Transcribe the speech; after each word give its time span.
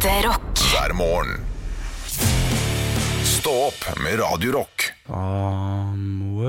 Ekte 0.00 0.26
rock. 0.26 0.58
hver 0.72 0.92
morgen. 0.94 1.40
Stå 3.24 3.50
opp 3.50 3.98
med 4.02 4.18
Radio 4.20 4.52
Rock. 4.52 4.92
Somewhere 5.06 6.40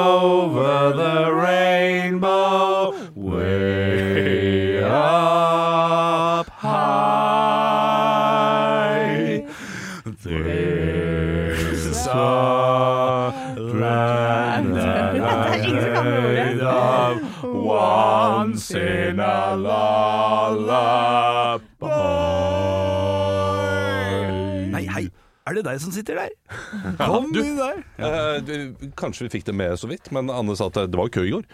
over 0.00 0.92
the 0.96 1.32
rainbow, 1.32 2.94
way 3.14 4.82
up 4.84 6.48
high, 6.48 7.86
there's 10.24 12.06
a 12.06 13.32
land 13.56 14.74
that 14.76 15.14
I 15.20 15.56
made 16.02 16.60
of 16.60 17.44
once 17.44 18.70
in 18.74 19.20
a 19.20 19.56
lullaby. 19.56 21.31
Deg 25.72 25.82
som 25.84 25.92
sitter 25.96 26.22
der? 26.22 26.30
Kom 27.02 27.28
inn 27.34 27.56
der. 27.58 27.82
Eh, 27.98 28.38
du- 28.46 28.88
kanskje 29.00 29.26
vi 29.28 29.34
fikk 29.38 29.48
det 29.50 29.56
med 29.58 29.76
så 29.80 29.90
vidt, 29.90 30.12
men 30.14 30.30
Anne 30.30 30.56
sa 30.56 30.70
at 30.72 30.80
det 30.86 30.96
var 30.96 31.08
jo 31.10 31.16
kø 31.20 31.26
i 31.28 31.36
går. 31.36 31.44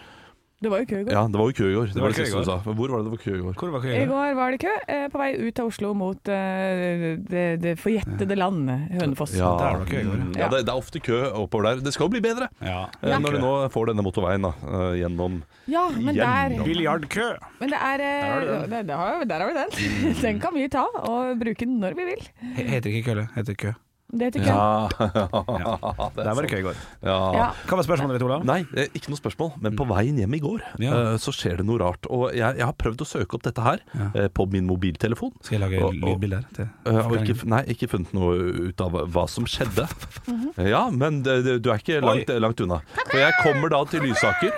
Det 0.59 0.67
var 0.67 0.81
jo 0.81 0.87
kø 0.89 0.97
i 0.99 1.03
går. 1.07 1.13
Ja, 1.15 1.21
det 1.31 1.39
var 1.39 1.47
jo 1.47 1.53
kø 1.55 1.67
i 1.71 1.75
går. 1.77 1.85
Det, 1.87 1.95
var 1.95 2.03
var 2.03 2.11
det 2.11 2.17
kø 2.17 2.23
i 2.23 2.25
siste 2.27 2.35
hun 2.41 2.47
sa. 2.49 2.55
Men 2.65 2.75
hvor 2.75 2.89
var 2.91 2.99
det 2.99 3.05
det 3.07 3.11
var 3.13 3.19
kø 3.23 3.31
i 3.31 3.43
går? 3.45 3.53
Hvor 3.61 3.69
var 3.77 3.85
I 3.95 4.01
går 4.09 4.33
var 4.35 4.49
det 4.51 4.57
kø 4.59 4.73
eh, 4.91 5.05
på 5.13 5.21
vei 5.21 5.29
ut 5.47 5.59
av 5.63 5.69
Oslo 5.71 5.91
mot 5.95 6.31
eh, 6.35 7.13
det, 7.31 7.43
det 7.63 7.71
forjettede 7.79 8.35
land, 8.35 8.67
Hønefoss. 8.97 9.37
Ja, 9.39 9.53
Der 9.55 9.77
var 9.77 9.85
det 9.85 9.87
kø 9.93 10.01
i 10.01 10.09
går. 10.09 10.19
ja 10.41 10.49
det, 10.51 10.59
det 10.67 10.73
er 10.73 10.81
ofte 10.83 10.99
kø 11.05 11.21
oppover 11.31 11.69
der. 11.69 11.79
Det 11.87 11.95
skal 11.95 12.09
jo 12.09 12.13
bli 12.17 12.23
bedre 12.27 12.49
Ja. 12.59 12.81
eh, 12.99 13.15
når 13.23 13.37
de 13.37 13.43
nå 13.45 13.53
får 13.71 13.93
denne 13.93 14.03
motorveien 14.03 14.49
da, 14.49 14.51
eh, 14.67 14.99
gjennom 14.99 15.39
Ja, 15.71 15.85
men 15.95 16.11
der 16.19 16.27
Gjennom. 16.51 16.67
Biljardkø. 16.67 17.29
Men 17.63 17.71
det 17.71 17.79
er 17.79 18.03
eh, 18.03 18.19
Der 18.19 18.31
har 18.35 18.41
du 18.41 18.53
det- 18.75 18.85
det 18.91 18.95
har- 18.99 19.25
Der 19.31 19.39
har 19.39 19.47
vi 19.47 19.59
den. 19.63 20.15
Den 20.27 20.39
kan 20.43 20.53
vi 20.59 20.67
ta 20.75 20.83
og 21.07 21.39
bruke 21.39 21.63
den 21.63 21.79
når 21.79 21.95
vi 21.95 22.03
vil. 22.11 22.27
He- 22.59 22.67
Heter 22.75 22.89
ikke 22.91 23.13
kølle, 23.13 23.29
heter 23.39 23.55
kø. 23.55 23.71
Det 24.11 24.31
tykker 24.33 24.47
jeg. 24.49 24.55
Ja, 25.59 26.09
Der 26.15 26.33
var 26.33 26.41
det 26.41 26.49
kø 26.49 26.57
i 26.57 26.63
går. 26.65 26.77
Ja. 27.05 27.17
Ja. 27.35 27.43
Hva 27.69 27.77
var 27.77 27.85
spørsmålet 27.85 28.17
ditt, 28.17 28.25
Olav? 28.25 28.45
Nei, 28.47 28.63
eh, 28.73 28.87
ikke 28.97 29.11
noe 29.13 29.19
spørsmål, 29.19 29.51
men 29.61 29.75
på 29.77 29.85
veien 29.91 30.17
hjem 30.17 30.33
i 30.33 30.39
går 30.41 30.63
Ja. 30.81 30.95
eh, 31.13 31.17
så 31.21 31.29
skjer 31.35 31.59
det 31.61 31.65
noe 31.69 31.77
rart. 31.81 32.09
Og 32.09 32.31
jeg, 32.33 32.57
jeg 32.57 32.65
har 32.65 32.73
prøvd 32.73 33.03
å 33.05 33.07
søke 33.09 33.37
opp 33.37 33.45
dette 33.45 33.61
her 33.61 33.83
eh, 34.15 34.27
på 34.33 34.47
min 34.49 34.65
mobiltelefon. 34.65 35.35
Skal 35.45 35.59
jeg 35.59 35.63
lage 35.67 35.83
Og- 35.83 35.93
og- 35.93 36.09
lydbilder? 36.09 36.45
til 36.57 36.65
Eh, 36.89 37.01
og 37.05 37.17
ikke, 37.21 37.45
nei, 37.45 37.61
ikke 37.69 37.87
funnet 37.91 38.13
noe 38.17 38.33
ut 38.71 38.81
av 38.81 38.97
hva 39.13 39.27
som 39.29 39.45
skjedde. 39.45 39.85
Ja, 40.73 40.89
men 40.89 41.21
det, 41.23 41.43
det, 41.45 41.61
du 41.63 41.69
er 41.71 41.77
ikke 41.79 42.01
langt, 42.01 42.27
langt 42.41 42.59
unna. 42.65 42.81
For 43.11 43.17
jeg 43.21 43.33
kommer 43.43 43.69
da 43.69 43.83
til 43.85 44.01
Lysaker. 44.09 44.51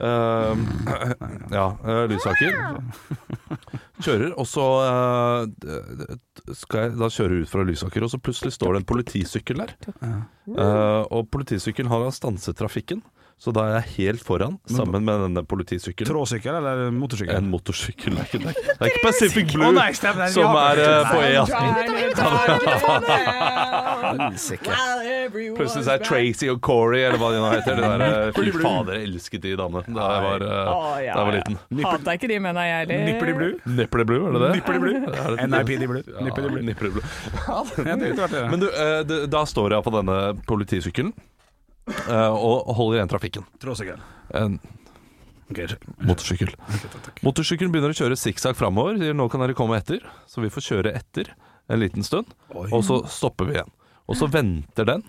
Eh, 0.00 0.56
ja, 1.50 1.66
uh, 1.84 2.04
Lysaker. 2.06 2.54
Kjører, 3.98 4.30
og 4.38 4.46
så 4.46 4.66
uh, 4.86 6.52
skal 6.54 6.84
jeg 6.84 6.98
da 7.00 7.08
kjøre 7.10 7.40
ut 7.42 7.50
fra 7.50 7.64
Lysaker, 7.66 8.06
og 8.06 8.12
så 8.12 8.20
plutselig 8.22 8.54
står 8.54 8.76
det 8.76 8.82
en 8.82 8.88
politisykkel 8.92 9.64
der. 9.64 9.74
Uh, 10.46 11.02
og 11.10 11.26
politisykkelen 11.34 11.90
har 11.90 12.06
stanset 12.14 12.58
trafikken, 12.60 13.02
så 13.38 13.52
da 13.54 13.62
er 13.68 13.76
jeg 13.76 13.86
helt 13.94 14.22
foran 14.26 14.56
sammen 14.66 15.04
med 15.06 15.20
denne 15.22 15.44
politisykkelen. 15.46 16.08
Tråsykkel 16.10 16.56
eller 16.58 16.88
motorsykkel? 16.90 17.36
En 17.38 17.50
motorsykkel. 17.52 18.16
Det 18.16 18.22
er 18.24 18.26
ikke, 18.26 18.38
det 18.50 18.82
er 18.82 18.86
ikke 18.90 19.02
Pacific 19.04 19.52
Blue 19.54 19.70
som 20.34 20.56
er 20.58 20.80
eh, 20.82 21.06
på 21.06 21.18
E18. 21.22 21.46
Plutselig 25.58 25.84
så 25.86 25.92
er 25.94 26.02
Tracy 26.02 26.46
og 26.50 26.58
Corey, 26.66 27.04
eller 27.06 27.18
hva 27.20 27.30
de 27.30 27.38
nå 27.38 27.48
heter. 27.52 27.78
Det 27.78 27.84
der, 27.84 28.00
eh, 28.08 28.34
fy 28.34 28.50
fader, 28.58 28.92
jeg 28.96 29.06
elsket 29.06 29.40
de 29.46 29.54
damene 29.60 29.86
da 29.86 30.02
jeg 30.10 30.20
var, 30.26 30.40
eh, 30.42 30.48
da 30.66 30.98
jeg 31.04 31.14
var 31.14 31.32
liten. 31.38 31.54
Hata 31.86 32.10
ikke 32.18 32.28
de 32.32 32.42
mener 32.42 32.62
jeg 32.66 32.74
heller. 32.82 32.98
Nippity 33.12 33.32
blue? 33.38 33.54
Nipply 33.78 34.02
Blue, 34.08 34.22
er 34.26 34.30
det 34.34 34.40
det? 34.42 34.50
Nippity 34.58 34.80
blue? 34.82 34.98
NIP 35.54 35.70
de 35.78 35.86
blue. 35.86 36.02
Nipper 36.26 36.42
de 36.42 36.90
blue. 36.98 37.06
Men 38.50 38.58
du, 38.66 38.68
da 39.30 39.46
står 39.46 39.78
jeg 39.78 39.86
på 39.86 39.92
denne 39.94 40.16
politisykkelen 40.50 41.14
og 41.88 42.74
holder 42.78 42.98
igjen 42.98 43.10
trafikken. 43.10 43.46
Tråsykkel. 43.62 44.00
Motorsykkel. 46.04 46.50
Motorsykkelen 47.24 47.72
begynner 47.72 47.94
å 47.94 47.96
kjøre 47.96 48.18
sikksakk 48.20 48.58
framover. 48.58 48.98
Sier 49.00 49.16
nå 49.16 49.28
kan 49.32 49.40
dere 49.42 49.56
komme 49.56 49.78
etter. 49.80 50.02
Så 50.28 50.42
vi 50.44 50.50
får 50.52 50.66
kjøre 50.66 50.92
etter 50.98 51.30
en 51.68 51.80
liten 51.82 52.04
stund, 52.04 52.30
Oi. 52.56 52.68
og 52.72 52.80
så 52.86 53.02
stopper 53.12 53.48
vi 53.48 53.56
igjen. 53.58 53.72
Og 54.08 54.16
så 54.16 54.28
venter 54.32 54.86
den 54.88 55.02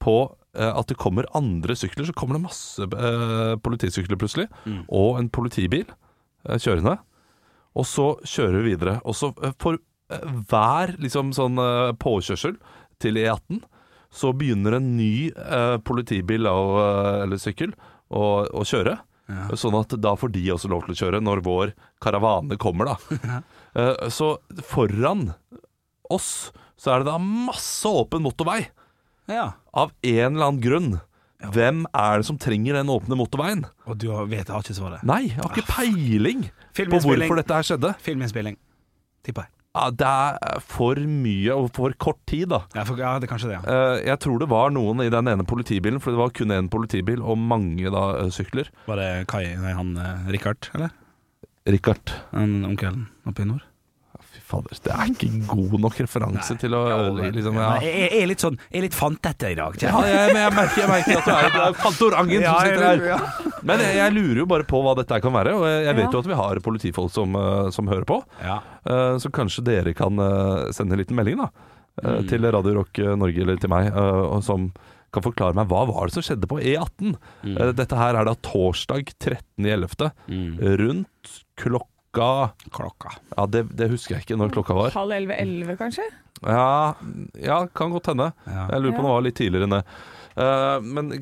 på 0.00 0.14
eh, 0.56 0.70
at 0.72 0.88
det 0.88 0.96
kommer 1.00 1.28
andre 1.36 1.76
sykler. 1.76 2.06
Så 2.08 2.14
kommer 2.16 2.38
det 2.38 2.46
masse 2.46 2.86
eh, 2.86 3.54
politisykler 3.64 4.20
plutselig, 4.20 4.48
Mm. 4.64 4.84
og 4.88 5.18
en 5.20 5.28
politibil 5.32 5.84
eh, 6.48 6.56
kjørende. 6.56 6.98
Og 7.76 7.86
så 7.88 8.06
kjører 8.28 8.62
vi 8.62 8.72
videre. 8.74 8.98
Og 9.04 9.16
så 9.16 9.32
eh, 9.44 9.52
for 9.60 9.76
eh, 9.76 10.24
hver 10.48 10.96
liksom 11.00 11.32
sånn 11.36 11.60
eh, 11.60 11.92
påkjørsel 12.00 12.56
til 13.00 13.20
E18 13.20 13.62
så 14.12 14.32
begynner 14.36 14.76
en 14.76 14.90
ny 14.98 15.30
eh, 15.32 15.76
politibil 15.86 16.46
og, 16.50 16.74
eh, 16.82 17.22
eller 17.24 17.40
sykkel 17.40 17.72
å, 18.12 18.24
å 18.52 18.64
kjøre. 18.68 18.98
Ja. 19.32 19.46
Sånn 19.56 19.76
at 19.78 19.94
da 20.02 20.12
får 20.18 20.32
de 20.34 20.42
også 20.52 20.68
lov 20.68 20.82
til 20.84 20.92
å 20.92 20.98
kjøre 20.98 21.20
når 21.24 21.40
vår 21.46 21.70
karavane 22.04 22.58
kommer, 22.60 22.92
da. 22.92 23.40
Eh, 23.72 24.08
Så 24.12 24.34
foran 24.68 25.30
oss 26.12 26.50
så 26.76 26.90
er 26.92 27.00
det 27.00 27.06
da 27.08 27.14
masse 27.16 27.88
åpen 27.88 28.20
motorvei. 28.20 28.66
Ja. 29.32 29.46
Av 29.72 29.94
en 30.04 30.34
eller 30.34 30.44
annen 30.50 30.60
grunn. 30.60 30.90
Hvem 31.54 31.86
er 31.96 32.20
det 32.20 32.26
som 32.28 32.36
trenger 32.36 32.76
den 32.76 32.90
åpne 32.92 33.16
motorveien? 33.16 33.64
Og 33.88 33.96
du 33.96 34.10
vet 34.28 34.44
jeg 34.44 34.52
har 34.52 34.60
ikke 34.66 34.76
svaret. 34.76 35.06
Nei, 35.08 35.22
jeg 35.30 35.38
har 35.40 35.56
ikke 35.56 35.64
peiling 35.72 36.44
på 36.76 37.00
hvorfor 37.00 37.40
dette 37.40 37.56
her 37.56 37.66
skjedde. 37.70 37.94
Filminnspilling. 38.04 38.60
Tipper 39.24 39.46
jeg. 39.48 39.54
Ja, 39.72 39.86
det 39.88 40.04
er 40.04 40.60
for 40.68 40.98
mye 41.08 41.54
og 41.56 41.70
for 41.72 41.94
kort 41.96 42.18
tid, 42.28 42.50
da. 42.52 42.58
Ja, 42.76 42.82
for, 42.84 42.98
ja, 43.00 43.14
det 43.16 43.24
er 43.24 43.30
kanskje 43.30 43.48
det, 43.48 43.56
ja. 43.56 43.62
Eh, 43.72 44.02
Jeg 44.10 44.20
tror 44.20 44.42
det 44.42 44.50
var 44.52 44.68
noen 44.74 45.00
i 45.00 45.08
den 45.12 45.30
ene 45.32 45.46
politibilen, 45.48 46.00
for 46.02 46.12
det 46.12 46.20
var 46.20 46.34
kun 46.36 46.52
én 46.52 46.68
politibil 46.72 47.22
og 47.24 47.40
mange 47.40 47.88
da 47.94 48.02
eh, 48.20 48.28
sykler. 48.36 48.68
Var 48.84 49.00
det 49.00 49.10
Kai, 49.32 49.46
nei, 49.56 49.72
han 49.78 49.94
eh, 49.96 50.28
Richard, 50.36 50.68
eller? 50.76 50.92
Richard. 51.72 52.12
En 52.36 52.66
onkelen 52.68 53.06
oppe 53.24 53.46
i 53.46 53.48
nord? 53.48 53.64
Fy 54.32 54.40
fader, 54.48 54.76
det 54.84 54.92
er 54.92 55.08
ikke 55.12 55.30
god 55.48 55.74
nok 55.80 55.96
referanse 56.04 56.54
til 56.60 56.76
å 56.76 56.82
liksom, 57.20 57.56
Ja, 57.60 57.72
jeg, 57.84 58.06
er 58.20 58.28
litt 58.30 58.40
sånn 58.44 58.54
Jeg 58.70 58.78
er 58.80 58.86
litt 58.86 58.96
fantete 58.96 59.50
i 59.52 59.56
dag. 59.58 59.76
Ja, 59.80 59.92
jeg, 60.08 60.30
men 60.32 60.40
jeg, 60.40 60.54
merker, 60.56 60.80
jeg 60.84 60.92
merker 60.92 61.18
at 61.18 61.26
du 61.26 61.32
er, 61.32 61.48
det 61.52 61.64
er 61.66 61.76
Fantorangen 61.80 62.44
Ja, 62.44 62.54
som 62.60 62.68
sitter 62.68 62.86
her. 62.92 63.51
Men 63.62 63.80
jeg, 63.80 63.96
jeg 63.96 64.12
lurer 64.16 64.40
jo 64.42 64.46
bare 64.50 64.64
på 64.68 64.80
hva 64.82 64.94
dette 64.98 65.18
kan 65.22 65.32
være, 65.32 65.52
og 65.54 65.66
jeg, 65.68 65.84
jeg 65.86 65.96
vet 65.96 66.04
Ja. 66.06 66.12
jo 66.12 66.18
at 66.24 66.30
vi 66.30 66.38
har 66.40 66.60
politifolk 66.64 67.10
som, 67.14 67.36
eh, 67.36 67.70
som 67.70 67.86
hører 67.90 68.04
på. 68.08 68.22
Ja. 68.42 68.60
Eh, 68.86 69.18
Så 69.22 69.30
kanskje 69.30 69.64
dere 69.64 69.94
kan 69.94 70.18
eh, 70.18 70.70
sende 70.72 70.92
en 70.96 70.98
liten 71.04 71.16
melding 71.16 71.38
da 71.44 71.50
Mm. 72.02 72.26
til 72.26 72.40
Radio 72.50 72.72
Rock 72.78 72.96
Norge 73.20 73.36
eller 73.42 73.58
til 73.60 73.68
meg, 73.68 73.92
og 73.94 74.40
som 74.42 74.70
kan 75.12 75.22
forklare 75.22 75.52
meg 75.54 75.68
hva 75.68 75.82
var 75.86 76.06
det 76.08 76.14
som 76.14 76.22
skjedde 76.24 76.48
på 76.48 76.56
E18. 76.58 77.18
Mm. 77.44 77.58
Dette 77.76 77.98
her 78.00 78.16
er 78.16 78.24
da 78.24 78.32
torsdag 78.40 79.12
13.11. 79.20 80.10
Mm. 80.26 80.56
rundt 80.80 81.42
klokka 81.60 81.90
Klokka. 82.72 83.12
Ja, 83.36 83.44
det, 83.46 83.62
det 83.76 83.90
husker 83.92 84.16
jeg 84.16 84.24
ikke 84.24 84.36
når 84.40 84.50
klokka 84.52 84.74
var. 84.76 84.90
Halv 84.96 85.12
elleve-elleve, 85.16 85.76
kanskje? 85.80 86.04
Ja, 86.44 86.94
ja 87.40 87.60
kan 87.76 87.92
godt 87.92 88.08
hende. 88.10 88.32
Ja. 88.48 88.66
Jeg 88.72 88.82
lurer 88.82 88.96
på 88.96 89.00
om 89.00 89.06
det 89.08 89.14
var 89.14 89.24
litt 89.28 89.38
tidligere 89.38 89.68
enn 89.68 89.76
det. 89.76 89.84
Eh, 90.36 90.76
men, 90.84 91.12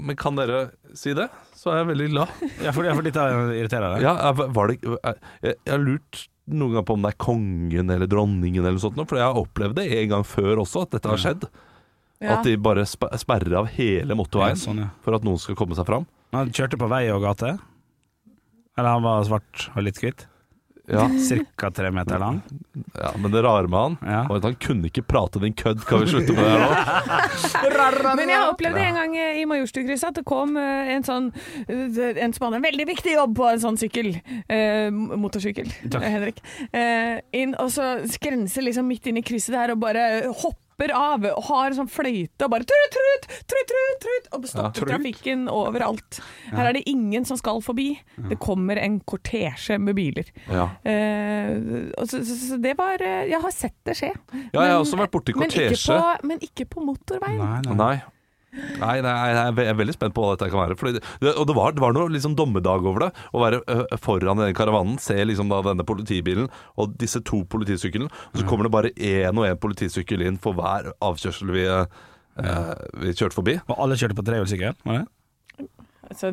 men 0.00 0.18
kan 0.18 0.36
dere 0.38 0.66
si 0.96 1.14
det? 1.16 1.28
Så 1.56 1.72
er 1.72 1.80
jeg 1.82 1.90
veldig 1.92 2.10
glad. 2.12 2.34
Jeg 2.62 2.74
får, 2.76 2.86
jeg 2.88 2.98
får 2.98 3.06
litt 3.08 3.18
irriterer 3.20 3.96
deg? 3.96 4.04
Ja, 4.06 4.32
var 4.36 4.70
det, 4.70 4.78
jeg, 4.84 5.16
jeg 5.44 5.72
har 5.74 5.82
lurt 5.82 6.22
noen 6.50 6.76
gang 6.78 6.86
på 6.86 6.96
om 6.96 7.04
det 7.04 7.12
er 7.12 7.18
kongen 7.22 7.92
eller 7.94 8.10
dronningen 8.10 8.62
eller 8.64 8.78
noe 8.78 8.82
sånt, 8.82 9.00
for 9.06 9.18
jeg 9.20 9.26
har 9.28 9.38
opplevd 9.38 9.76
det 9.78 9.88
en 10.00 10.14
gang 10.14 10.24
før 10.26 10.62
også, 10.64 10.86
at 10.86 10.96
dette 10.96 11.10
har 11.12 11.20
skjedd. 11.20 11.46
Ja. 12.20 12.34
At 12.36 12.44
de 12.44 12.56
bare 12.60 12.84
sperrer 12.86 13.54
av 13.62 13.70
hele 13.78 14.16
motorveien 14.18 14.58
Ja, 14.58 14.60
sånn, 14.60 14.82
ja. 14.82 14.88
for 15.04 15.16
at 15.16 15.24
noen 15.24 15.40
skal 15.40 15.56
komme 15.56 15.76
seg 15.78 15.86
fram. 15.88 16.04
Han 16.36 16.50
kjørte 16.54 16.78
på 16.80 16.88
vei 16.90 17.06
og 17.14 17.22
gate? 17.24 17.54
Eller 18.78 18.96
han 18.96 19.04
var 19.04 19.24
svart 19.26 19.70
og 19.74 19.86
litt 19.86 19.98
hvitt? 20.02 20.26
Ja, 20.90 21.04
Cirka 21.22 21.70
tre 21.70 21.90
meter 21.94 22.18
lang? 22.18 22.40
ja 22.98 23.10
Men 23.16 23.30
det 23.30 23.42
rare 23.44 23.68
med 23.70 23.78
han 23.80 23.96
Ja. 24.10 24.22
var 24.28 24.36
at 24.40 24.46
han 24.48 24.56
kunne 24.58 24.88
ikke 24.90 25.04
prate 25.06 25.38
din 25.42 25.54
kødd. 25.54 25.84
Kan 25.86 26.00
vi 26.02 26.10
slutte 26.10 26.34
med 26.34 26.44
det 26.44 26.50
her 26.50 26.64
nå? 26.66 28.14
Men 28.20 28.28
jeg 28.32 28.48
opplevde 28.50 28.80
en 28.84 28.98
gang 28.98 29.14
eh, 29.16 29.40
i 29.40 29.44
Majorstukrysset 29.48 30.08
at 30.10 30.18
det 30.20 30.24
kom 30.28 30.56
eh, 30.60 30.90
en 30.96 31.06
sånn 31.06 31.28
eh, 31.68 32.22
En 32.24 32.32
som 32.34 32.48
hadde 32.48 32.58
en 32.60 32.66
veldig 32.66 32.86
viktig 32.90 33.14
jobb 33.14 33.36
på 33.38 33.46
en 33.52 33.62
sånn 33.62 33.78
sykkel. 33.80 34.12
Eh, 34.50 34.90
motorsykkel, 34.90 35.70
Takk. 35.90 36.02
Henrik. 36.10 36.40
Eh, 36.72 37.20
inn, 37.38 37.54
og 37.60 37.70
så 37.74 38.00
skrenser 38.10 38.66
liksom 38.66 38.88
midt 38.90 39.06
inn 39.10 39.20
i 39.20 39.24
krysset 39.26 39.54
der 39.54 39.74
og 39.76 39.80
bare 39.82 40.08
hopper 40.32 40.58
av 40.88 41.26
og 41.28 41.42
har 41.50 41.74
sånn 41.76 41.88
fløyte 41.92 42.46
og 42.46 42.54
bare 42.54 42.64
trut, 42.64 42.94
trut, 42.96 43.26
trut, 43.44 43.66
trut, 43.68 43.98
trut, 44.00 44.28
og 44.32 44.46
stopper 44.48 44.72
Trut. 44.80 44.88
trafikken 44.94 45.42
overalt. 45.52 46.20
Her 46.54 46.70
er 46.70 46.78
det 46.78 46.82
ingen 46.88 47.26
som 47.28 47.36
skal 47.36 47.60
forbi. 47.60 47.90
Det 48.30 48.38
kommer 48.40 48.80
en 48.80 48.96
kortesje 49.04 49.76
med 49.78 49.98
biler. 50.00 50.30
Ja. 50.48 50.70
Eh, 50.80 51.52
og 52.00 52.08
så, 52.08 52.22
så, 52.24 52.38
så 52.40 52.56
det 52.64 52.72
var 52.78 52.96
eh, 53.04 53.28
Jeg 53.28 53.42
har 53.44 53.52
sett 53.52 53.76
det 53.84 53.98
skje. 54.00 54.14
Ja, 54.54 54.64
jeg 54.64 54.72
har 54.72 54.80
også 54.80 54.96
vært 55.02 55.12
borti 55.12 55.36
men 55.36 55.50
ikke 55.52 55.68
kortesje. 55.68 56.00
på, 56.00 56.30
men 56.32 56.40
ikke 56.48 56.66
på 56.72 56.86
motorveien. 56.88 57.44
Nei, 57.44 57.60
nei. 57.68 57.76
Nei. 57.84 57.94
Nei, 58.50 58.96
nei, 59.04 59.12
jeg 59.30 59.36
er 59.38 59.58
jeg 59.60 59.70
er 59.70 59.78
veldig 59.78 59.94
spent 59.94 60.14
på 60.16 60.24
hva 60.24 60.32
dette 60.34 60.48
kan 60.50 60.62
være. 60.64 60.76
Fordi 60.78 60.98
det, 60.98 61.04
og 61.30 61.44
det 61.46 61.54
var, 61.56 61.74
det 61.76 61.82
var 61.84 61.94
noe 61.94 62.10
liksom 62.10 62.34
dommedag 62.38 62.86
over 62.88 63.06
det. 63.06 63.10
Å 63.30 63.42
være 63.42 63.60
ø, 63.62 63.78
foran 64.02 64.42
den 64.42 64.56
karavanen, 64.58 64.98
se 65.02 65.14
liksom 65.22 65.52
da 65.52 65.60
denne 65.68 65.86
politibilen 65.86 66.50
og 66.80 66.96
disse 67.00 67.22
to 67.26 67.44
politisyklene. 67.50 68.10
Og 68.32 68.40
så 68.42 68.48
kommer 68.48 68.66
det 68.66 68.74
bare 68.74 68.92
én 68.96 69.38
og 69.38 69.46
én 69.46 69.60
politisykkel 69.60 70.26
inn 70.26 70.40
for 70.42 70.58
hver 70.58 70.90
avkjørsel 70.98 71.54
vi, 71.54 71.68
eh, 71.70 72.74
vi 73.04 73.14
kjørte 73.14 73.38
forbi. 73.38 73.56
Og 73.68 73.86
alle 73.86 73.98
kjørte 74.00 74.18
på 74.18 74.26
trehjulssykkel? 74.26 74.76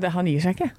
det, 0.02 0.14
han 0.16 0.30
gir 0.30 0.42
seg 0.42 0.58
ikke. 0.58 0.72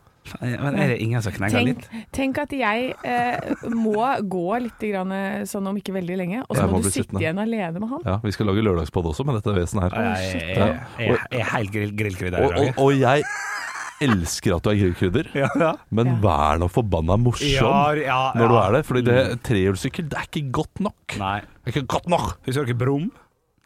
Men 0.42 0.76
er 0.76 0.90
det 0.92 0.98
ingen 1.00 1.22
som 1.24 1.32
knenger 1.32 1.56
Tenk, 1.62 1.68
litt? 1.88 2.06
tenk 2.12 2.38
at 2.42 2.50
jeg 2.52 2.90
eh, 3.02 3.52
må 3.72 3.94
gå 4.28 4.46
litt 4.60 4.82
grann, 4.90 5.12
eh, 5.16 5.44
sånn 5.48 5.66
om 5.70 5.76
ikke 5.80 5.94
veldig 5.96 6.16
lenge, 6.20 6.42
og 6.48 6.56
så 6.58 6.66
må 6.68 6.78
må 6.78 6.82
du 6.84 6.90
sitte 6.92 7.16
igjen 7.22 7.38
alene 7.40 7.80
med 7.80 7.88
han. 7.88 8.02
Ja, 8.04 8.18
Vi 8.22 8.32
skal 8.36 8.50
lage 8.50 8.64
lørdagspodd 8.66 9.08
også 9.14 9.24
med 9.24 9.38
dette 9.40 9.54
vesenet 9.56 9.88
her. 9.88 9.96
Oh, 9.96 10.08
jeg, 10.20 10.42
jeg, 10.56 10.80
jeg, 10.98 11.20
jeg 11.32 11.40
er 11.40 11.52
helt 11.54 11.72
grill, 11.72 11.94
grillkrydder 12.02 12.44
Og, 12.44 12.58
og, 12.60 12.82
og 12.84 12.92
jeg 13.00 13.24
elsker 14.04 14.54
at 14.58 14.62
du 14.66 14.70
er 14.70 14.76
grillkrydder, 14.82 15.30
Ja, 15.42 15.48
ja. 15.58 15.70
men 15.90 16.12
Ja. 16.12 16.18
vær 16.22 16.60
nå 16.62 16.68
forbanna 16.70 17.16
morsom 17.18 17.48
Ja, 17.50 17.94
ja, 17.98 18.18
når 18.38 18.52
du 18.52 18.58
er 18.60 18.76
det. 18.76 18.82
Fordi 18.86 19.02
det 19.08 19.16
trehjulssykkel, 19.48 20.06
det 20.12 20.20
er 20.20 20.28
ikke 20.28 20.44
godt 20.60 20.84
nok. 20.84 21.16
Nei. 21.18 21.38
Det 21.64 21.72
er 21.72 21.80
ikke 21.80 21.88
godt 21.96 22.06
nok! 22.12 22.28
Husker 22.46 22.68
dere 22.68 22.78
Brum? 22.78 23.08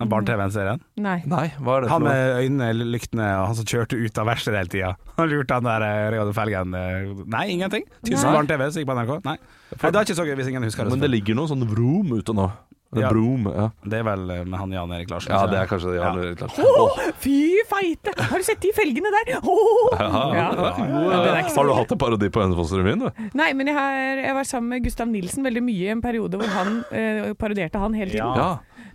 Den 0.02 0.10
barne-TV-serien? 0.12 0.82
Nei. 1.02 1.16
Nei, 1.30 1.46
hva 1.62 1.76
er 1.78 1.86
det 1.86 1.92
Han 1.94 2.02
med 2.06 2.36
øynene, 2.42 2.72
lyktene, 2.92 3.28
og 3.40 3.46
han 3.52 3.58
som 3.60 3.68
kjørte 3.72 3.98
ut 4.02 4.18
av 4.22 4.28
verkstedet 4.32 4.58
hele 4.62 4.72
tida. 4.74 4.92
Han 5.20 5.30
lurte 5.30 5.54
han 5.60 5.68
der 5.68 5.86
eh, 5.86 6.02
Reodor 6.16 6.34
Felgen 6.36 6.74
eh, 6.74 7.24
Nei, 7.26 7.46
ingenting. 7.54 7.86
Tysk 8.02 8.24
Nei. 8.26 8.34
barne-TV 8.36 8.68
som 8.72 8.82
gikk 8.82 8.90
på 8.92 8.98
NRK. 8.98 9.14
Nei. 9.30 9.38
Nei, 9.38 9.88
det 9.88 9.94
er 9.96 10.04
ikke 10.10 10.18
så 10.20 10.28
gøy 10.28 10.36
hvis 10.42 10.52
ingen 10.52 10.66
husker 10.68 10.84
det. 10.88 10.92
Men 10.96 11.02
det 11.06 11.10
ligger 11.14 11.38
noe 11.38 11.50
sånn 11.50 11.64
vroom 11.70 12.12
ute 12.18 12.34
nå. 12.36 12.50
Ja. 12.92 13.08
Broom, 13.08 13.46
ja. 13.48 13.70
Det 13.88 14.02
er 14.02 14.02
vel 14.04 14.26
eh, 14.34 14.40
med 14.44 14.58
han 14.60 14.72
Jan 14.74 14.90
Erik 14.92 15.08
Larsen. 15.08 15.32
ja, 15.32 15.46
det 15.48 15.56
er 15.62 15.68
kanskje 15.70 15.94
det. 15.94 16.00
Ja. 16.02 16.10
Ja. 16.12 16.24
litt 16.26 16.42
klart. 16.42 16.58
Åh, 16.60 16.98
fy 17.22 17.36
feite! 17.70 18.12
Har 18.20 18.42
du 18.42 18.44
sett 18.44 18.60
de 18.60 18.68
felgene 18.76 19.08
der? 19.14 19.30
Åh! 19.40 19.94
Ja, 19.96 20.08
Ja. 20.12 20.42
ja, 20.60 21.22
den 21.24 21.30
er 21.30 21.38
ikke 21.40 21.54
så 21.54 21.62
Har 21.62 21.70
du 21.70 21.72
hatt 21.78 21.94
en 21.96 22.00
parodi 22.02 22.28
på 22.28 22.42
Hønefoss-revyen? 22.44 23.06
du? 23.06 23.22
Nei, 23.40 23.48
men 23.56 23.70
jeg, 23.72 23.78
har, 23.78 24.20
jeg 24.26 24.34
var 24.36 24.44
sammen 24.50 24.74
med 24.74 24.84
Gustav 24.84 25.08
Nilsen 25.08 25.48
veldig 25.48 25.62
mye 25.64 25.86
i 25.88 25.94
en 25.94 26.04
periode 26.04 26.36
hvor 26.42 26.52
han 26.52 26.82
eh, 26.92 27.32
parodierte 27.40 27.80
han 27.80 27.96
hele 27.96 28.12
tiden. 28.12 28.36
Ja. 28.36 28.50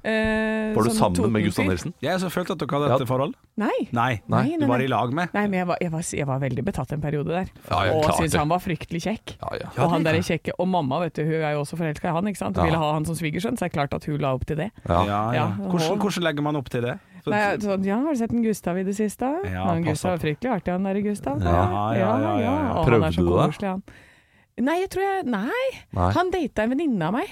Eh, 0.07 0.71
Var 0.75 0.85
du 0.85 0.89
sånn 0.93 1.13
sammen 1.17 1.33
med 1.35 1.43
Gustav 1.43 1.65
Nilsen? 1.67 1.91
Ja? 1.99 2.13
Jeg 2.13 2.21
så 2.23 2.29
følte 2.31 2.55
at 2.55 2.61
dere 2.61 2.77
hadde 2.77 2.89
Ja. 2.93 2.97
et 3.03 3.09
forhold. 3.09 3.33
Nei. 3.57 3.73
Nei, 3.91 4.21
Nei, 4.29 4.43
du 4.55 4.61
nei, 4.63 4.67
var 4.69 4.79
i 4.79 4.87
lag 4.87 5.11
med. 5.11 5.33
Nei, 5.33 5.43
men 5.47 5.57
jeg 5.59 5.67
var, 5.67 5.77
jeg, 5.81 5.91
var, 5.91 6.03
jeg 6.21 6.27
var 6.29 6.39
veldig 6.39 6.63
betatt 6.63 6.93
en 6.95 7.01
periode 7.03 7.27
der. 7.33 7.49
Ja, 7.69 7.81
og 7.97 8.05
syntes 8.15 8.37
han 8.39 8.47
var 8.53 8.59
fryktelig 8.63 9.01
kjekk. 9.03 9.35
Ja, 9.41 9.49
ja. 9.65 9.69
og 9.83 9.91
han 9.91 10.03
der 10.07 10.15
er 10.15 10.23
kjekke. 10.23 10.55
Og 10.59 10.67
mamma 10.71 11.01
vet 11.03 11.17
du, 11.19 11.23
hun 11.27 11.41
er 11.41 11.57
jo 11.57 11.63
også 11.65 11.75
forelska 11.81 12.07
i 12.07 12.13
han, 12.15 12.27
ikke 12.31 12.37
sant? 12.43 12.55
Ja. 12.57 12.63
ville 12.69 12.77
ha 12.79 12.93
han 12.93 13.05
som 13.09 13.15
svigersønn, 13.19 13.57
så 13.59 13.65
det 13.67 13.71
er 13.73 13.75
klart 13.81 13.93
at 13.97 14.05
hun 14.07 14.17
la 14.23 14.31
opp 14.37 14.45
til 14.47 14.55
det. 14.61 14.69
ja. 14.87 15.03
Ja, 15.05 15.21
ja. 15.33 15.33
Ja, 15.33 15.47
Hvordan, 15.67 15.99
hvordan 15.99 16.23
legger 16.23 16.43
man 16.43 16.55
opp 16.55 16.69
til 16.69 16.81
det? 16.87 16.99
Nei, 17.27 17.57
sånn, 17.59 17.83
ja, 17.83 17.97
har 17.99 18.13
du 18.13 18.19
sett 18.21 18.31
en 18.31 18.43
Gustav 18.45 18.77
i 18.79 18.83
det 18.87 18.95
siste? 18.95 19.27
Ja, 19.51 19.65
han 19.67 19.83
Gustav 19.83 20.13
er 20.15 20.21
fryktelig 20.23 20.53
artig, 20.61 20.71
han 20.71 20.83
der 20.87 21.01
Gustav. 21.03 21.41
Ja, 21.43 21.65
ja, 21.97 22.13
ja, 22.23 22.33
ja, 22.39 22.83
Prøvde 22.87 23.11
du 23.11 23.25
det? 23.25 23.49
koselig, 23.51 23.67
han. 23.73 23.83
Nei, 24.63 24.79
jeg 24.81 24.89
tror 24.89 25.03
jeg 25.03 25.25
Nei, 25.29 25.65
Nei. 25.93 26.11
han 26.15 26.31
data 26.31 26.63
en 26.63 26.71
venninne 26.71 27.09
av 27.09 27.13
meg. 27.19 27.27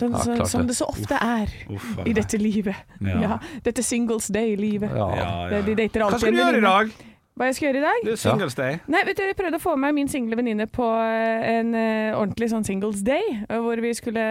Sånn, 0.00 0.12
Ja, 0.16 0.22
så, 0.24 0.46
som 0.48 0.66
det. 0.66 0.74
så 0.78 0.88
ofte 0.88 1.18
er 1.20 1.52
Uff, 1.74 1.90
i 2.06 2.12
dette 2.16 2.38
livet. 2.40 2.76
Ja. 3.04 3.20
Ja. 3.20 3.38
Dette 3.62 3.82
Singles 3.84 4.26
Day-livet. 4.32 4.90
Ja. 4.96 5.08
Ja, 5.14 5.28
ja, 5.50 5.62
Det- 5.62 5.76
De 5.76 5.82
ja. 5.82 5.88
dater 5.88 6.10
Hva 6.10 6.18
skal 6.18 6.32
du 6.32 6.40
gjøre 6.40 6.56
i 6.56 6.60
dag? 6.66 6.90
Hva 7.38 7.46
jeg 7.48 7.54
skal 7.56 7.66
gjøre 7.70 7.78
i 7.78 7.84
dag? 7.84 8.00
Det 8.04 8.12
er 8.12 8.18
Singles 8.20 8.56
Day. 8.58 8.74
Nei, 8.90 9.00
vet 9.06 9.16
du, 9.16 9.22
Jeg 9.24 9.36
prøvde 9.38 9.56
å 9.56 9.62
få 9.62 9.72
med 9.80 9.94
min 9.96 10.08
single 10.12 10.36
venninne 10.36 10.66
på 10.68 10.84
eh, 10.84 11.46
en 11.54 11.70
uh, 11.72 12.18
ordentlig 12.18 12.50
sånn 12.52 12.66
singles 12.66 13.00
day. 13.06 13.22
eh, 13.46 13.60
Hvor 13.64 13.80
vi 13.80 13.92
skulle 13.96 14.24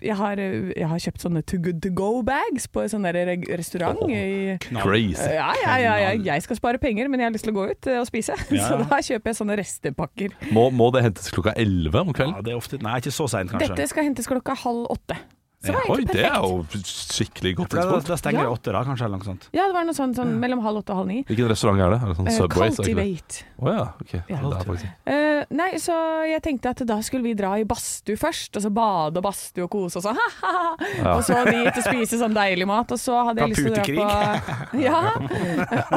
Jeg 0.00 0.16
har, 0.16 0.40
jeg 0.40 0.88
har 0.88 1.02
kjøpt 1.02 1.26
sånne 1.26 1.42
Too 1.44 1.60
Good 1.66 1.82
To 1.84 1.90
Go-bags 1.98 2.68
på 2.72 2.84
en 2.86 2.92
sånn 2.94 3.04
der 3.04 3.18
restaurant. 3.50 4.00
restaurant. 4.06 4.14
i, 4.16 4.56
Crazy. 4.80 5.28
ja, 5.34 5.50
ja, 5.64 5.76
ja, 5.82 5.92
ja, 5.98 6.14
jeg 6.30 6.46
skal 6.46 6.56
spare 6.62 6.80
penger, 6.80 7.10
men 7.12 7.20
jeg 7.20 7.28
har 7.28 7.36
lyst 7.36 7.44
til 7.48 7.52
å 7.52 7.58
gå 7.58 7.68
ut 7.74 7.90
og 7.98 8.08
spise. 8.08 8.38
Ja. 8.62 8.68
Så 8.68 8.80
da 8.86 8.98
kjøper 9.02 9.32
jeg 9.32 9.36
sånne 9.42 9.54
restepakker. 9.58 10.34
Må, 10.54 10.68
må 10.70 10.88
det 10.94 11.02
hentes 11.08 11.30
klokka 11.34 11.54
11 11.58 12.00
om 12.00 12.12
Ja, 12.16 12.42
det 12.44 12.52
er 12.52 12.58
ofte 12.58 12.78
Nei, 12.80 12.98
ikke 13.02 13.12
så 13.14 13.26
seint, 13.30 13.50
kanskje. 13.50 13.74
Dette 13.74 13.88
skal 13.90 14.06
hentes 14.06 14.28
klokka 14.30 14.54
halv 14.64 14.86
åtte. 14.92 15.16
Så 15.62 15.70
det 15.70 15.74
var 15.78 15.90
Oi, 15.94 16.04
det 16.04 16.24
er 16.26 16.38
jo 16.42 16.56
skikkelig 16.82 17.52
godt 17.56 17.70
da, 17.70 17.82
tidspunkt. 17.84 18.06
da 18.10 18.16
stenger 18.18 18.40
Ja. 18.42 18.46
det 18.48 18.52
åtte, 18.58 18.72
da, 18.74 18.80
kanskje, 18.84 19.04
eller 19.06 19.18
noe 19.22 19.28
sånt. 19.28 19.44
Ja, 19.54 19.66
det 19.70 19.74
var 19.76 19.84
noe 19.86 19.94
sånn, 19.94 20.14
sånn 20.16 20.32
mellom 20.42 20.60
halv 20.64 20.80
åtte 20.82 20.90
og 20.90 20.96
halv 21.02 21.06
ni. 21.12 21.20
Hvilken 21.28 21.48
restaurant 21.52 21.78
er 21.80 21.90
det? 21.94 21.98
Er 22.02 22.06
det 22.10 22.16
sånn 22.18 22.28
Eh, 22.32 22.36
Subway? 22.38 22.70
så 22.70 22.82
er 22.82 22.84
det 22.84 22.90
ikke 22.90 22.98
det? 22.98 23.06
Cultivate. 23.06 23.44
Å 23.62 23.74
ja, 23.76 23.84
ok. 24.02 24.12
Ja. 24.28 24.40
Det 24.42 24.56
er 24.58 24.66
faktisk. 24.66 24.86
Eh, 25.06 25.44
nei, 25.50 25.70
så 25.78 25.94
jeg 26.26 26.42
tenkte 26.42 26.70
at 26.74 26.82
da 26.86 26.96
skulle 27.00 27.22
vi 27.22 27.34
dra 27.38 27.52
i 27.58 27.64
badstue 27.64 28.16
først, 28.18 28.56
og 28.58 28.62
så 28.66 28.70
bade 28.74 29.16
og 29.18 29.22
badstue 29.22 29.64
og 29.64 29.70
kose 29.70 29.96
og 29.96 30.02
så 30.02 30.16
ha-ha. 30.18 30.76
Ja. 30.98 31.14
Og 31.16 31.22
så 31.22 31.38
dit 31.46 31.70
og 31.78 31.84
spise 31.86 32.18
sånn 32.18 32.34
deilig 32.34 32.66
mat, 32.66 32.90
og 32.90 32.98
så 32.98 33.22
hadde 33.28 33.46
jeg 33.46 33.54
lyst 33.54 33.62
til 33.62 33.70
å 33.70 33.74
dra 33.78 33.84
på 33.86 34.80
Ja. 34.88 35.00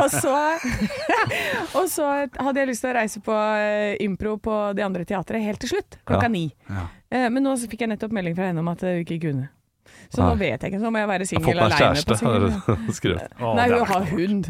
Og 0.03 0.09
så 0.13 0.35
Og 1.79 1.89
så 1.91 2.05
hadde 2.37 2.61
jeg 2.61 2.69
lyst 2.69 2.83
til 2.85 2.91
å 2.91 2.95
reise 2.97 3.21
på 3.25 3.33
eh, 3.33 3.95
impro 4.05 4.37
på 4.41 4.59
det 4.77 4.85
andre 4.85 5.05
teatret 5.07 5.41
helt 5.43 5.59
til 5.63 5.69
slutt, 5.75 5.97
klokka 6.05 6.23
Ja. 6.29 6.29
ni. 6.29 6.45
Eh, 7.15 7.27
men 7.31 7.45
nå 7.45 7.53
så 7.59 7.69
fikk 7.71 7.85
jeg 7.85 7.91
nettopp 7.93 8.13
melding 8.15 8.35
fra 8.37 8.49
henne 8.49 8.61
om 8.63 8.69
at 8.73 8.83
hun 8.83 9.01
ikke 9.03 9.19
kunne. 9.29 9.47
Så 10.11 10.21
nå 10.21 10.33
vet 10.39 10.61
jeg 10.61 10.71
ikke, 10.73 10.81
så 10.81 10.89
må 10.91 10.99
jeg 11.01 11.09
være 11.09 11.25
Jeg 11.25 11.39
har 11.39 11.45
singel 11.45 11.45
fått 11.47 11.61
meg 11.61 11.79
kjæreste, 11.79 12.15
har. 12.25 13.27
Å, 13.39 13.51
Nei, 13.57 13.67
hun 13.71 13.85
har 13.91 14.07
hund. 14.11 14.49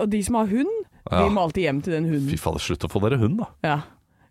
Og 0.00 0.06
de 0.10 0.20
som 0.26 0.38
har 0.40 0.46
hund, 0.50 0.74
Ja. 1.06 1.20
de 1.22 1.30
må 1.30 1.42
alltid 1.46 1.62
hjem 1.68 1.80
til 1.86 1.92
den 1.94 2.08
hunden. 2.10 2.30
Fy 2.32 2.38
fader, 2.40 2.58
slutt 2.64 2.82
å 2.86 2.90
få 2.90 3.02
dere 3.04 3.18
hund, 3.20 3.38
da. 3.38 3.46
Ja. 3.62 3.76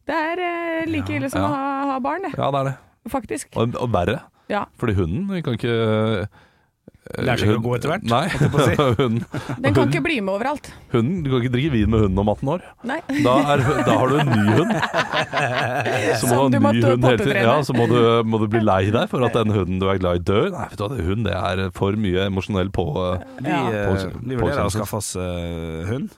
Det 0.05 0.15
er 0.15 0.41
eh, 0.43 0.85
like 0.91 1.13
ille 1.15 1.29
som 1.31 1.41
Ja. 1.41 1.47
å 1.47 1.53
ha, 1.53 1.85
ha 1.93 1.99
barn, 2.03 2.25
det. 2.27 2.33
Ja, 2.37 2.49
det 2.51 2.59
er 2.59 2.69
det. 2.71 2.75
Faktisk. 3.13 3.47
Og, 3.55 3.75
og 3.79 3.91
verre. 3.93 4.19
Ja. 4.51 4.65
Fordi 4.77 4.93
hunden 4.97 5.41
kan 5.45 5.55
ikke 5.57 6.27
Lærer 7.05 7.37
seg 7.37 7.51
ikke 7.51 7.59
å 7.59 7.63
gå 7.67 7.73
etter 7.77 7.91
hvert, 7.91 8.05
Nei. 8.09 8.23
si. 8.33 8.75
hun, 8.99 9.19
Den 9.61 9.75
kan 9.77 9.91
ikke 9.91 10.01
bli 10.07 10.15
med 10.25 10.33
overalt. 10.39 10.71
hunden, 10.89 11.19
du 11.21 11.29
kan 11.29 11.43
ikke 11.43 11.51
drikke 11.53 11.73
vin 11.75 11.91
med 11.93 12.01
hunden 12.01 12.21
om 12.23 12.31
18 12.33 12.49
år. 12.55 12.63
Nei. 12.89 12.97
Da, 13.21 13.35
er, 13.53 13.63
da 13.85 13.97
har 14.01 14.09
du 14.09 14.15
en 14.23 14.31
ny 14.31 14.55
hund. 14.57 14.73
Så 16.19 16.31
må 16.31 16.47
du 16.49 16.57
du 16.57 16.65
ha 16.65 16.71
en 16.71 16.79
ny 16.79 16.83
hund 16.87 17.05
hele 17.05 17.19
tiden. 17.21 17.41
Ja, 17.45 17.55
så 17.67 17.75
må 17.77 17.85
du, 17.91 17.97
må 18.25 18.39
du 18.41 18.47
bli 18.51 18.63
lei 18.65 18.81
deg 18.95 19.09
for 19.11 19.25
at 19.27 19.37
den 19.37 19.53
hunden 19.53 19.77
du 19.81 19.87
er 19.91 20.01
glad 20.01 20.21
i, 20.23 20.25
dør. 20.31 20.49
Nei, 20.55 20.65
vet 20.71 20.81
du 20.81 20.85
hva, 20.87 20.91
det, 20.95 21.05
hund 21.11 21.29
det 21.29 21.37
er 21.37 21.63
for 21.77 21.99
mye 22.07 22.25
emosjonell 22.31 22.73
på 22.73 22.87
Vi, 22.95 23.49
Ja. 23.51 23.61
eh, 23.69 23.87
Påkjenn- 23.91 24.17
vi 24.25 24.39
vurderer 24.41 24.65
å 24.65 24.73
skaffe 24.73 24.97
oss 25.01 25.13
uh, 25.19 25.85
hund. 25.91 26.09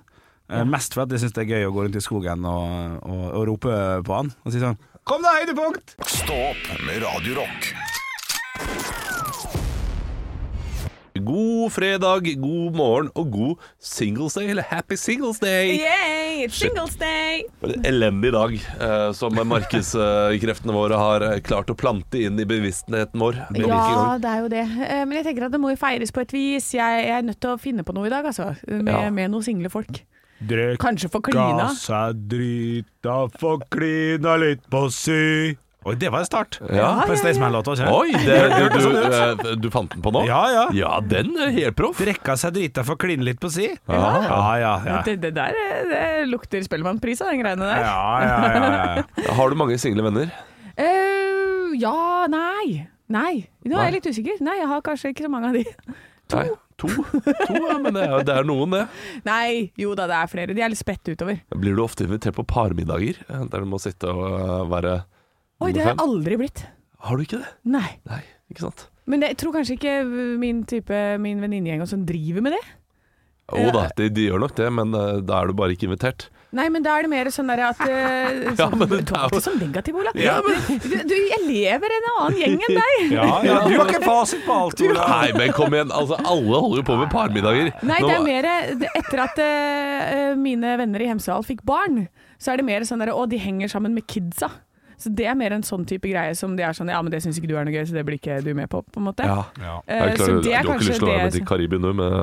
Uh, 0.47 0.63
mest 0.63 0.95
for 0.95 1.03
at 1.03 1.11
jeg 1.11 1.25
syns 1.25 1.35
det 1.35 1.43
er 1.43 1.51
gøy 1.57 1.67
å 1.67 1.73
gå 1.75 1.83
rundt 1.83 1.99
i 1.99 2.03
skogen 2.05 2.47
og, 2.47 3.01
og, 3.03 3.25
og 3.33 3.43
rope 3.51 3.75
på 4.07 4.21
han 4.21 4.31
og 4.45 4.53
si 4.55 4.63
sånn 4.63 4.79
Kom 5.07 5.23
deg, 5.23 5.43
høydepunkt! 5.43 5.97
Stå 6.07 6.39
opp 6.51 6.73
med 6.87 7.03
Radio 7.03 7.43
God 11.25 11.71
fredag, 11.75 12.27
god 12.41 12.75
morgen 12.77 13.09
og 13.17 13.31
god 13.33 13.63
Singles 13.79 14.33
Day, 14.37 14.49
eller 14.53 14.63
Happy 14.69 14.95
Singles 14.99 15.39
Day. 15.39 15.77
Yay, 15.79 16.45
it's 16.45 16.57
singles 16.59 16.95
day! 16.99 17.43
For 17.61 17.73
En 17.73 17.85
elendig 17.89 18.31
dag 18.35 18.53
eh, 18.57 19.11
som 19.17 19.33
markedskreftene 19.37 20.75
våre 20.75 20.99
har 20.99 21.25
eh, 21.31 21.39
klart 21.45 21.71
å 21.73 21.77
plante 21.77 22.21
inn 22.27 22.39
i 22.39 22.45
bevisstheten 22.49 23.19
vår. 23.21 23.39
Ja, 23.57 24.17
det 24.21 24.29
er 24.33 24.43
jo 24.45 24.51
det. 24.53 24.65
Eh, 24.87 25.03
Men 25.07 25.17
jeg 25.19 25.29
tenker 25.31 25.47
at 25.47 25.55
det 25.55 25.61
må 25.63 25.71
jo 25.73 25.79
feires 25.81 26.13
på 26.13 26.21
et 26.25 26.33
vis. 26.35 26.71
Jeg, 26.77 27.05
jeg 27.07 27.17
er 27.21 27.25
nødt 27.27 27.41
til 27.43 27.55
å 27.55 27.59
finne 27.61 27.83
på 27.87 27.95
noe 27.97 28.09
i 28.09 28.13
dag, 28.13 28.25
altså. 28.25 28.53
Med, 28.67 28.93
Ja. 28.93 29.09
med 29.13 29.31
noen 29.33 29.43
single 29.45 29.69
folk. 29.73 30.03
Kanskje 30.77 31.09
for 31.09 31.25
klina. 31.25 31.71
seg 31.73 32.19
drita, 32.29 33.23
få 33.41 33.55
klina 33.73 34.35
litt 34.37 34.67
på 34.69 34.83
sy. 34.93 35.55
Oi, 35.87 35.93
det 35.95 36.09
var 36.11 36.19
en 36.19 36.27
start. 36.27 36.57
Ja. 36.67 36.87
Var 37.07 37.15
ikke? 37.15 37.85
Oi, 37.87 38.11
det, 38.27 38.37
du, 38.59 38.75
du, 38.75 38.95
eh, 39.07 39.51
du 39.55 39.67
fant 39.71 39.93
den 39.93 40.03
på 40.03 40.11
nå? 40.11 40.25
Ja, 40.27 40.41
ja. 40.51 40.65
Ja, 40.75 40.89
den 40.99 41.31
er 41.39 41.53
helt 41.55 41.77
proff. 41.79 42.01
Drikka 42.01 42.35
seg 42.39 42.57
drita, 42.57 42.83
for 42.83 42.97
å 42.97 43.01
kline 43.05 43.23
litt 43.23 43.39
på 43.39 43.51
si. 43.53 43.69
Ja. 43.71 44.09
ja, 44.25 44.41
ja. 44.59 44.73
ja. 44.83 44.99
Det, 45.07 45.15
det 45.23 45.31
der 45.37 45.55
det 45.87 46.03
lukter 46.27 46.65
Spellemannpris 46.65 47.23
av 47.23 47.31
den 47.31 47.39
greiene 47.45 47.71
der. 47.71 47.87
Ja, 47.87 48.03
ja, 48.19 48.35
ja, 48.51 48.83
ja. 48.99 49.33
Har 49.39 49.49
du 49.53 49.59
mange 49.59 49.79
single 49.79 50.03
venner? 50.09 50.35
Uh, 50.75 51.71
ja, 51.79 52.27
nei. 52.35 52.83
Nei. 53.07 53.33
Nå 53.63 53.79
er 53.79 53.87
jeg 53.87 53.99
litt 54.01 54.11
usikker. 54.11 54.43
Nei, 54.43 54.59
jeg 54.59 54.67
har 54.67 54.83
kanskje 54.83 55.15
ikke 55.15 55.29
så 55.29 55.31
mange 55.31 55.53
av 55.53 55.55
de. 55.55 55.63
To. 56.27 56.39
Nei, 56.43 56.47
to. 56.75 56.89
to 56.91 57.61
ja, 57.63 57.77
men 57.79 57.95
det 57.95 58.03
er, 58.03 58.23
det 58.27 58.39
er 58.41 58.47
noen, 58.47 58.75
det. 58.75 58.83
Nei, 59.23 59.71
jo 59.79 59.95
da, 59.95 60.11
det 60.11 60.19
er 60.19 60.31
flere. 60.35 60.57
De 60.57 60.67
er 60.67 60.73
litt 60.73 60.83
spredt 60.83 61.07
utover. 61.07 61.39
Blir 61.55 61.79
du 61.79 61.85
ofte 61.85 62.03
invitert 62.03 62.35
på 62.35 62.43
parmiddager 62.43 63.23
der 63.31 63.63
du 63.63 63.69
må 63.71 63.79
sitte 63.79 64.11
og 64.11 64.25
eh, 64.27 64.65
være 64.73 64.97
Oi, 65.63 65.71
det 65.73 65.81
har 65.83 65.93
jeg 65.95 66.03
aldri 66.03 66.37
blitt. 66.37 66.65
Har 67.07 67.17
du 67.17 67.23
ikke 67.25 67.39
det? 67.41 67.49
Nei. 67.69 67.87
Nei, 68.09 68.21
ikke 68.51 68.67
sant? 68.67 68.87
Men 69.07 69.23
jeg 69.23 69.37
tror 69.39 69.55
kanskje 69.55 69.77
ikke 69.77 69.93
min 70.41 70.65
type, 70.67 70.97
min 71.23 71.39
venninnegjeng 71.41 71.85
og 71.85 71.89
sånn 71.89 72.03
driver 72.07 72.43
med 72.45 72.57
det. 72.57 72.65
Jo 73.55 73.69
da, 73.71 73.85
de, 73.95 74.09
de 74.11 74.25
gjør 74.27 74.41
nok 74.43 74.57
det, 74.57 74.65
men 74.75 74.91
uh, 74.91 75.21
da 75.23 75.37
er 75.39 75.47
du 75.47 75.55
bare 75.55 75.71
ikke 75.71 75.87
invitert. 75.87 76.25
Nei, 76.57 76.65
men 76.71 76.83
da 76.83 76.97
er 76.97 77.05
det 77.05 77.11
mer 77.11 77.29
sånn 77.31 77.47
der 77.51 77.61
at 77.69 77.79
uh, 77.87 78.49
Ja, 78.59 78.67
men 78.75 78.91
Du 78.91 78.97
er 78.99 79.31
det 79.31 79.39
som 79.43 79.55
negativ, 79.59 79.95
Ola. 80.01 80.11
Ja, 80.19 80.35
du, 80.43 80.51
du, 80.83 81.15
jeg 81.15 81.39
lever 81.45 81.95
en 81.97 82.09
annen 82.11 82.37
gjeng 82.41 82.57
enn 82.67 82.75
deg. 82.75 82.99
ja, 83.15 83.29
ja. 83.47 83.57
Du 83.63 83.73
har 83.79 83.93
ikke 83.93 84.03
fasit 84.03 84.43
på 84.43 84.59
alt, 84.65 84.83
Ola. 84.89 85.07
Nei, 85.13 85.31
men 85.39 85.55
kom 85.55 85.75
igjen. 85.75 85.95
Altså, 85.95 86.19
alle 86.19 86.59
holder 86.65 86.83
jo 86.83 86.85
på 86.91 86.99
med 86.99 87.11
parmiddager. 87.13 87.71
Nei, 87.87 88.01
Nå- 88.03 88.11
det 88.11 88.17
er 88.19 88.27
mer 88.27 88.49
Etter 88.99 89.23
at 89.29 89.39
uh, 89.39 90.35
mine 90.43 90.75
venner 90.83 91.07
i 91.07 91.11
Hemsedal 91.13 91.47
fikk 91.47 91.63
barn, 91.67 92.03
så 92.43 92.51
er 92.51 92.59
det 92.59 92.67
mer 92.67 92.83
sånn 92.87 92.99
der 93.05 93.15
Å, 93.15 93.23
de 93.31 93.39
henger 93.39 93.71
sammen 93.71 93.95
med 93.95 94.07
kidsa. 94.11 94.51
Så 94.97 95.11
det 95.13 95.27
er 95.29 95.35
mer 95.37 95.53
en 95.53 95.65
sånn 95.65 95.85
type 95.89 96.09
greie 96.09 96.35
som 96.37 96.55
de 96.57 96.65
er 96.65 96.77
sånn 96.77 96.89
Ja, 96.89 97.01
men 97.05 97.13
det 97.13 97.21
syns 97.25 97.37
ikke 97.37 97.51
du 97.51 97.57
er 97.57 97.67
noe 97.67 97.75
gøy, 97.75 97.83
så 97.85 97.97
det 97.97 98.05
blir 98.07 98.17
ikke 98.17 98.39
du 98.45 98.53
med 98.57 98.69
på, 98.71 98.81
på 98.81 99.01
en 99.01 99.09
måte. 99.11 99.27
Ja. 99.27 99.43
Ja. 99.61 99.75
Uh, 99.85 99.97
er 99.97 100.15
klar, 100.15 100.23
så 100.23 100.31
du 100.31 100.47
det 100.47 100.55
er 100.55 100.63
har 100.63 100.71
ikke 100.73 100.89
lyst 100.89 101.03
til 101.03 101.09
å 101.09 101.11
være 101.11 101.25
med 101.25 101.31
det 101.31 101.41
til 101.41 101.49
Karibien 101.51 101.85
nå 101.85 101.93
med, 101.97 102.15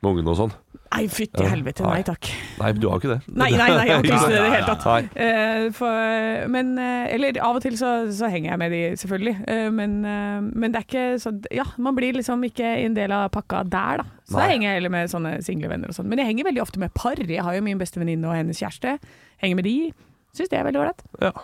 med 0.00 0.12
ungene 0.12 0.32
og 0.32 0.40
sånn? 0.40 0.56
Nei, 0.86 1.06
fytti 1.12 1.44
helvete, 1.44 1.82
nei 1.84 2.02
takk. 2.06 2.28
Nei, 2.60 2.68
du 2.78 2.86
har 2.88 3.00
ikke 3.00 3.10
det. 3.10 3.16
Nei, 3.26 3.48
nei, 3.52 3.66
nei, 3.68 3.86
jeg 3.88 3.96
har 3.96 4.04
ikke 4.04 4.12
lyst 4.14 4.28
til 4.28 4.32
det 4.32 4.38
i 4.38 4.44
det 4.44 4.52
hele 4.54 4.76
tatt. 4.84 5.16
Eh, 5.26 5.64
for, 5.76 6.44
men, 6.54 6.70
eh, 6.80 7.08
eller 7.16 7.40
av 7.42 7.58
og 7.58 7.64
til 7.64 7.76
så, 7.76 7.90
så 8.14 8.30
henger 8.32 8.52
jeg 8.52 8.60
med 8.62 8.72
de, 8.72 8.80
selvfølgelig. 9.02 9.34
Uh, 9.50 9.66
men, 9.74 9.98
uh, 10.06 10.46
men 10.46 10.72
det 10.72 10.80
er 10.80 10.86
ikke 10.86 11.04
sånn 11.20 11.42
Ja, 11.52 11.66
man 11.82 11.98
blir 11.98 12.16
liksom 12.16 12.46
ikke 12.46 12.70
en 12.84 12.96
del 12.96 13.12
av 13.16 13.26
pakka 13.34 13.64
der, 13.66 14.04
da. 14.04 14.06
Så 14.30 14.38
da 14.38 14.46
henger 14.48 14.70
jeg 14.70 14.80
heller 14.80 14.94
med 14.94 15.12
sånne 15.12 15.34
single 15.46 15.72
venner 15.74 15.92
og 15.92 15.98
sånn. 15.98 16.08
Men 16.12 16.22
jeg 16.22 16.30
henger 16.30 16.48
veldig 16.48 16.64
ofte 16.64 16.82
med 16.82 16.94
par. 16.96 17.20
Jeg 17.20 17.44
har 17.44 17.58
jo 17.58 17.66
min 17.66 17.82
beste 17.82 18.00
venninne 18.00 18.30
og 18.30 18.38
hennes 18.38 18.62
kjæreste. 18.62 18.96
Henger 19.42 19.60
med 19.60 19.68
de. 19.68 19.76
Syns 20.38 20.54
det 20.54 20.60
er 20.60 20.66
veldig 20.70 20.84
ålreit. 20.84 21.06
Ja. 21.24 21.34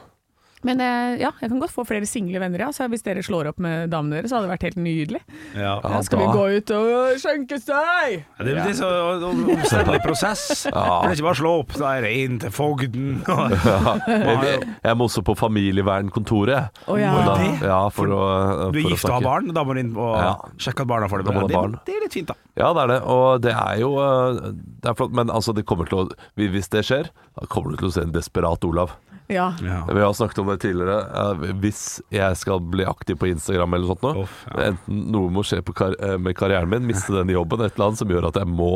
Men 0.65 0.81
eh, 0.81 1.17
ja, 1.21 1.31
jeg 1.43 1.51
kan 1.51 1.59
godt 1.63 1.73
få 1.75 1.83
flere 1.89 2.07
single 2.07 2.39
venner, 2.43 2.61
ja. 2.67 2.69
Så 2.73 2.87
hvis 2.93 3.03
dere 3.03 3.23
slår 3.27 3.49
opp 3.51 3.59
med 3.63 3.91
damene 3.91 4.21
deres, 4.21 4.31
så 4.31 4.37
hadde 4.39 4.47
det 4.49 4.53
vært 4.55 4.67
helt 4.69 4.79
nydelig. 4.83 5.21
Ja. 5.59 5.73
Ja, 5.83 6.01
skal 6.07 6.21
da- 6.21 6.25
vi 6.25 6.39
gå 6.39 6.45
ut 6.61 6.71
og 6.77 7.19
skjenke 7.23 7.59
seg? 7.63 8.23
Ja, 8.23 8.45
Det, 8.45 8.55
det 8.55 8.67
er 8.71 8.77
så 8.79 8.91
omstendelig 9.31 10.03
prosess. 10.05 10.45
Ja. 10.73 11.01
Det 11.03 11.11
er 11.11 11.17
ikke 11.17 11.27
bare 11.27 11.37
å 11.37 11.41
slå 11.43 11.53
opp, 11.63 11.75
da 11.79 11.91
er 11.99 12.05
det 12.07 12.13
inn 12.23 12.39
til 12.43 12.51
fogden. 12.55 13.09
og- 13.27 13.57
Jeg, 14.13 14.63
jeg 14.85 14.97
må 14.99 15.07
også 15.09 15.23
på 15.27 15.35
familievernkontoret. 15.39 16.71
Oh, 16.87 16.97
ja. 17.01 17.13
Da- 17.27 17.67
ja, 17.67 17.81
for 17.93 18.07
å, 18.15 18.23
Du 18.73 18.79
er 18.81 18.89
gift 18.93 19.05
og 19.09 19.17
har 19.19 19.27
barn, 19.27 19.51
da 19.55 19.65
må 19.65 19.75
du 19.77 19.81
inn 19.83 19.93
og 19.97 20.17
Ja. 20.23 20.33
sjekke 20.59 20.85
at 20.87 20.91
barna 20.91 21.09
får 21.11 21.23
det 21.23 21.27
bra. 21.33 21.47
Det, 21.47 21.81
det 21.87 21.95
er 21.97 22.01
litt 22.07 22.13
fint, 22.17 22.29
da. 22.31 22.35
Ja, 22.57 22.73
det 22.77 22.83
er 22.85 22.93
det. 22.95 23.01
Og 23.09 23.41
det 23.43 23.53
er 23.57 23.79
jo 23.81 23.93
øh, 23.99 24.41
det 24.83 24.91
er 24.91 24.95
flott, 24.99 25.13
Men 25.17 25.31
altså, 25.33 25.55
det 25.57 25.65
kommer 25.67 25.89
til 25.89 26.03
å 26.03 26.09
Hvis 26.37 26.69
det 26.73 26.85
skjer, 26.85 27.09
da 27.39 27.47
kommer 27.49 27.73
du 27.73 27.77
til 27.83 27.89
å 27.89 27.93
se 27.95 28.03
en 28.07 28.13
desperat 28.13 28.65
Olav. 28.69 28.93
Ja. 29.33 29.49
Ja. 29.65 29.81
Vi 29.89 30.01
har 30.05 30.13
snakket 30.17 30.39
om 30.43 30.51
det 30.53 30.59
tidligere. 30.63 30.99
Eh, 31.23 31.53
Hvis 31.63 31.83
jeg 32.13 32.37
skal 32.41 32.61
bli 32.73 32.85
aktiv 32.89 33.17
på 33.21 33.29
Instagram 33.31 33.75
eller 33.79 33.91
sånt 33.93 34.05
nå, 34.07 34.13
ja. 34.53 34.59
enten 34.71 35.01
noe 35.15 35.33
må 35.33 35.45
skje 35.47 35.63
på 35.67 35.75
kar 35.79 35.97
eh, 35.99 36.17
med 36.21 36.37
karrieren 36.39 36.71
min, 36.73 36.87
miste 36.89 37.15
denne 37.17 37.35
jobben, 37.35 37.65
et 37.65 37.75
eller 37.77 37.91
annet 37.91 38.03
som 38.03 38.13
gjør 38.13 38.29
at 38.31 38.39
jeg 38.43 38.51
må 38.53 38.71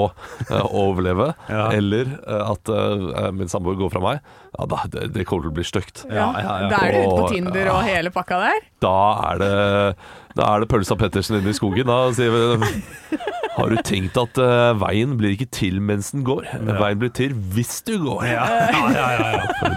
eh, 0.49 0.67
overleve, 0.71 1.31
Ja. 1.57 1.69
eller 1.77 2.13
at 2.27 2.69
min 3.37 3.49
samboer 3.51 3.77
går 3.79 3.91
fra 3.95 4.01
meg, 4.03 4.21
ja, 4.57 4.67
da, 4.71 4.83
det, 4.93 5.07
det 5.15 5.25
kommer 5.29 5.47
til 5.47 5.53
å 5.53 5.57
bli 5.59 5.65
stygt. 5.69 6.05
Ja, 6.09 6.31
ja, 6.41 6.55
ja. 6.65 6.69
Da 6.73 6.81
er 6.87 6.97
du 6.97 7.01
ute 7.05 7.21
på 7.23 7.29
Tinder 7.35 7.71
og 7.75 7.83
hele 7.87 8.11
pakka 8.15 8.39
der. 8.43 8.65
Da 8.83 8.95
er 9.33 9.41
det 9.43 9.53
Da 10.37 10.49
er 10.55 10.65
det 10.65 10.69
Pølsa 10.73 10.97
Pettersen 11.01 11.39
inne 11.41 11.53
i 11.53 11.57
skogen. 11.57 11.89
Da 11.89 11.99
sier 12.17 12.33
vi 12.35 12.41
Har 13.57 13.71
du 13.73 13.77
tenkt 13.85 14.19
at 14.21 14.37
uh, 14.37 14.75
veien 14.77 15.15
blir 15.17 15.33
ikke 15.33 15.49
til 15.55 15.79
mens 15.81 16.11
den 16.13 16.25
går? 16.27 16.45
Veien 16.67 16.99
blir 17.01 17.13
til 17.17 17.33
hvis 17.55 17.79
du 17.87 17.95
går. 18.03 18.27
Ja, 18.29 18.45
ja, 18.53 18.83
ja, 18.93 19.07
ja, 19.17 19.31
ja. 19.33 19.71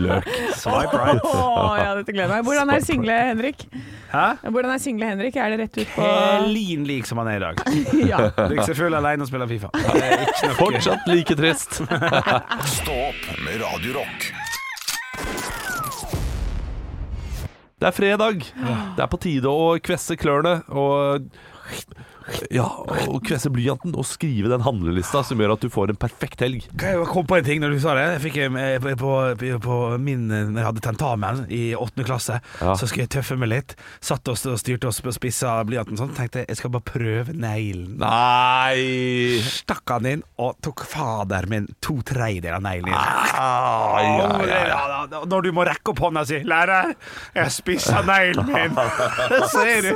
Løk. 0.00 0.30
Swipe 0.56 0.96
right. 0.96 1.20
Oh, 1.36 1.74
ja, 1.76 1.92
dette 1.98 2.14
gleder 2.14 2.32
meg. 2.32 2.46
Hvordan 2.46 2.70
er 2.72 2.84
single 2.84 3.16
Henrik? 3.28 3.66
Hæ? 4.12 4.24
Hvordan 4.48 4.72
er 4.72 4.80
single 4.80 5.10
Henrik? 5.10 5.36
Er 5.36 5.52
det 5.52 5.58
rett 5.60 5.78
ut 5.82 5.92
på 5.96 6.06
Helin 6.06 6.86
lik 6.88 7.08
som 7.08 7.20
han 7.20 7.30
er 7.32 7.36
i 7.36 7.44
dag. 7.44 7.62
Ja. 8.10 8.28
Full 8.76 8.94
alene 8.94 9.24
og 9.24 9.28
spiller 9.28 9.48
Fifa. 9.50 9.70
Ikke 9.84 10.52
Fortsatt 10.58 11.08
like 11.10 11.36
trist. 11.38 11.80
Stå 12.78 12.96
opp 13.08 13.30
med 13.44 13.60
Radio 13.62 13.98
Rock. 13.98 14.28
Det 17.76 17.88
er 17.90 17.92
fredag. 17.92 18.46
Det 18.96 19.04
er 19.04 19.10
på 19.12 19.20
tide 19.20 19.52
å 19.52 19.74
kvesse 19.84 20.16
klørne 20.16 20.62
og 20.72 21.26
ja, 22.50 22.66
og 23.06 23.20
kvesse 23.26 23.50
blyanten 23.54 23.94
og 23.96 24.06
skrive 24.08 24.50
den 24.52 24.64
handlelista 24.66 25.22
som 25.26 25.38
gjør 25.40 25.54
at 25.56 25.62
du 25.64 25.68
får 25.72 25.92
en 25.92 25.98
perfekt 26.00 26.40
helg. 26.42 26.64
Jeg 26.82 27.04
kom 27.12 27.26
på 27.28 27.36
en 27.38 27.44
ting 27.46 27.60
når 27.62 27.76
du 27.76 27.80
sa 27.82 27.94
det. 27.98 28.06
Jeg 28.16 28.22
fikk 28.26 28.36
eh, 28.44 28.78
på, 28.98 29.14
på, 29.40 29.52
på 29.62 29.76
min 30.02 30.26
Når 30.28 30.58
jeg 30.60 30.66
hadde 30.68 30.84
tentamen 30.84 31.44
i 31.52 31.62
åttende 31.78 32.06
klasse, 32.08 32.40
Ja. 32.60 32.74
så 32.74 32.86
skulle 32.88 33.06
jeg 33.06 33.14
tøffe 33.16 33.36
meg 33.38 33.48
litt. 33.52 33.76
Satt 34.00 34.26
oss 34.28 34.44
og 34.46 34.56
st- 34.58 34.64
styrte 34.66 34.88
oss 34.90 34.98
på 35.00 35.12
spissa 35.14 35.60
blyanten 35.68 35.96
sånn. 36.00 36.10
Tenkte 36.16 36.42
jeg 36.48 36.56
skal 36.58 36.72
bare 36.74 36.82
prøve 36.88 37.32
neglen. 37.36 37.96
Nei! 38.02 39.38
Stakk 39.46 39.86
han 39.94 40.06
inn 40.10 40.22
og 40.42 40.56
tok 40.64 40.82
fader 40.88 41.46
min 41.50 41.68
to 41.84 41.98
tredjedeler 42.06 42.58
av 42.58 42.64
neglen. 42.66 42.94
Ah, 42.96 44.00
ja, 44.02 44.10
ja, 44.10 44.46
ja. 44.46 44.60
ja, 44.66 45.06
ja, 45.12 45.20
Når 45.30 45.46
du 45.46 45.50
må 45.56 45.64
rekke 45.68 45.92
opp 45.94 46.00
hånda 46.02 46.24
si 46.28 46.40
'Lærer, 46.42 46.94
jeg 47.36 47.52
spissa 47.54 48.02
neglen 48.06 48.50
min', 48.50 48.76
så 49.52 49.62
er 49.66 49.86
du 49.86 49.92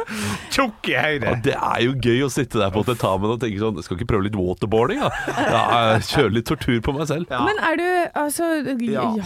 tjukk 0.55 0.91
i 0.91 0.95
Ja, 0.95 1.03
høyre. 1.09 1.35
det 1.45 1.55
er 1.57 1.81
jo 1.85 1.93
gøy 1.99 2.20
å 2.27 2.31
sitte 2.33 2.61
der 2.61 2.73
på 2.75 2.83
tentamen 2.87 3.35
og 3.35 3.41
tenke 3.43 3.61
sånn 3.61 3.79
Skal 3.85 3.99
ikke 3.99 4.09
prøve 4.13 4.27
litt 4.29 4.39
waterboarding, 4.39 5.03
da? 5.03 5.11
Ja, 5.51 5.65
kjøre 6.05 6.33
litt 6.39 6.49
tortur 6.51 6.81
på 6.85 6.95
meg 6.97 7.09
selv. 7.11 7.31
Men 7.31 7.61
er 7.65 7.79
du 7.81 7.87
altså 8.19 8.49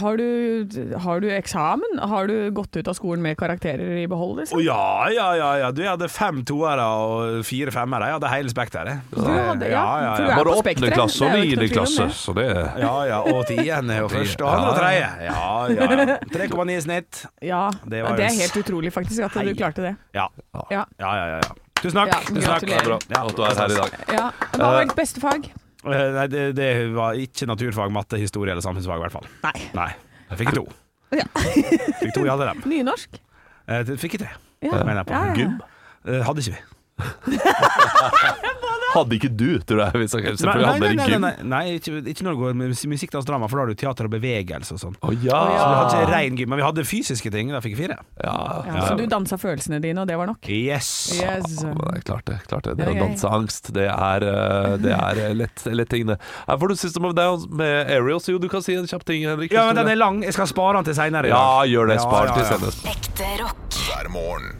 har, 0.01 0.19
du, 0.19 0.85
har 1.05 1.23
du 1.23 1.27
eksamen? 1.33 1.99
Har 2.11 2.29
du 2.29 2.35
gått 2.55 2.75
ut 2.77 2.87
av 2.91 2.97
skolen 2.97 3.23
med 3.25 3.37
karakterer 3.39 3.97
i 4.03 4.05
behold? 4.11 4.41
Liksom? 4.43 4.61
ja, 4.65 5.07
ja, 5.13 5.29
ja, 5.39 5.51
ja. 5.63 5.71
Du 5.75 5.81
jeg 5.85 5.91
hadde 5.91 6.09
fem 6.11 6.41
toere 6.47 6.85
og 6.85 7.41
fire 7.47 7.73
femmere. 7.73 8.09
Jeg 8.09 8.17
hadde 8.19 8.31
hele 8.33 8.53
spekteret. 8.53 9.11
Du 9.13 9.21
hadde, 9.23 9.69
ja, 9.71 9.83
Ja, 9.85 9.97
ja, 10.01 10.13
ja. 10.29 10.37
Bare 10.39 10.55
åttende 10.59 10.91
klasse 10.93 11.25
og 11.27 11.35
niende 11.37 11.69
klasse, 11.71 12.07
så 12.15 12.35
det 12.37 12.47
Ja, 12.81 12.93
ja, 13.09 13.19
og 13.21 13.45
tiende 13.49 13.99
og 14.05 14.11
første 14.15 14.45
og 14.45 14.53
andre 14.53 14.71
og 14.71 14.79
tredje. 14.79 15.11
Ja, 15.27 15.43
ja. 15.71 16.17
3,9 16.35 16.71
i 16.75 16.81
snitt. 16.87 17.25
Ja, 17.41 17.67
Det 17.83 18.01
det, 18.17 18.25
er 18.29 18.39
helt 18.41 18.57
utrolig 18.63 18.93
faktisk 18.93 19.27
at 19.29 19.37
du 19.45 19.53
klarte 19.57 19.85
det. 19.89 19.95
Ja, 20.15 20.29
Ja. 20.53 20.65
ja, 20.71 20.83
ja. 20.99 21.13
ja, 21.15 21.37
ja. 21.43 21.64
Tusen 21.81 21.97
takk. 21.99 22.11
Ja, 22.13 22.19
Tusen 22.21 22.41
takk. 22.41 22.65
gratulerer. 22.65 22.85
Bra 22.85 22.97
Ja, 23.09 23.21
at 23.25 23.35
du 23.35 23.41
er 23.43 23.59
her 23.59 23.69
i 23.69 23.77
dag. 23.81 23.91
Ja. 24.15 24.25
Hva 24.55 24.71
var 24.71 24.85
ditt 24.85 24.95
beste 24.97 25.21
fag? 25.23 25.49
Eh, 25.85 26.07
Nei, 26.15 26.25
det, 26.31 26.43
det 26.57 26.69
var 26.95 27.13
ikke 27.21 27.45
naturfag, 27.49 27.91
matte, 27.93 28.17
historie 28.17 28.51
eller 28.55 28.63
samfunnsfag, 28.65 28.97
i 28.97 29.05
hvert 29.05 29.13
fall. 29.13 29.27
Nei. 29.43 29.55
Nei. 29.77 29.89
Jeg 30.31 30.37
fikk 30.41 30.55
to. 30.57 30.65
Ja. 31.13 31.27
Fikk 32.01 32.13
to 32.15 32.23
i 32.25 32.31
alle 32.33 32.47
dem. 32.49 32.63
Nynorsk? 32.71 33.19
Eh, 33.69 33.83
Fikk 34.01 34.15
ikke 34.17 34.23
tre, 34.25 34.31
Ja. 34.65 34.71
mener 34.81 35.03
jeg 35.03 35.09
på. 35.11 35.13
Ja, 35.13 35.19
ja, 35.19 35.27
ja. 35.27 35.35
Gym? 35.37 35.59
Eh, 36.09 36.23
Hadde 36.25 36.41
ikke 36.41 36.55
vi. 36.55 36.61
Hadde 38.95 39.17
ikke 39.17 39.31
du, 39.35 39.47
tror 39.67 39.81
jeg. 39.85 40.01
Hvis 40.01 40.15
jeg 40.15 40.37
selvfølgelig 40.39 40.65
nei, 40.65 40.79
nei, 40.79 40.93
nei, 40.95 41.19
nei, 41.21 41.33
nei 41.51 41.63
ikke, 41.79 42.01
ikke 42.13 42.25
når 42.25 42.35
det 42.37 42.41
går 42.41 42.57
med 42.61 42.75
musikk 42.95 43.15
og 43.19 43.27
drama, 43.27 43.49
for 43.51 43.59
da 43.59 43.65
har 43.65 43.73
du 43.73 43.79
teater 43.79 44.07
og 44.09 44.13
bevegelse 44.15 44.75
og 44.77 44.81
sånn. 44.81 44.97
Oh, 45.05 45.13
ja. 45.13 45.41
Så 45.45 45.65
vi 45.65 45.75
hadde 45.79 45.99
ikke 45.99 46.11
rein 46.13 46.39
gym, 46.39 46.51
men 46.53 46.61
vi 46.61 46.65
hadde 46.65 46.85
fysiske 46.87 47.31
ting. 47.33 47.51
Da 47.53 47.61
fikk 47.63 47.75
jeg 47.75 47.81
fire. 47.85 47.99
ja. 48.23 48.35
Ja, 48.65 48.81
så 48.87 48.95
du 48.99 49.05
dansa 49.09 49.37
følelsene 49.39 49.79
dine, 49.83 50.03
og 50.03 50.09
det 50.09 50.17
var 50.19 50.29
nok? 50.29 50.47
Yes. 50.51 50.89
Yes. 51.15 51.61
Ja, 51.63 51.73
det 51.75 51.99
er 51.99 52.05
klart 52.07 52.25
det. 52.29 52.37
Klart 52.49 52.67
det. 52.67 52.75
det 52.79 52.87
Det 52.87 52.95
å 52.95 53.03
danse 53.03 53.31
angst, 53.37 53.71
det 53.75 53.87
er, 53.91 54.25
eh, 54.31 54.75
det 54.81 54.93
er 54.95 55.21
eh, 55.27 55.35
lett, 55.37 55.65
lett 55.69 55.91
ting, 55.91 56.07
det. 56.09 56.17
Her 56.47 56.59
får 56.61 56.73
du 56.73 56.75
System 56.79 57.09
of 57.09 57.15
Down 57.17 57.45
med 57.61 57.91
Aerials. 57.93 58.29
Jo, 58.31 58.39
du 58.41 58.49
kan 58.51 58.63
si 58.65 58.77
en 58.77 58.87
kjapp 58.89 59.05
ting, 59.07 59.25
Henrik. 59.27 59.53
Ja, 59.55 59.67
men 59.69 59.79
den 59.79 59.93
er 59.93 59.99
lang. 59.99 60.23
Jeg 60.25 60.35
skal 60.37 60.49
spare 60.51 60.79
den 60.79 60.89
til 60.89 60.97
seinere. 60.97 61.31
Ja, 61.31 61.63
gjør 61.69 61.91
det. 61.91 61.99
Ja, 62.01 62.07
Spar 62.07 62.31
ja, 62.31 62.37
til 62.37 62.49
senere. 62.51 62.95
Ekte 62.95 63.31
rock. 63.43 63.79
hver 63.85 64.11
morgen. 64.13 64.51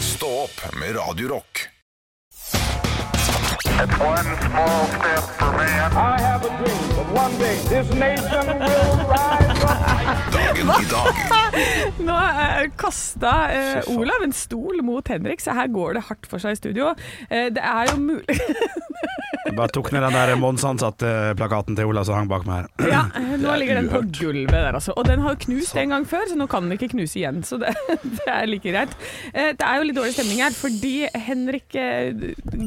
Stå 0.00 0.32
opp 0.46 0.68
med 0.80 0.96
Radio 0.96 1.36
Nå 12.06 12.12
uh, 12.12 12.70
kasta 12.76 13.50
eh, 13.52 13.88
Olav 13.92 14.22
en 14.24 14.32
stol 14.32 14.80
mot 14.84 15.08
Henrik, 15.08 15.40
så 15.44 15.52
her 15.56 15.68
går 15.72 15.94
det 15.98 16.02
hardt 16.08 16.26
for 16.30 16.38
seg 16.40 16.52
i 16.56 16.60
studio. 16.60 16.84
Eh, 17.28 17.48
det 17.52 17.64
er 17.64 17.92
jo 17.92 17.98
mulig 18.00 18.40
Bare 19.56 19.72
tok 19.72 19.88
ned 19.94 20.02
den 20.04 20.12
der 20.12 20.34
Mons 20.36 20.64
Ansatt-plakaten 20.66 21.76
til 21.78 21.86
Olav 21.88 22.04
som 22.08 22.16
hang 22.18 22.28
bak 22.28 22.44
meg 22.48 22.56
her. 22.58 22.66
Ja, 22.90 23.02
nå 23.44 23.54
ligger 23.60 23.74
den 23.78 23.88
på 23.92 24.00
gulvet 24.18 24.52
der, 24.52 24.74
altså. 24.76 24.92
Og 24.98 25.04
den 25.08 25.22
har 25.24 25.30
jo 25.36 25.40
knust 25.46 25.76
en 25.80 25.90
gang 25.94 26.04
før, 26.08 26.24
så 26.28 26.36
nå 26.36 26.46
kan 26.50 26.62
den 26.66 26.72
ikke 26.76 26.90
knuse 26.92 27.16
igjen. 27.20 27.38
Så 27.46 27.54
det, 27.62 27.72
det 28.18 28.26
er 28.26 28.44
like 28.50 28.68
greit. 28.74 28.92
Eh, 29.32 29.52
det 29.56 29.64
er 29.64 29.74
jo 29.78 29.84
litt 29.88 29.96
dårlig 29.96 30.14
stemning 30.16 30.40
her, 30.44 30.52
fordi 30.56 30.94
Henrik 31.28 31.68
eh, 31.80 32.12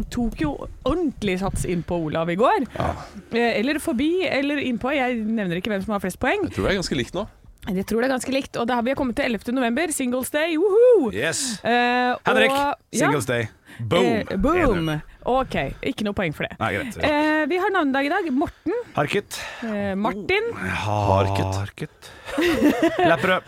tok 0.10 0.36
jo 0.42 0.50
ordentlig 0.60 0.99
sats 1.40 1.66
inn 1.66 1.84
på 1.84 1.98
Olav 2.06 2.30
i 2.30 2.36
går. 2.40 2.66
Eh, 2.80 3.60
eller 3.60 3.80
forbi, 3.80 4.26
eller 4.28 4.58
innpå. 4.58 4.92
Jeg 4.96 5.20
nevner 5.26 5.58
ikke 5.62 5.70
hvem 5.74 5.84
som 5.86 5.94
har 5.96 6.00
flest 6.04 6.20
poeng. 6.20 6.48
Jeg 6.48 6.56
tror 6.56 6.68
det 6.68 6.72
er 6.76 6.82
ganske 6.82 6.98
likt 7.00 7.14
nå. 7.18 7.28
Jeg 7.70 7.86
tror 7.86 8.02
det 8.02 8.08
er 8.10 8.14
ganske 8.16 8.32
likt. 8.34 8.56
Og 8.58 8.66
da 8.70 8.76
har 8.80 8.84
vi 8.88 8.94
kommet 8.96 9.16
til 9.20 9.26
11. 9.26 9.52
november, 9.54 9.92
Singles 9.92 10.30
Day. 10.32 10.56
Woohoo! 10.58 11.12
Yes. 11.14 11.60
Eh, 11.64 12.16
Henrik, 12.26 12.52
og- 12.52 12.76
ja, 12.92 13.00
Singles 13.06 13.26
Day. 13.26 13.50
Boom. 13.80 14.06
eh, 14.06 14.36
boom. 14.38 14.90
OK, 15.30 15.56
ikke 15.84 16.04
noe 16.08 16.14
poeng 16.18 16.34
for 16.34 16.48
det. 16.48 16.56
Nei, 16.60 16.72
greit. 16.74 16.98
Eh, 17.04 17.46
vi 17.52 17.58
har 17.60 17.70
navnedag 17.76 18.06
i 18.08 18.10
dag. 18.10 18.30
Morten. 18.34 18.74
Harket. 18.96 19.40
Eh, 19.64 19.94
Martin. 19.96 20.50
Harket. 20.56 21.60
Harket. 21.60 22.10
Lepperød. 23.12 23.44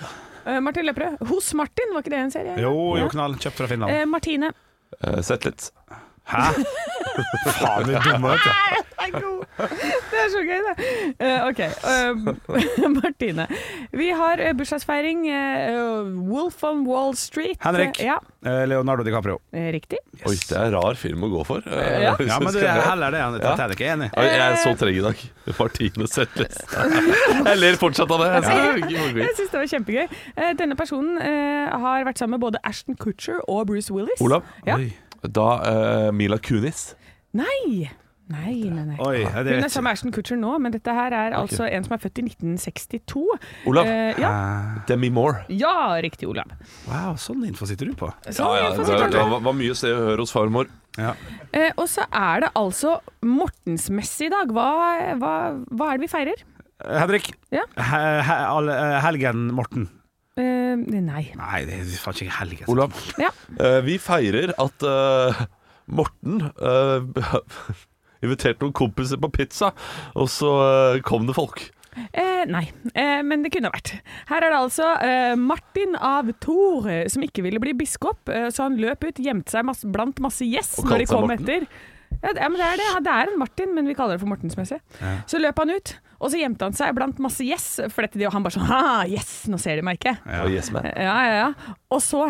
Eh, 0.45 0.59
Martin 0.59 0.85
Lepperød. 0.85 1.17
Hos 1.31 1.53
Martin, 1.57 1.91
var 1.95 2.03
ikke 2.03 2.13
det 2.13 2.19
en 2.19 2.31
serie? 2.31 2.55
Jo, 2.61 2.97
jo, 2.99 3.07
knall. 3.11 3.35
Kjøpt 3.41 3.57
fra 3.63 3.67
Finland. 3.71 3.91
Eh, 3.95 4.05
Martine. 4.05 4.51
Eh, 5.01 5.21
Sett 5.25 5.45
litt. 5.47 5.71
Hæ? 6.29 6.43
Faen, 7.57 7.85
du 7.87 7.95
er 7.97 8.05
dum, 8.05 8.23
vet 8.23 8.45
du. 8.45 8.51
Det 9.11 10.19
er 10.21 10.27
så 10.31 10.41
gøy, 10.45 10.59
det. 10.67 10.75
Uh, 11.19 11.47
OK. 11.49 11.59
Uh, 11.83 12.91
Martine. 13.01 13.47
Vi 13.97 14.07
har 14.15 14.39
eh, 14.39 14.53
bursdagsfeiring. 14.55 15.25
Uh, 15.27 16.11
Wolf 16.29 16.61
on 16.63 16.85
Wall 16.87 17.15
Street. 17.19 17.57
Henrik. 17.65 17.99
Ja, 17.99 18.19
Eh, 18.41 18.63
Leonardo 18.65 19.03
DiCaprio. 19.05 19.35
Riktig. 19.53 19.99
Yes. 20.17 20.23
Oi, 20.25 20.33
det 20.49 20.55
er 20.57 20.63
en 20.71 20.73
rar 20.73 20.95
film 20.97 21.27
å 21.27 21.29
gå 21.29 21.43
for. 21.45 21.61
Ja. 21.61 22.15
Ja, 22.17 22.39
men 22.41 22.49
det 22.55 22.63
er 22.65 22.79
heller 22.87 23.13
det 23.13 23.19
enn 23.21 23.35
Titanic. 23.37 23.83
Jeg 23.83 23.91
er 23.91 23.99
enig. 23.99 24.07
Jeg 24.17 24.39
er 24.47 24.55
så 24.63 24.71
treg 24.79 24.97
i 24.97 25.03
dag. 25.05 25.21
Martine 25.59 26.07
Settles 26.09 26.57
Jeg 26.71 27.59
ler 27.59 27.77
fortsatt 27.77 28.09
av 28.15 28.23
det. 28.23 28.31
Jeg 28.41 29.35
syns 29.37 29.53
det 29.53 29.59
var 29.61 29.69
kjempegøy. 29.75 30.17
Denne 30.57 30.77
personen 30.79 31.21
har 31.21 32.07
vært 32.09 32.17
sammen 32.23 32.39
med 32.39 32.47
både 32.47 32.63
Ashton 32.65 32.97
Kutcher 32.97 33.43
og 33.45 33.67
Bruce 33.69 33.93
Willis. 33.93 34.17
Olav, 34.25 34.41
Ja. 34.65 34.79
Oi. 34.81 34.89
Da 35.27 35.47
uh, 35.61 36.11
Mila 36.15 36.39
Kunis. 36.41 36.91
Nei! 37.37 37.89
Nei, 38.31 38.69
nei, 38.71 38.83
nei. 38.87 38.97
Oi, 39.03 39.23
Hun 39.27 39.49
er 39.49 39.67
sammen 39.71 39.89
med 39.89 39.97
Ashton 39.97 40.13
Kutcher 40.15 40.37
nå, 40.39 40.53
men 40.63 40.73
dette 40.73 40.93
her 40.95 41.13
er 41.15 41.35
altså 41.35 41.65
en 41.67 41.83
som 41.83 41.95
er 41.97 42.01
født 42.01 42.21
i 42.21 42.25
1962. 42.29 43.23
Olav. 43.67 43.89
Eh, 43.89 44.21
ja. 44.21 44.29
Eh, 44.31 44.77
Demi 44.87 45.09
Moore. 45.11 45.43
ja, 45.51 45.97
riktig, 46.03 46.29
Olav. 46.31 46.53
Wow, 46.87 47.17
sånn 47.19 47.43
info 47.49 47.67
sitter 47.67 47.91
du 47.91 47.97
på. 47.97 48.11
Sånn, 48.29 48.45
ja, 48.45 48.69
ja, 48.69 48.71
det, 48.77 48.87
si 48.87 48.99
det 49.17 49.25
var, 49.33 49.43
var 49.43 49.57
mye 49.57 49.75
se 49.77 49.91
og 49.91 50.05
høre 50.13 50.23
hos 50.23 50.31
farmor. 50.35 50.71
Ja. 50.99 51.15
Eh, 51.51 51.71
og 51.75 51.87
så 51.91 52.05
er 52.07 52.45
det 52.45 52.53
altså 52.59 52.97
Mortensmesse 53.27 54.27
i 54.27 54.31
dag. 54.31 54.51
Hva, 54.55 54.69
hva, 55.19 55.35
hva 55.67 55.91
er 55.91 55.99
det 55.99 56.07
vi 56.07 56.11
feirer? 56.11 56.45
Henrik. 56.81 57.33
Ja. 57.53 57.65
He, 57.77 58.03
he, 58.27 58.37
eh, 58.75 58.99
helgen 59.05 59.49
Morten. 59.57 59.89
Eh, 60.39 60.75
nei. 60.79 61.25
Nei, 61.35 61.59
det 61.67 61.81
er 61.81 61.89
faen 61.99 62.15
ikke 62.15 62.37
helgen. 62.39 62.69
Olav. 62.71 62.95
Ja. 63.19 63.33
uh, 63.59 63.79
vi 63.85 63.97
feirer 63.99 64.53
at 64.61 64.85
uh, 64.87 65.43
Morten 65.91 66.45
eh, 66.55 67.03
inviterte 68.23 68.63
noen 68.63 68.75
kompiser 68.77 69.19
på 69.19 69.27
pizza, 69.33 69.73
og 70.15 70.29
så 70.31 70.51
kom 71.03 71.25
det 71.27 71.35
folk. 71.35 71.65
Eh, 72.15 72.45
nei, 72.47 72.63
eh, 72.95 73.19
men 73.27 73.43
det 73.43 73.51
kunne 73.51 73.67
ha 73.67 73.75
vært. 73.75 73.97
Her 74.29 74.45
er 74.45 74.53
det 74.53 74.59
altså 74.61 74.91
eh, 75.03 75.33
Martin 75.35 75.97
av 75.99 76.29
Thor 76.43 76.87
som 77.11 77.25
ikke 77.25 77.43
ville 77.43 77.59
bli 77.59 77.73
biskop, 77.81 78.29
eh, 78.31 78.47
så 78.53 78.69
han 78.69 78.77
løp 78.79 79.03
ut, 79.03 79.19
gjemte 79.19 79.51
seg 79.51 79.67
masse, 79.67 79.89
blant 79.91 80.21
masse 80.23 80.47
gjess 80.47 80.77
når 80.85 81.03
de 81.03 81.09
kom 81.09 81.27
Morten? 81.27 81.43
etter. 81.43 81.67
Ja, 82.21 82.31
det, 82.31 82.39
ja, 82.43 82.47
men 82.53 82.59
det, 82.61 82.69
er 82.69 82.79
det. 82.79 82.87
det 83.07 83.17
er 83.17 83.31
en 83.33 83.39
Martin, 83.41 83.75
men 83.75 83.89
vi 83.89 83.97
kaller 83.97 84.15
det 84.15 84.23
for 84.23 84.31
Mortensmesse. 84.31 84.79
Så 85.31 85.41
løp 85.41 85.59
han 85.59 85.73
ut, 85.73 85.93
og 86.21 86.29
så 86.29 86.37
gjemte 86.37 86.67
han 86.67 86.77
seg 86.77 86.93
blant 86.97 87.19
masse 87.23 87.43
gjess, 87.45 87.67
for 87.89 88.05
dette, 88.05 88.21
og 88.27 88.35
han 88.35 88.45
bare 88.45 88.59
sånn 88.59 88.69
Ha, 88.69 88.85
yes, 89.09 89.33
nå 89.49 89.57
ser 89.61 89.81
de 89.81 89.85
meg 89.85 89.97
ikke. 89.97 90.15
Og 90.43 90.53
yes, 90.53 90.69
man. 90.73 90.85
Ja, 90.93 91.17
ja, 91.25 91.35
ja. 91.47 91.75
Og 91.91 92.03
så 92.05 92.23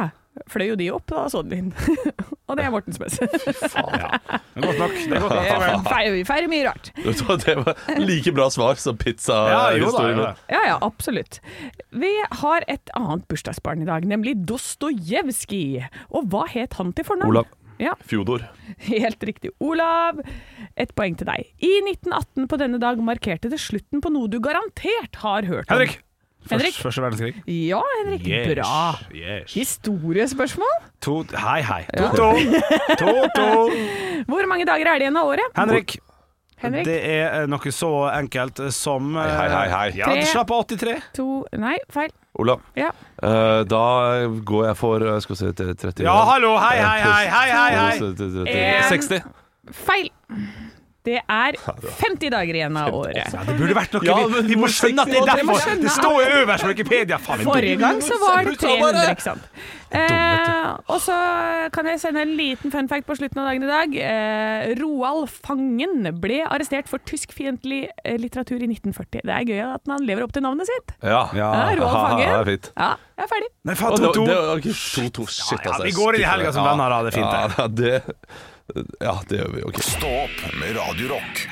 fløy 0.52 0.70
jo 0.70 0.78
de 0.80 0.88
opp, 0.96 1.10
da 1.12 1.26
så 1.32 1.42
de 1.44 1.58
inn. 1.60 1.72
og 2.48 2.58
det 2.58 2.64
er 2.64 2.72
Mortens 2.72 3.00
beste. 3.02 3.28
Ja. 3.28 4.16
Det 4.56 4.62
er 4.62 4.66
godt 4.66 4.80
nok. 4.80 4.96
Det 4.96 5.18
er 5.18 5.26
godt 5.26 5.36
nok. 5.36 5.44
Vi 5.44 5.90
feirer, 5.90 6.16
vi 6.16 6.24
feirer 6.28 6.52
mye 6.52 6.68
rart. 6.70 6.92
Det 6.96 7.56
var 7.60 8.00
like 8.00 8.34
bra 8.36 8.48
svar 8.54 8.80
som 8.80 8.96
Ja, 8.96 8.96
jo 8.96 9.04
pizzahistorien. 9.04 10.22
Ja. 10.24 10.34
Ja, 10.56 10.62
ja, 10.72 10.78
absolutt. 10.82 11.42
Vi 11.92 12.12
har 12.44 12.68
et 12.72 12.94
annet 12.98 13.28
bursdagsbarn 13.32 13.84
i 13.84 13.90
dag, 13.90 14.08
nemlig 14.08 14.38
Dostojevskij. 14.48 15.90
Og 16.16 16.32
hva 16.32 16.48
het 16.52 16.80
han 16.80 16.96
til 16.96 17.08
fornavn? 17.08 17.36
Olav. 17.36 17.52
Ja, 17.82 17.96
Fjodor. 18.06 18.44
helt 18.86 19.24
riktig. 19.26 19.52
Olav, 19.64 20.20
et 20.78 20.94
poeng 20.98 21.16
til 21.18 21.26
deg. 21.32 21.48
I 21.66 21.72
1918 21.88 22.48
på 22.52 22.60
denne 22.62 22.78
dag 22.82 23.02
markerte 23.02 23.50
det 23.52 23.58
slutten 23.62 24.04
på 24.04 24.12
noe 24.14 24.30
du 24.30 24.38
garantert 24.44 25.18
har 25.24 25.48
hørt 25.50 25.66
om. 25.68 25.76
Henrik. 25.80 25.98
Henrik. 26.50 26.74
Først, 26.74 26.82
første 26.82 27.02
verdenskrig. 27.04 27.42
Ja, 27.46 27.82
Henrik. 28.00 28.24
Bra. 28.56 28.78
Yes. 29.14 29.52
Historiespørsmål? 29.54 30.72
To, 31.06 31.20
hei, 31.38 31.60
hei. 31.66 31.84
To-to. 31.98 32.32
To-to. 33.02 33.50
Hvor 34.30 34.48
mange 34.50 34.66
dager 34.70 34.90
er 34.90 35.02
det 35.02 35.06
igjen 35.10 35.20
av 35.22 35.30
året? 35.34 35.54
Henrik. 35.58 35.98
Henrik? 36.62 36.86
Det 36.86 36.98
er 37.10 37.24
eh, 37.42 37.46
noe 37.50 37.72
så 37.74 37.90
enkelt 38.14 38.60
som 38.74 39.16
Hei, 39.18 39.30
Hei, 39.34 39.48
hei, 39.50 39.68
hei. 39.74 39.86
Ja, 39.98 40.10
Tre. 40.12 40.26
slapp 40.30 40.52
av 40.54 40.66
83. 40.70 40.98
To 41.18 41.28
Nei, 41.58 41.78
feil. 41.94 42.14
Olav. 42.42 42.62
Ja. 42.78 42.92
Eh, 43.22 43.62
da 43.70 43.82
går 44.42 44.64
jeg 44.66 44.78
for 44.80 45.04
eh, 45.06 45.20
Skal 45.22 45.36
vi 45.36 45.40
se 45.44 45.52
30 45.54 46.02
Ja, 46.08 46.16
hallo, 46.26 46.56
hei, 46.58 46.80
hei, 46.82 47.02
hei, 47.06 47.28
hei, 47.30 47.50
hei, 47.54 47.74
hei. 48.50 48.84
60. 48.90 49.22
Feil. 49.86 50.10
Det 51.02 51.18
er 51.18 51.56
50 51.58 52.30
dager 52.30 52.58
igjen 52.60 52.76
av 52.78 52.94
året. 52.94 53.18
Ja, 53.34 53.42
det 53.48 53.56
burde 53.58 53.74
vært 53.74 53.96
noe 53.98 54.06
Ja, 54.06 54.18
vi, 54.22 54.34
men 54.36 54.50
vi 54.52 54.58
må 54.62 54.68
skjønne 54.70 55.02
at 55.02 55.10
det 55.10 55.18
er 55.18 55.30
derfor. 55.32 55.70
Det 55.82 55.94
står 55.96 56.18
jo 56.22 56.42
øverst 56.44 56.66
på 56.66 56.74
Wikipedia. 56.76 57.18
Faen, 57.22 57.46
Forrige 57.48 57.80
gang 57.82 58.02
så 58.06 58.18
var 58.22 58.46
det 58.46 58.58
300, 58.62 59.06
ikke 59.16 59.26
sant. 59.26 59.48
Eh, 59.92 60.68
og 60.88 61.02
så 61.04 61.16
kan 61.76 61.90
jeg 61.90 62.00
sende 62.00 62.22
en 62.24 62.36
liten 62.38 62.72
fun 62.72 62.88
fact 62.88 63.10
på 63.10 63.18
slutten 63.20 63.42
av 63.42 63.50
dagen 63.50 63.66
i 63.66 63.72
dag. 63.72 63.98
Eh, 64.06 64.70
Roald 64.80 65.28
Fangen 65.34 66.06
ble 66.22 66.38
arrestert 66.46 66.88
for 66.92 67.04
tyskfiendtlig 67.10 67.82
eh, 68.06 68.16
litteratur 68.22 68.62
i 68.62 68.70
1940. 68.70 69.26
Det 69.26 69.36
er 69.36 69.50
gøy 69.50 69.64
at 69.66 69.92
han 69.92 70.06
lever 70.08 70.28
opp 70.28 70.38
til 70.38 70.46
navnet 70.46 70.70
sitt. 70.70 70.96
Ja. 71.02 71.26
Ja. 71.36 71.50
Ja, 71.50 71.66
Roald 71.82 71.98
Fangen. 71.98 72.24
det 72.30 72.38
er 72.38 72.50
fint. 72.54 72.72
Ja, 72.78 72.94
jeg 73.18 73.26
er 73.26 73.34
ferdig. 73.34 73.52
Nei, 73.68 73.76
faen, 73.82 73.98
det, 73.98 74.06
to-to. 74.06 74.30
det, 74.30 74.40
ok, 74.54 74.70
to, 74.72 75.10
to, 75.18 75.28
shit, 75.28 75.58
Ja, 75.58 75.74
altså, 75.74 75.84
vi 75.90 75.98
går 75.98 76.20
inn 76.20 76.24
i 76.24 76.30
helga 76.30 76.56
som 76.56 76.70
venner, 76.70 76.96
da. 76.96 77.04
Det 77.04 77.12
er 77.12 77.20
fint. 77.20 77.60
Ja, 77.60 77.68
det, 77.82 77.94
ja, 79.00 79.16
det 79.30 79.42
gjør 79.42 79.56
vi. 79.56 79.64
Ok. 79.70 79.82
Stå 79.84 80.12
opp 80.26 80.46
med 80.60 80.76
Radio 80.78 81.14
Rock. 81.16 81.51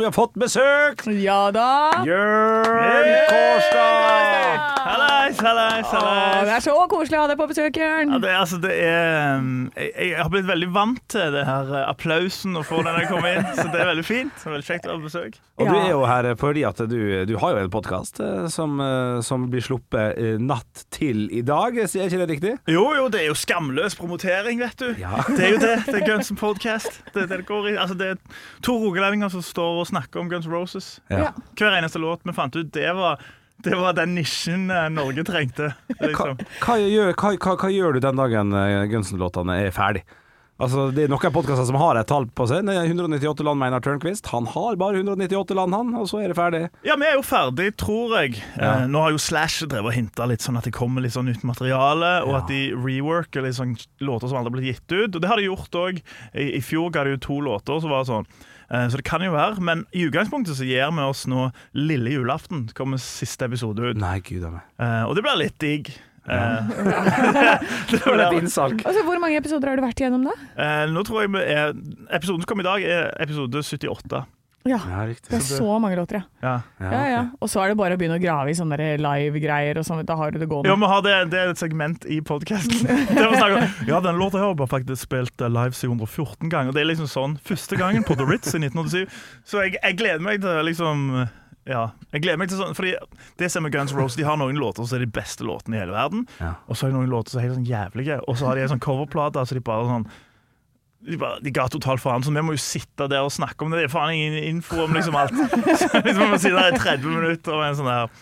Vi 0.00 0.04
har 0.04 0.12
fått 0.16 0.32
besøk! 0.40 1.02
Ja 1.20 1.50
da. 1.52 1.90
Jørn 2.08 3.10
Kårstad! 3.28 4.78
Hallais, 4.80 5.36
hallais, 5.44 5.90
hallais. 5.92 6.46
det 6.48 6.54
er 6.54 6.62
så 6.64 6.76
koselig 6.88 7.18
å 7.18 7.26
ha 7.26 7.28
deg 7.28 7.36
på 7.36 7.46
besøk, 7.50 7.76
Jørn. 7.76 8.14
Ja, 8.14 8.20
det, 8.22 8.30
altså, 8.32 8.56
det 8.62 8.70
er 8.80 9.36
um, 9.36 9.50
jeg, 9.76 9.90
jeg 10.08 10.16
har 10.16 10.30
blitt 10.32 10.48
veldig 10.48 10.70
vant 10.72 11.02
til 11.12 11.36
det 11.36 11.42
her 11.44 11.68
uh, 11.68 11.82
applausen 11.90 12.56
og 12.56 12.64
få 12.70 12.80
den 12.86 12.96
jeg 13.02 13.10
kom 13.10 13.28
inn, 13.28 13.44
så 13.58 13.66
det 13.68 13.82
er 13.82 13.90
veldig 13.90 14.06
fint. 14.08 14.32
Det 14.40 14.48
er 14.48 14.54
veldig 14.56 14.68
kjekt 14.70 14.88
å 14.88 14.94
ha 14.96 15.02
besøk. 15.04 15.36
Og 15.60 15.68
du 15.68 15.74
Ja. 15.76 15.82
er 15.84 15.92
jo 15.92 16.00
her 16.08 16.30
fordi 16.40 16.64
at 16.64 16.80
du, 16.88 16.96
du 17.28 17.34
har 17.44 17.52
jo 17.52 17.60
en 17.60 17.70
podkast 17.76 18.22
som, 18.56 18.80
eh, 18.80 19.20
som 19.26 19.44
blir 19.52 19.60
sluppet 19.60 20.16
eh, 20.16 20.40
natt 20.40 20.86
til 20.96 21.26
i 21.28 21.44
dag, 21.44 21.76
er 21.76 21.84
ikke 21.84 22.22
det 22.22 22.30
riktig? 22.32 22.54
Jo, 22.72 22.86
jo, 22.96 23.10
det 23.12 23.20
er 23.26 23.28
jo 23.28 23.36
skamløs 23.36 23.98
promotering, 24.00 24.64
vet 24.64 24.80
du. 24.80 24.94
Ja. 24.96 25.20
Det 25.28 25.44
er 25.44 25.54
jo 25.58 25.60
det. 25.60 25.76
Det 25.84 25.98
er 26.00 26.06
Guns 26.08 26.32
N' 26.32 26.40
Podcast. 26.40 27.02
Det, 27.12 27.26
er 27.26 27.28
det, 27.28 27.42
det, 27.42 27.46
går 27.52 27.68
i. 27.74 27.76
Altså, 27.76 27.98
det 28.00 28.14
er 28.14 28.40
to 28.64 28.78
rogalendinger 28.80 29.28
som 29.36 29.44
står 29.44 29.82
og 29.84 29.89
snakker 29.90 30.22
om 30.22 30.30
Guns 30.32 30.48
Roses. 30.50 30.88
Ja. 31.12 31.32
Hver 31.58 31.76
eneste 31.80 32.00
låt 32.02 32.24
vi 32.24 32.34
fant 32.36 32.56
ut, 32.56 32.70
det 32.76 32.88
var, 32.96 33.20
det 33.64 33.76
var 33.76 33.98
den 33.98 34.14
nisjen 34.16 34.70
eh, 34.72 34.88
Norge 34.94 35.26
trengte. 35.28 35.72
Hva, 35.98 36.06
Liksom. 36.08 36.40
hva, 36.64 36.78
gjør, 36.80 37.12
hva, 37.14 37.34
hva, 37.36 37.58
hva 37.60 37.74
gjør 37.74 37.98
du 37.98 38.02
den 38.06 38.22
dagen 38.24 38.56
eh, 38.56 38.86
Gunsen-låtene 38.94 39.60
er 39.66 39.74
ferdig? 39.76 40.06
Altså, 40.60 40.90
det 40.92 41.06
er 41.06 41.08
noen 41.08 41.32
podkaster 41.32 41.64
som 41.64 41.78
har 41.80 41.96
et 41.96 42.04
tall 42.10 42.26
på 42.36 42.44
seg. 42.50 42.66
Det 42.68 42.74
er 42.76 42.84
198 42.84 43.44
land, 43.46 43.56
mener 43.62 43.80
Tørnquist. 43.80 44.26
Han 44.34 44.44
har 44.52 44.74
bare 44.76 44.98
198 45.00 45.56
land, 45.56 45.72
han, 45.72 45.94
og 45.96 46.04
så 46.10 46.18
er 46.20 46.28
det 46.28 46.36
ferdig. 46.36 46.60
Ja, 46.84 46.98
vi 47.00 47.06
er 47.08 47.14
jo 47.16 47.22
ferdig, 47.24 47.70
tror 47.80 48.12
jeg. 48.18 48.42
Eh, 48.60 48.82
nå 48.92 49.00
har 49.00 49.14
jo 49.14 49.22
Slash 49.24 49.64
drevet 49.64 49.88
og 49.88 49.96
hinta 49.96 50.26
litt 50.28 50.44
sånn 50.44 50.60
at 50.60 50.68
det 50.68 50.74
kommer 50.76 51.00
litt 51.00 51.16
sånn 51.16 51.30
nytt 51.32 51.46
materiale, 51.48 52.10
og 52.28 52.36
at 52.42 52.52
de 52.52 52.60
reworker 52.76 53.46
litt 53.46 53.56
sånn 53.56 53.72
låter 54.04 54.28
som 54.28 54.42
aldri 54.42 54.50
har 54.52 54.56
blitt 54.58 54.68
gitt 54.74 54.96
ut. 54.98 55.16
Og 55.16 55.24
det 55.24 55.32
har 55.32 55.40
de 55.40 55.48
gjort 55.48 55.80
òg. 55.80 56.02
I, 56.36 56.50
I 56.58 56.60
fjor 56.60 56.92
ga 56.92 57.06
de 57.08 57.16
jo 57.16 57.22
to 57.24 57.40
låter 57.48 57.80
som 57.80 57.96
var 57.96 58.04
sånn. 58.12 58.28
Eh, 58.70 58.86
så 58.90 59.00
det 59.00 59.04
kan 59.08 59.22
jo 59.24 59.32
være. 59.34 59.60
Men 59.66 59.84
i 59.92 60.06
utgangspunktet 60.08 60.56
så 60.58 60.66
gir 60.68 60.90
vi 60.94 61.02
oss 61.06 61.26
nå 61.30 61.48
lille 61.74 62.12
julaften. 62.14 62.68
kommer 62.76 63.00
siste 63.02 63.48
episode 63.50 63.90
ut. 63.92 63.98
Nei, 64.00 64.18
gud 64.24 64.46
av 64.46 64.58
meg. 64.58 64.64
Eh, 64.78 65.02
og 65.08 65.16
det 65.18 65.26
blir 65.26 65.40
litt 65.44 65.58
digg. 65.62 65.92
Det 67.90 68.00
var 68.04 68.20
et 68.26 68.36
innsalg. 68.38 68.82
Altså, 68.86 69.02
hvor 69.06 69.18
mange 69.22 69.38
episoder 69.40 69.72
har 69.72 69.80
du 69.80 69.82
vært 69.82 70.02
igjennom, 70.02 70.28
da? 70.28 70.34
eh, 70.62 70.84
nå 70.92 71.02
tror 71.08 71.24
jeg 71.24 71.32
vi 71.34 71.40
er 71.42 71.72
Episoden 72.14 72.44
som 72.44 72.48
kommer 72.50 72.66
i 72.66 72.68
dag, 72.68 72.84
er 72.86 73.08
episode 73.24 73.62
78. 73.64 74.20
Ja, 74.68 74.76
Ja, 74.76 75.06
det 75.08 75.32
er 75.32 75.40
så 75.40 75.78
mange 75.80 75.96
låter, 75.96 76.20
ja. 76.20 76.22
Ja. 76.42 76.90
Ja, 76.92 77.04
ja. 77.08 77.20
Og 77.40 77.48
så 77.48 77.62
er 77.62 77.72
det 77.72 77.78
bare 77.80 77.96
å 77.96 78.00
begynne 78.00 78.18
å 78.18 78.22
grave 78.22 78.52
i 78.52 78.56
sånne 78.56 78.76
live-greier, 79.00 79.78
og 79.80 79.86
sånn. 79.88 80.02
Da 80.04 80.16
har 80.20 80.34
du 80.34 80.38
det 80.38 80.44
Ja, 80.44 80.50
gående. 80.52 80.68
Ja, 80.68 80.90
har 80.92 81.02
det, 81.06 81.14
det 81.32 81.40
er 81.40 81.52
et 81.54 81.62
segment 81.62 82.04
i 82.04 82.20
podkasten. 82.20 82.84
Ja, 83.88 84.00
den 84.04 84.20
låta 84.20 84.38
her 84.38 84.52
har 84.52 84.68
faktisk 84.68 85.06
spilt 85.08 85.40
eh, 85.40 85.48
live 85.48 85.72
714 85.72 86.52
ganger. 86.52 86.76
Det 86.76 86.82
er 86.84 86.90
liksom 86.92 87.08
sånn 87.08 87.38
første 87.44 87.78
gangen 87.80 88.04
på 88.04 88.16
The 88.20 88.28
Ritz 88.28 88.52
i 88.52 88.60
1987. 88.60 89.20
Så 89.48 89.64
jeg, 89.64 89.78
jeg 89.80 89.96
gleder 89.96 90.20
meg 90.24 90.42
til 90.44 90.60
liksom 90.68 91.06
Ja, 91.68 91.90
jeg 92.12 92.24
gleder 92.24 92.40
meg 92.40 92.48
til 92.50 92.60
sånn 92.60 92.76
Fordi 92.76 92.94
det 93.40 93.48
som 93.52 93.64
med 93.64 93.72
Guns 93.72 93.92
Rose, 93.96 94.16
de 94.18 94.24
har 94.28 94.36
noen 94.40 94.60
låter 94.60 94.84
som 94.84 94.98
er 95.00 95.06
de 95.06 95.12
beste 95.20 95.44
låtene 95.46 95.78
i 95.78 95.82
hele 95.86 95.96
verden. 95.96 96.26
Ja. 96.40 96.54
Og 96.68 96.76
så 96.76 96.86
har 96.86 96.92
de 96.92 97.00
noen 97.00 97.12
låter 97.12 97.32
som 97.32 97.40
er 97.40 97.48
helt 97.48 97.56
sånn 97.62 97.68
jævlige. 97.68 98.20
Og 98.28 98.36
så 98.36 98.48
har 98.50 98.60
de 98.60 98.66
en 98.66 98.74
sånn 98.76 98.84
coverplate, 98.84 99.40
altså 99.40 99.56
de 99.56 99.64
bare 99.64 99.88
sånn 99.88 100.08
de, 101.00 101.16
bare, 101.20 101.40
de 101.40 101.52
ga 101.54 101.66
totalt 101.72 102.02
faen, 102.02 102.24
så 102.24 102.32
vi 102.34 102.42
må 102.44 102.56
jo 102.56 102.60
sitte 102.60 103.08
der 103.08 103.24
og 103.24 103.32
snakke 103.32 103.64
om 103.64 103.72
det. 103.72 103.80
Det 103.80 103.88
er 103.88 103.94
faen 103.94 104.16
ingen 104.16 104.36
info 104.56 104.82
om 104.84 104.96
liksom 104.96 105.16
alt. 105.16 105.32
Så 105.80 106.02
vi 106.04 106.12
må 106.18 106.36
sitte 106.36 106.56
der 106.58 106.74
i 106.74 106.80
30 106.80 107.14
minutter 107.14 107.56
og 107.56 107.64
en 107.64 107.78
sånn 107.78 107.88
der 107.88 108.18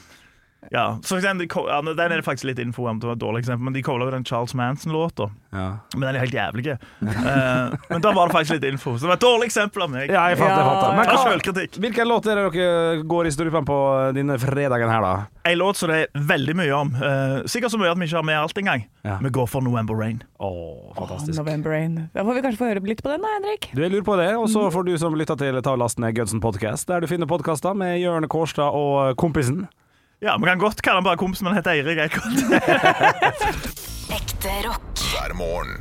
ja, 0.70 0.98
så 1.04 1.16
eksempel, 1.16 1.46
de, 1.46 1.60
ja, 1.70 1.82
Den 1.82 2.12
er 2.12 2.16
det 2.18 2.24
faktisk 2.26 2.48
litt 2.50 2.58
info 2.58 2.88
om, 2.90 2.98
det 3.00 3.06
var 3.06 3.16
et 3.16 3.22
dårlig 3.22 3.44
eksempel, 3.44 3.64
men 3.68 3.76
de 3.76 3.82
covra 3.86 4.10
den 4.10 4.24
Charles 4.26 4.54
Manson-låta. 4.58 5.30
Ja. 5.54 5.68
Men 5.94 6.00
den 6.08 6.16
er 6.16 6.24
helt 6.24 6.34
jævlig. 6.34 6.74
uh, 6.74 7.76
men 7.88 8.02
da 8.04 8.12
var 8.12 8.28
det 8.28 8.34
faktisk 8.34 8.56
litt 8.58 8.66
info. 8.72 8.96
Så 8.98 9.06
det 9.06 9.12
var 9.12 9.20
et 9.20 9.24
dårlig 9.24 9.48
eksempel 9.48 9.86
av 9.86 9.92
meg. 9.92 10.10
ja, 10.10 10.26
jeg 10.32 10.40
fant 10.40 10.50
det. 10.50 10.58
jeg 10.58 10.68
fant 10.68 10.82
det. 10.82 10.90
Men 10.98 11.08
Ta 11.08 11.22
selvkritikk. 11.22 11.78
hvilken 11.84 12.10
låt 12.10 12.26
er 12.26 12.40
det 12.42 12.48
dere 12.58 13.06
går 13.14 13.30
i 13.30 13.32
strupen 13.32 13.68
på 13.70 13.78
denne 14.18 14.36
fredagen 14.42 14.92
her, 14.92 15.06
da? 15.06 15.14
Ei 15.48 15.54
låt 15.56 15.78
som 15.80 15.92
det 15.94 16.02
er 16.04 16.26
veldig 16.34 16.58
mye 16.58 16.74
om. 16.76 16.92
Uh, 16.98 17.46
sikkert 17.48 17.72
så 17.72 17.80
mye 17.80 17.94
at 17.94 18.02
vi 18.02 18.10
ikke 18.10 18.20
har 18.20 18.28
med 18.28 18.42
alt 18.42 18.60
engang. 18.60 18.84
Ja. 19.06 19.16
Vi 19.24 19.32
går 19.38 19.48
for 19.48 19.64
November 19.64 19.96
Rain. 19.96 20.20
Oh, 20.42 20.90
fantastisk. 20.98 21.38
November 21.38 21.72
Rain. 21.72 21.96
Da 22.12 22.26
får 22.26 22.34
vi 22.34 22.44
kanskje 22.44 22.60
få 22.60 22.72
høre 22.74 22.84
litt 22.90 23.02
på 23.06 23.14
den 23.14 23.24
da, 23.24 23.34
Henrik. 23.38 23.70
Du, 23.72 23.80
jeg 23.86 23.94
lurer 23.94 24.04
på 24.10 24.18
det, 24.20 24.30
og 24.36 24.50
så 24.52 24.68
får 24.74 24.90
du 24.90 24.96
som 25.00 25.16
lytter 25.16 25.38
til 25.38 25.62
ta 25.62 25.78
og 25.78 25.80
laste 25.86 26.02
ned 26.04 26.18
Gudsen 26.18 26.42
Podcast, 26.44 26.90
der 26.90 27.00
du 27.00 27.08
finner 27.08 27.30
podkaster 27.30 27.78
med 27.78 28.00
Jørn 28.02 28.28
Kårstad 28.28 28.74
og 28.74 29.14
kompisen. 29.16 29.68
Ja, 30.20 30.36
Vi 30.38 30.44
kan 30.44 30.58
godt 30.58 30.82
kalle 30.82 30.98
han 30.98 31.04
bare 31.06 31.16
kompisen 31.20 31.44
men 31.46 31.54
han 31.54 31.60
heter 31.60 31.70
Eirik 31.78 31.98
Eikholt. 31.98 32.38
Ekte 34.18 34.54
rock. 34.66 34.88
hver 35.12 35.34
morgen. 35.38 35.76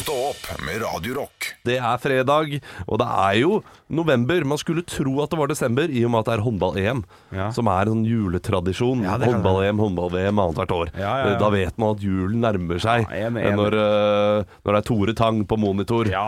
Stå 0.00 0.14
opp 0.30 0.44
med 0.64 0.80
Radio 0.82 1.14
Rock. 1.18 1.46
Det 1.66 1.74
er 1.76 1.98
fredag, 2.00 2.54
og 2.88 2.98
det 3.02 3.06
er 3.10 3.34
jo 3.42 3.56
november. 3.92 4.44
Man 4.48 4.58
skulle 4.60 4.84
tro 4.88 5.12
at 5.24 5.32
det 5.32 5.38
var 5.40 5.50
desember, 5.50 5.90
i 5.92 6.02
og 6.06 6.12
med 6.14 6.22
at 6.22 6.28
det 6.30 6.34
er 6.38 6.42
håndball-EM. 6.46 7.02
Ja. 7.36 7.48
Som 7.54 7.68
er 7.68 7.82
en 7.84 7.92
sånn 7.92 8.06
juletradisjon. 8.08 9.02
Ja, 9.04 9.18
det 9.20 9.28
kan 9.28 9.36
Håndball-EM, 9.40 9.82
håndball-VM 9.82 10.40
annethvert 10.44 10.72
år. 10.76 10.92
Ja, 10.96 11.12
ja, 11.20 11.28
ja. 11.34 11.36
Da 11.42 11.50
vet 11.52 11.76
man 11.80 11.96
at 11.98 12.04
julen 12.06 12.40
nærmer 12.46 12.80
seg. 12.82 13.04
Ja, 13.10 13.20
jeg, 13.26 13.34
enig. 13.34 13.52
Når, 13.60 13.76
eh, 13.82 14.56
når 14.64 14.72
det 14.78 14.80
er 14.82 14.88
Tore 14.90 15.16
Tang 15.20 15.42
på 15.52 15.58
monitor, 15.60 16.08
Ja. 16.10 16.24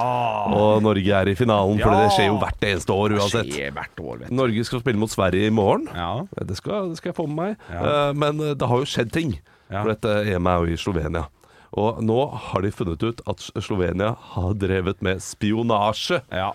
og 0.53 0.83
Norge 0.85 1.13
er 1.23 1.33
i 1.33 1.35
finalen. 1.39 1.81
For 1.81 1.91
Ja. 1.91 2.03
det 2.03 2.13
skjer 2.19 2.29
jo 2.29 2.39
hvert 2.45 2.61
eneste 2.73 2.93
år 2.93 3.17
uansett. 3.19 3.53
Skjer 3.57 3.73
hvert 3.73 3.97
år, 4.05 4.19
vet 4.21 4.29
du. 4.29 4.35
Norge 4.35 4.65
skal 4.69 4.81
spille 4.85 4.99
mot 4.99 5.11
Sverige 5.11 5.47
i 5.47 5.51
morgen. 5.51 5.89
Ja. 5.95 6.27
Det 6.45 6.57
skal, 6.61 6.91
det 6.91 6.99
skal 6.99 7.13
jeg 7.13 7.17
få 7.17 7.27
med 7.29 7.37
meg. 7.37 7.57
Ja. 7.71 8.09
Eh, 8.11 8.13
Men 8.13 8.41
eh, 8.41 8.55
det 8.55 8.69
har 8.69 8.77
jo 8.79 8.85
skjedd 8.85 9.13
ting. 9.13 9.39
Ja. 9.71 9.83
For 9.83 9.95
dette 9.95 10.27
EM 10.29 10.47
er 10.47 10.59
jo 10.67 10.73
i 10.75 10.77
Slovenia. 10.77 11.27
Og 11.73 12.03
nå 12.05 12.19
har 12.49 12.65
de 12.65 12.73
funnet 12.75 13.03
ut 13.03 13.23
at 13.29 13.47
Slovenia 13.65 14.13
har 14.35 14.53
drevet 14.61 15.01
med 15.05 15.23
spionasje. 15.25 16.21
Ja. 16.29 16.51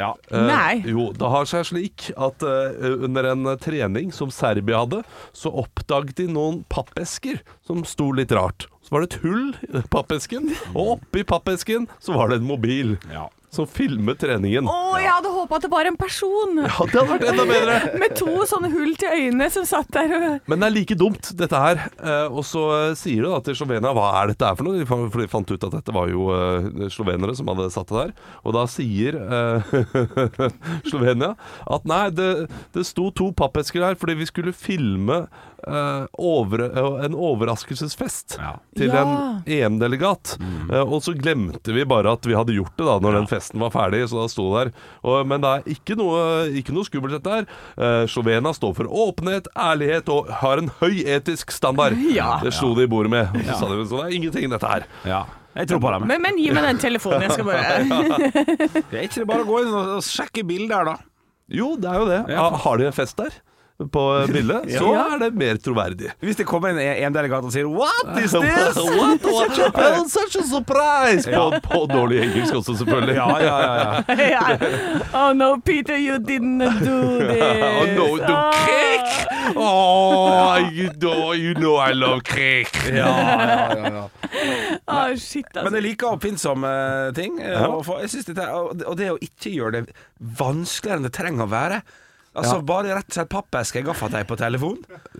ja. 0.00 0.12
Eh, 0.32 0.46
Nei. 0.48 0.80
Jo, 0.88 1.10
det 1.16 1.32
har 1.34 1.48
seg 1.50 1.66
slik 1.68 2.08
at 2.16 2.44
eh, 2.46 2.88
under 3.04 3.32
en 3.34 3.52
trening 3.60 4.12
som 4.16 4.32
Serbia 4.32 4.80
hadde, 4.84 5.02
så 5.36 5.52
oppdaget 5.64 6.22
de 6.22 6.30
noen 6.32 6.62
pappesker 6.72 7.42
som 7.68 7.84
sto 7.88 8.10
litt 8.16 8.32
rart. 8.32 8.68
Så 8.82 8.96
var 8.96 9.04
det 9.04 9.12
et 9.12 9.22
hull 9.26 9.52
i 9.68 9.84
pappesken, 9.92 10.50
og 10.72 10.96
oppi 10.96 11.22
pappesken 11.28 11.86
så 12.02 12.16
var 12.16 12.32
det 12.32 12.40
en 12.40 12.48
mobil 12.48 12.96
Ja. 13.12 13.28
Som 13.52 13.66
filmet 13.68 14.16
treningen. 14.22 14.64
Å, 14.64 14.94
jeg 14.96 15.10
hadde 15.12 15.28
håpa 15.34 15.58
at 15.58 15.64
det 15.66 15.70
var 15.72 15.88
en 15.90 15.96
person 16.00 16.54
Ja, 16.62 16.70
det 16.88 16.96
hadde 16.96 17.02
vært 17.10 17.26
enda 17.28 17.44
bedre! 17.48 17.74
med 18.02 18.14
to 18.16 18.46
sånne 18.48 18.70
hull 18.72 18.94
til 18.96 19.12
øynene 19.12 19.48
som 19.52 19.66
satt 19.68 19.90
der 19.92 20.14
og 20.16 20.48
Men 20.48 20.62
det 20.64 20.70
er 20.70 20.74
like 20.78 20.96
dumt, 20.96 21.28
dette 21.36 21.60
her. 21.60 21.82
Eh, 22.00 22.32
og 22.32 22.46
så 22.48 22.62
eh, 22.78 22.94
sier 22.96 23.26
du 23.26 23.28
da 23.28 23.42
til 23.44 23.58
Slovenia 23.60 23.92
hva 23.92 24.08
er 24.22 24.32
dette 24.32 24.48
her 24.48 24.56
for 24.56 24.68
noe? 24.70 24.80
De 24.80 24.88
For 24.88 25.20
de 25.20 25.28
fant 25.28 25.52
ut 25.52 25.68
at 25.68 25.76
dette 25.76 25.96
var 25.98 26.08
jo 26.12 26.30
eh, 26.32 26.88
slovenere 26.92 27.36
som 27.36 27.52
hadde 27.52 27.68
satt 27.76 27.92
det 27.92 28.00
der. 28.06 28.16
Og 28.48 28.56
da 28.56 28.64
sier 28.72 29.20
eh, 29.20 29.72
Slovenia 30.90 31.34
at 31.76 31.84
nei, 31.88 32.06
det, 32.16 32.30
det 32.72 32.88
sto 32.88 33.10
to 33.12 33.30
pappesker 33.36 33.84
her 33.84 34.00
fordi 34.00 34.16
vi 34.24 34.32
skulle 34.32 34.56
filme 34.56 35.26
Uh, 35.62 36.08
over, 36.18 36.58
uh, 36.74 37.04
en 37.06 37.12
overraskelsesfest 37.14 38.34
Ja. 38.40 38.56
til 38.74 38.88
Ja. 38.90 39.02
en 39.04 39.44
EM-delegat. 39.46 40.32
Eh, 40.42 40.80
og 40.82 41.04
så 41.06 41.14
glemte 41.14 41.70
vi 41.72 41.84
bare 41.86 42.10
at 42.16 42.26
vi 42.26 42.34
hadde 42.34 42.56
gjort 42.56 42.74
det 42.76 42.88
da 42.88 42.96
når 42.98 43.12
den 43.20 43.28
festen 43.42 43.60
var 43.62 43.72
ferdig, 43.74 44.04
så 44.08 44.22
da 44.22 44.28
sto 44.30 44.46
det 44.52 44.62
der. 44.62 44.72
Og, 45.02 45.26
men 45.26 45.42
det 45.42 45.50
er 45.50 45.68
ikke 45.74 45.96
noe, 45.98 46.22
ikke 46.62 46.74
noe 46.76 46.86
skummelt 46.86 47.18
dette 47.18 47.34
her. 47.34 47.46
Uh, 47.76 48.06
Slovena 48.10 48.54
står 48.54 48.74
for 48.78 48.86
åpenhet, 48.88 49.50
ærlighet 49.58 50.08
og 50.12 50.30
har 50.42 50.62
en 50.62 50.70
høy 50.80 51.02
etisk 51.02 51.52
standard. 51.54 51.98
Ja. 52.12 52.34
Det 52.42 52.50
slo 52.52 52.74
de 52.76 52.84
i 52.84 52.90
bordet 52.90 53.08
med. 53.12 53.30
Og 53.32 53.46
så 53.46 53.54
sa 53.56 53.68
de 53.70 53.84
så 53.88 54.00
det 54.02 54.04
er 54.10 54.16
ingenting 54.18 54.52
dette 54.52 54.68
her. 54.68 54.84
ja. 55.08 55.22
Jeg 55.52 55.68
tror 55.68 55.82
på 55.84 55.90
dem. 55.92 56.06
men, 56.08 56.22
men 56.24 56.38
gi 56.40 56.46
meg 56.48 56.64
den 56.64 56.78
telefonen, 56.80 57.26
jeg 57.26 57.34
skal 57.34 57.44
bare 57.44 58.30
Det 58.88 58.96
er 58.96 59.02
ikke 59.04 59.26
bare 59.28 59.44
å 59.44 59.48
gå 59.50 59.58
inn 59.60 59.74
og 59.76 59.98
sjekke 60.06 60.44
bilder 60.48 60.78
her, 60.78 60.88
da? 60.88 60.94
Jo, 61.52 61.74
det 61.76 61.90
er 61.90 61.98
jo 62.00 62.06
det. 62.08 62.20
Ja. 62.32 62.46
Har 62.62 62.80
de 62.80 62.86
en 62.88 62.94
fest 62.96 63.18
der? 63.20 63.36
På 63.90 64.26
bildet, 64.28 64.68
så 64.78 64.92
er 64.94 65.18
det 65.18 65.30
mer 65.34 65.56
troverdig. 65.62 66.12
Hvis 66.20 66.36
det 66.36 66.46
kommer 66.46 66.68
en, 66.70 66.78
en 66.78 67.12
delegat 67.14 67.44
og 67.44 67.52
sier 67.52 67.64
'What 67.66 68.18
is 68.22 68.30
this?' 68.44 68.76
What? 68.76 69.24
What? 69.74 70.10
Such 70.10 70.36
a 70.36 70.42
surprise! 70.46 71.26
På, 71.30 71.50
på 71.62 71.86
dårlig 71.90 72.22
engelsk 72.22 72.54
også, 72.54 72.76
selvfølgelig. 72.82 73.14
Ja, 73.14 73.38
ja, 73.38 73.56
ja. 74.18 74.42
Oh 75.22 75.32
no, 75.34 75.56
Peter, 75.64 75.96
you 75.96 76.18
didn't 76.18 76.58
do 76.84 77.18
this. 77.18 77.42
Oh, 77.42 77.86
no, 77.96 78.06
no 78.16 78.50
cake! 78.52 79.54
Oh, 79.56 80.56
you 80.72 80.88
know, 81.00 81.32
you 81.34 81.54
know 81.54 81.76
I 81.76 81.92
love 81.92 82.22
cake. 82.24 82.70
ja, 82.88 83.08
ja, 83.08 83.74
ja, 83.76 83.88
ja. 83.92 84.08
Ah, 84.86 85.14
shit, 85.16 85.46
Men 85.54 85.72
det 85.72 85.80
jeg 85.82 85.86
liker 85.90 86.12
oppfinnsomme 86.16 86.70
ting. 87.14 87.40
eh, 87.42 87.62
og 87.64 87.84
for- 87.86 88.00
jeg 88.00 88.10
synes 88.10 88.24
dette, 88.30 88.46
og 88.48 88.76
det- 88.78 88.86
og 88.86 88.96
det 88.96 89.10
å 89.10 89.18
ikke 89.20 89.50
gjøre 89.54 89.72
det 89.72 89.94
vanskeligere 90.38 90.96
enn 90.96 91.02
det 91.08 91.12
trenger 91.12 91.44
å 91.46 91.50
være. 91.50 91.82
Altså 92.32 92.62
Bare 92.64 92.94
rett 92.96 93.10
og 93.10 93.16
slett 93.18 93.28
pappeske, 93.32 93.82
gaffateip 93.84 94.30
på 94.30 94.36
telefon. 94.40 94.78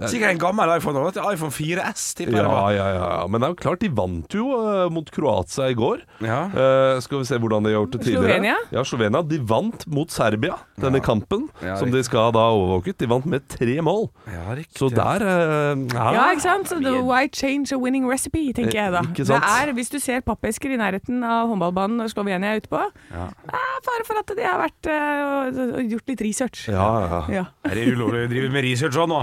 Sikkert 0.08 0.32
en 0.32 0.40
gammel 0.40 0.70
iPhone 0.78 0.96
også, 0.96 1.20
vet 1.20 1.34
iPhone 1.36 1.52
4S, 1.52 2.04
tipper 2.16 2.38
jeg 2.38 2.46
Ja, 2.46 2.62
ja, 2.72 2.86
ja. 2.96 3.08
ja. 3.18 3.26
Men 3.28 3.42
det 3.42 3.48
er 3.48 3.52
jo 3.52 3.58
klart, 3.60 3.82
de 3.82 3.90
vant 3.92 4.36
jo 4.38 4.46
uh, 4.56 4.86
mot 4.92 5.10
Kroatia 5.12 5.68
i 5.72 5.76
går. 5.76 6.00
Ja. 6.24 6.38
Uh, 6.54 7.00
skal 7.04 7.20
vi 7.20 7.28
se 7.28 7.36
hvordan 7.42 7.66
de 7.66 7.72
har 7.74 7.76
gjort 7.82 7.98
det 7.98 8.00
tidligere. 8.06 8.24
Slovenia? 8.24 8.54
Ja, 8.72 8.84
Slovenia. 8.88 9.22
De 9.28 9.40
vant 9.52 9.84
mot 9.92 10.14
Serbia, 10.14 10.56
denne 10.80 11.02
kampen, 11.04 11.48
Ja, 11.60 11.76
som 11.80 11.92
de 11.92 12.00
skal 12.06 12.32
da 12.32 12.46
overvåket. 12.54 12.96
De 13.02 13.10
vant 13.12 13.28
med 13.28 13.44
tre 13.52 13.76
mål. 13.84 14.08
Ja, 14.32 14.46
riktig. 14.56 14.80
Så 14.80 14.88
der 14.94 15.26
uh, 15.26 15.84
Ja, 15.92 16.30
ikke 16.32 16.46
sant? 16.46 16.72
The 16.72 16.96
why 17.04 17.28
change 17.28 17.76
a 17.76 17.80
winning 17.82 18.08
recipe, 18.08 18.46
tenker 18.56 18.78
jeg 18.86 18.96
da. 18.96 19.04
Ikke 19.12 19.28
sant? 19.28 19.44
Det 19.44 19.68
er, 19.68 19.74
hvis 19.76 19.92
du 19.92 19.98
ser 20.00 20.24
pappesker 20.24 20.72
i 20.72 20.80
nærheten 20.80 21.20
av 21.28 21.52
håndballbanen 21.52 22.00
når 22.00 22.14
Slovenia 22.14 22.54
er 22.56 22.64
ute 22.64 22.72
på, 22.72 22.80
Ja. 23.12 23.28
er 23.52 23.78
fare 23.84 24.08
for 24.08 24.22
at 24.22 24.32
de 24.38 24.44
har 24.46 24.60
vært 24.62 24.88
og, 24.92 25.62
og 25.76 25.92
gjort 25.92 26.08
litt 26.14 26.24
research. 26.24 26.66
Ja, 26.72 26.88
ja. 27.10 27.20
Ja. 27.32 27.44
Er 27.68 27.74
det 27.78 27.84
ulovlig 27.92 28.24
å 28.26 28.30
drive 28.30 28.50
med 28.54 28.64
research 28.66 28.94
sånn 28.98 29.10
nå? 29.12 29.20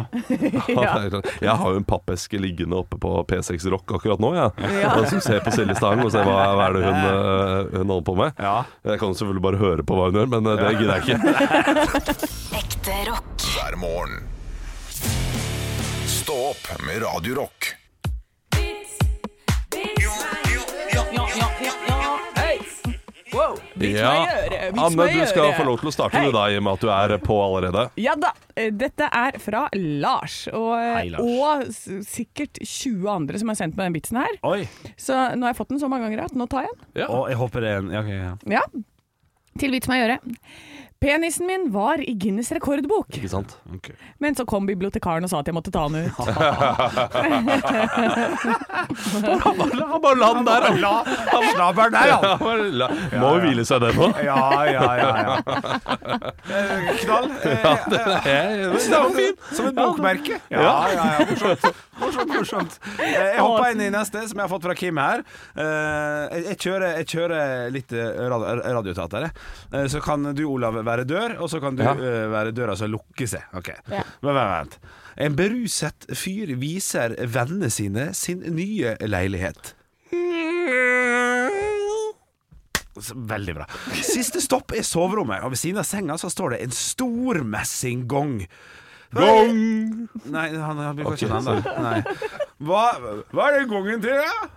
Ja. 0.74 0.94
Jeg 1.40 1.56
har 1.62 1.74
jo 1.74 1.80
en 1.80 1.88
pappeske 1.88 2.40
liggende 2.42 2.80
oppe 2.82 3.00
på 3.02 3.12
P6 3.30 3.68
Rock 3.74 3.94
akkurat 4.00 4.20
nå, 4.24 4.34
jeg. 4.38 4.72
Ja. 4.82 4.94
Som 5.10 5.22
ser 5.24 5.40
på 5.46 5.54
Silje 5.56 5.76
Stang 5.80 6.04
og 6.06 6.12
ser 6.14 6.28
hva, 6.28 6.38
hva 6.58 6.68
er 6.70 6.78
det 6.78 6.84
hun, 6.86 7.00
eh, 7.10 7.80
hun 7.80 7.94
holder 7.96 8.08
på 8.10 8.18
med. 8.20 8.42
Ja. 8.42 8.56
Jeg 8.92 9.02
kan 9.02 9.16
selvfølgelig 9.16 9.46
bare 9.48 9.62
høre 9.62 9.86
på 9.88 9.98
hva 10.00 10.10
hun 10.10 10.20
gjør, 10.22 10.32
men 10.36 10.50
eh, 10.50 10.64
det 10.64 10.76
gidder 10.80 10.96
jeg 10.98 11.02
ikke. 11.08 11.20
Ekte 12.62 13.00
rock. 13.10 13.50
hver 13.56 13.80
morgen. 13.82 14.24
Stå 16.10 16.40
opp 16.52 16.74
med 16.86 17.04
Radio 17.06 17.42
Rock. 17.44 17.74
Ja. 21.60 22.39
Anne, 24.80 25.08
du 25.14 25.20
skal 25.30 25.54
få 25.58 25.66
lov 25.68 25.80
til 25.82 25.90
å 25.92 25.94
starte 25.94 26.22
med 26.24 26.34
deg, 26.36 26.56
i 26.56 26.60
og 26.60 26.66
med 26.66 26.74
at 26.78 26.84
du 26.86 26.90
er 26.94 27.14
på 27.24 27.38
allerede. 27.44 27.86
Ja 28.02 28.16
da. 28.20 28.32
eh, 28.56 28.72
Dette 28.76 29.10
er 29.12 29.38
fra 29.44 29.66
Lars, 29.76 30.42
og, 30.54 30.72
Hei, 30.80 31.10
Lars. 31.14 31.84
og 31.90 32.04
sikkert 32.08 32.60
20 32.64 33.10
andre 33.14 33.42
som 33.42 33.52
har 33.54 33.60
sendt 33.60 33.78
meg 33.80 33.90
den 33.90 33.98
vitsen 34.00 34.22
her. 34.22 34.40
Oi. 34.50 34.64
Så 34.98 35.14
nå 35.36 35.46
har 35.48 35.54
jeg 35.54 35.60
fått 35.62 35.74
den 35.76 35.82
så 35.82 35.90
mange 35.92 36.08
ganger 36.10 36.26
at 36.26 36.36
nå 36.38 36.50
tar 36.52 36.68
jeg 36.68 36.76
den. 36.76 36.88
Ja. 37.04 37.10
Og 37.14 37.30
jeg 37.32 37.40
håper 37.42 37.66
det 37.66 37.74
er 37.76 37.84
en 37.84 37.94
ja, 37.94 38.04
okay, 38.06 38.20
ja. 38.24 38.60
Ja. 38.60 38.84
Til 39.60 39.74
vits 39.76 39.90
meg 39.92 40.04
gjøre. 40.04 40.20
Penisen 41.00 41.48
min 41.48 41.70
var 41.72 42.02
i 42.04 42.12
Guinness 42.20 42.52
rekordbok, 42.52 43.08
Ikke 43.16 43.30
sant? 43.32 43.54
Okay. 43.76 43.94
men 44.20 44.36
så 44.36 44.44
kom 44.46 44.66
bibliotekaren 44.68 45.24
og 45.24 45.30
sa 45.32 45.40
at 45.40 45.48
jeg 45.48 45.56
måtte 45.56 45.72
ta 45.72 45.86
den 45.88 46.10
ut. 46.10 46.12
Han 49.00 50.02
bare 50.04 50.16
la 50.20 50.30
den 50.34 50.46
der, 50.48 50.62
han. 50.68 50.80
La, 50.82 50.92
han 51.32 51.44
Snabelen 51.54 51.94
der, 51.96 52.08
ja. 52.12 52.18
Han 52.24 52.40
bare 52.44 52.66
la- 52.82 52.90
Må 53.22 53.30
jo 53.38 53.42
hvile 53.46 53.66
seg 53.68 53.82
det 53.84 53.92
på. 53.96 54.10
Ja, 54.26 54.40
ja, 54.68 54.90
ja. 55.00 55.10
ja. 55.24 55.36
Eh, 56.50 56.90
Knall. 57.04 57.30
Eh, 58.30 58.70
Det 58.70 58.90
var 58.92 59.10
fin. 59.16 59.36
Som 59.56 59.68
et 59.70 59.76
bokmerke. 59.78 60.40
Ja, 60.52 60.60
ja, 60.92 61.06
ja, 61.20 61.26
morsomt. 61.30 61.64
Morsomt, 62.00 62.32
morsomt. 62.36 62.78
Eh, 63.00 63.14
Jeg 63.36 63.40
hopper 63.44 63.72
inn 63.74 63.82
i 63.86 63.90
neste, 63.94 64.22
som 64.30 64.40
jeg 64.40 64.46
har 64.46 64.52
fått 64.52 64.66
fra 64.68 64.76
Kim 64.78 64.98
her. 65.02 65.24
Eh, 65.56 66.40
Jeg, 66.50 66.58
kjører, 66.64 66.98
jeg 67.00 67.08
kjører 67.14 67.72
litt 67.74 67.92
eh, 67.94 68.28
radioteater. 68.30 69.30
Eh, 69.74 69.88
Så 69.92 70.02
kan 70.04 70.28
du, 70.36 70.44
Olav, 70.50 70.80
være 70.90 71.06
dør, 71.10 71.38
og 71.40 71.50
så 71.54 71.62
kan 71.64 71.78
du 71.78 71.84
Ja. 71.86 71.94
eh, 71.96 72.28
være 72.34 72.52
døra 72.58 72.76
som 72.80 72.92
lukker 72.92 73.30
seg. 73.30 73.46
Ok. 73.56 73.70
Ja. 73.94 74.04
Men 74.26 74.36
vent, 74.36 74.56
vent. 74.58 74.80
En 75.20 75.36
beruset 75.36 76.06
fyr 76.16 76.54
viser 76.62 77.16
vennene 77.28 77.70
sine 77.74 78.10
sin 78.18 78.42
nye 78.56 78.96
leilighet. 79.06 79.74
Så, 83.00 83.16
Veldig 83.16 83.54
bra. 83.56 83.66
Siste 84.04 84.42
stopp 84.44 84.74
er 84.76 84.84
soverommet, 84.84 85.44
og 85.46 85.54
ved 85.54 85.60
siden 85.62 85.80
av 85.80 85.88
senga 85.88 86.18
så 86.20 86.28
står 86.32 86.56
det 86.58 86.62
en 86.66 86.74
stor 86.76 87.40
messinggong. 87.48 88.42
Gong! 89.16 89.62
Nei, 90.30 90.48
han, 90.54 90.82
han 90.84 90.98
blir 90.98 91.08
ikke 91.16 91.30
sånn 91.32 91.48
da. 91.48 91.76
Nei. 91.82 92.02
Hva, 92.68 92.84
hva 93.32 93.46
er 93.48 93.62
den 93.62 93.70
gongen 93.72 94.04
til, 94.04 94.20
da? 94.20 94.50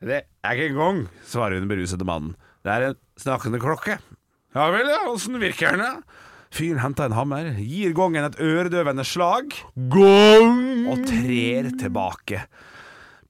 Det 0.00 0.22
er 0.24 0.56
ikke 0.56 0.70
en 0.72 0.78
gong, 0.80 1.02
svarer 1.28 1.60
den 1.60 1.68
berusede 1.70 2.06
mannen. 2.08 2.32
Det 2.64 2.72
er 2.72 2.86
en 2.88 2.96
snakkende 3.20 3.60
klokke. 3.62 3.98
Ja 4.56 4.66
vel, 4.74 4.88
ja, 4.90 5.04
åssen 5.06 5.38
virker 5.38 5.76
den, 5.76 5.84
da? 5.84 6.26
Fyren 6.50 6.80
henter 6.82 7.06
en 7.06 7.14
hammer, 7.14 7.52
gir 7.62 7.92
gongen 7.94 8.26
et 8.26 8.40
øredøvende 8.42 9.04
slag 9.06 9.52
Gong! 9.92 10.88
og 10.90 11.04
trer 11.06 11.68
tilbake. 11.78 12.40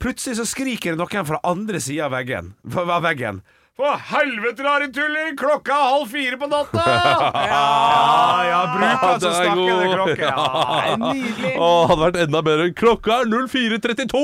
Plutselig 0.01 0.39
så 0.39 0.47
skriker 0.49 0.95
det 0.95 1.01
noen 1.03 1.29
fra 1.29 1.43
andre 1.45 1.83
sida 1.85 2.09
av 2.09 2.17
veggen. 2.17 3.43
For 3.81 3.97
helvete, 4.11 4.61
rare 4.61 4.91
tuller! 4.93 5.31
Klokka 5.41 5.73
er 5.73 5.85
halv 5.95 6.11
fire 6.13 6.37
på 6.37 6.49
natta! 6.53 6.83
Ja, 7.51 8.43
ja, 8.45 8.59
bruk 8.75 9.05
altså 9.07 9.31
er 9.31 9.37
snakkende 9.39 9.87
klokke. 9.95 10.27
Ja. 10.27 10.97
Nydelig. 11.01 11.53
Å, 11.57 11.69
hadde 11.89 12.03
vært 12.03 12.19
enda 12.25 12.43
bedre. 12.45 12.67
Klokka 12.77 13.15
er 13.23 13.31
04.32! 13.31 14.21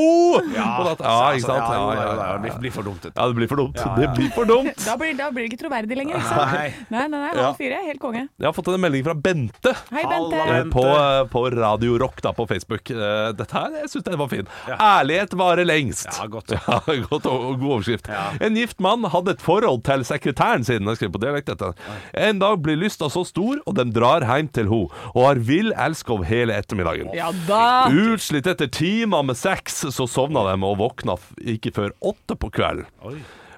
Ja, 0.52 0.66
ja, 0.84 0.92
ikke 0.92 1.46
sant? 1.46 1.62
Altså, 1.62 1.72
Ja, 1.72 1.94
ja, 1.96 2.02
ja, 2.02 2.26
ja, 2.34 2.34
Det 2.44 2.52
blir 2.60 2.74
for 2.74 2.84
dumt. 2.86 3.06
Ja, 3.08 3.26
det 3.30 3.36
blir 3.38 3.48
for 3.48 3.62
dumt. 3.62 3.80
Det 3.96 4.10
blir 4.18 4.28
for 4.36 4.50
dumt. 4.50 4.76
Da 4.84 4.96
blir, 5.00 5.14
da 5.16 5.30
blir 5.32 5.46
det 5.46 5.50
ikke 5.54 5.60
troverdig 5.62 5.98
lenger, 6.02 6.20
ikke 6.20 6.28
sant? 6.28 6.52
Nei. 6.52 6.68
Nei, 6.92 7.06
nei, 7.14 7.22
nei, 7.24 7.32
halv 7.40 7.56
fire, 7.62 7.80
helt 7.86 8.02
konge. 8.02 8.26
Jeg 8.28 8.48
har 8.50 8.56
fått 8.58 8.70
en 8.74 8.84
melding 8.84 9.06
fra 9.08 9.16
Bente. 9.26 9.72
Hei, 9.96 10.04
Bente. 10.12 10.42
Eh, 10.44 10.62
På, 10.76 10.84
eh, 10.92 11.22
på 11.32 11.44
Radio 11.56 11.96
Rock 12.04 12.20
da, 12.26 12.34
på 12.36 12.46
Facebook. 12.52 12.92
Eh, 12.92 13.32
Dette 13.40 13.56
her, 13.56 13.80
jeg 13.80 13.92
syns 13.94 14.06
den 14.10 14.20
var 14.20 14.30
fin. 14.32 14.52
Ærlighet 14.76 15.36
varer 15.40 15.64
lengst. 15.68 16.12
Ja, 16.12 16.28
godt. 16.36 16.52
Ja, 16.66 16.80
godt 17.08 17.26
og 17.30 17.46
og 17.46 17.60
god 17.60 17.76
overskrift. 17.78 18.08
En 18.42 18.56
gift 18.58 18.80
mann 18.82 19.04
hadde 19.12 19.36
et 19.36 19.42
forhold 19.46 19.84
til 19.86 20.04
sekretæren 20.08 20.66
sin. 20.66 20.86
Jeg 20.90 21.12
på 21.14 21.22
dialekt 21.22 21.48
dette. 21.52 21.72
En 22.18 22.42
dag 22.42 22.58
blir 22.64 22.78
lysta 22.80 23.08
så 23.12 23.22
stor, 23.28 23.62
og 23.66 23.78
de 23.78 23.86
drar 23.94 24.26
hjem 24.26 24.50
til 24.52 24.68
ho, 24.72 24.82
og 25.14 25.22
har 25.28 25.40
vill 25.46 25.72
elskov 25.72 26.26
hele 26.28 26.56
ettermiddagen. 26.58 27.12
Ja 27.16 27.30
da! 27.48 27.86
Utslitt 27.90 28.46
etter 28.50 28.68
timer 28.72 29.22
med 29.26 29.38
sex, 29.38 29.84
så 29.94 30.06
sovna 30.10 30.42
de 30.50 30.58
og 30.66 30.78
våkna 30.82 31.16
ikke 31.56 31.72
før 31.76 31.94
åtte 32.12 32.36
på 32.38 32.50
kvelden. 32.58 32.86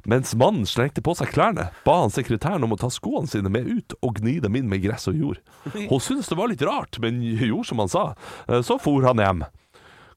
Mens 0.09 0.31
mannen 0.39 0.65
slengte 0.65 1.03
på 1.05 1.13
seg 1.19 1.29
klærne, 1.35 1.67
ba 1.85 1.99
han 2.01 2.13
sekretæren 2.15 2.65
om 2.65 2.73
å 2.73 2.79
ta 2.81 2.89
skoene 2.89 3.29
sine 3.29 3.51
med 3.53 3.67
ut 3.69 3.93
og 4.01 4.17
gni 4.23 4.39
dem 4.41 4.55
inn 4.57 4.69
med 4.71 4.81
gress 4.81 5.05
og 5.11 5.19
jord. 5.21 5.41
Hun 5.91 6.01
syntes 6.01 6.31
det 6.31 6.39
var 6.39 6.49
litt 6.49 6.65
rart, 6.65 6.97
men 7.03 7.19
gjorde 7.21 7.69
som 7.69 7.83
han 7.83 7.91
sa. 7.93 8.05
Eh, 8.49 8.63
Så 8.65 8.79
for 8.81 9.05
han 9.05 9.21
hjem. 9.21 9.43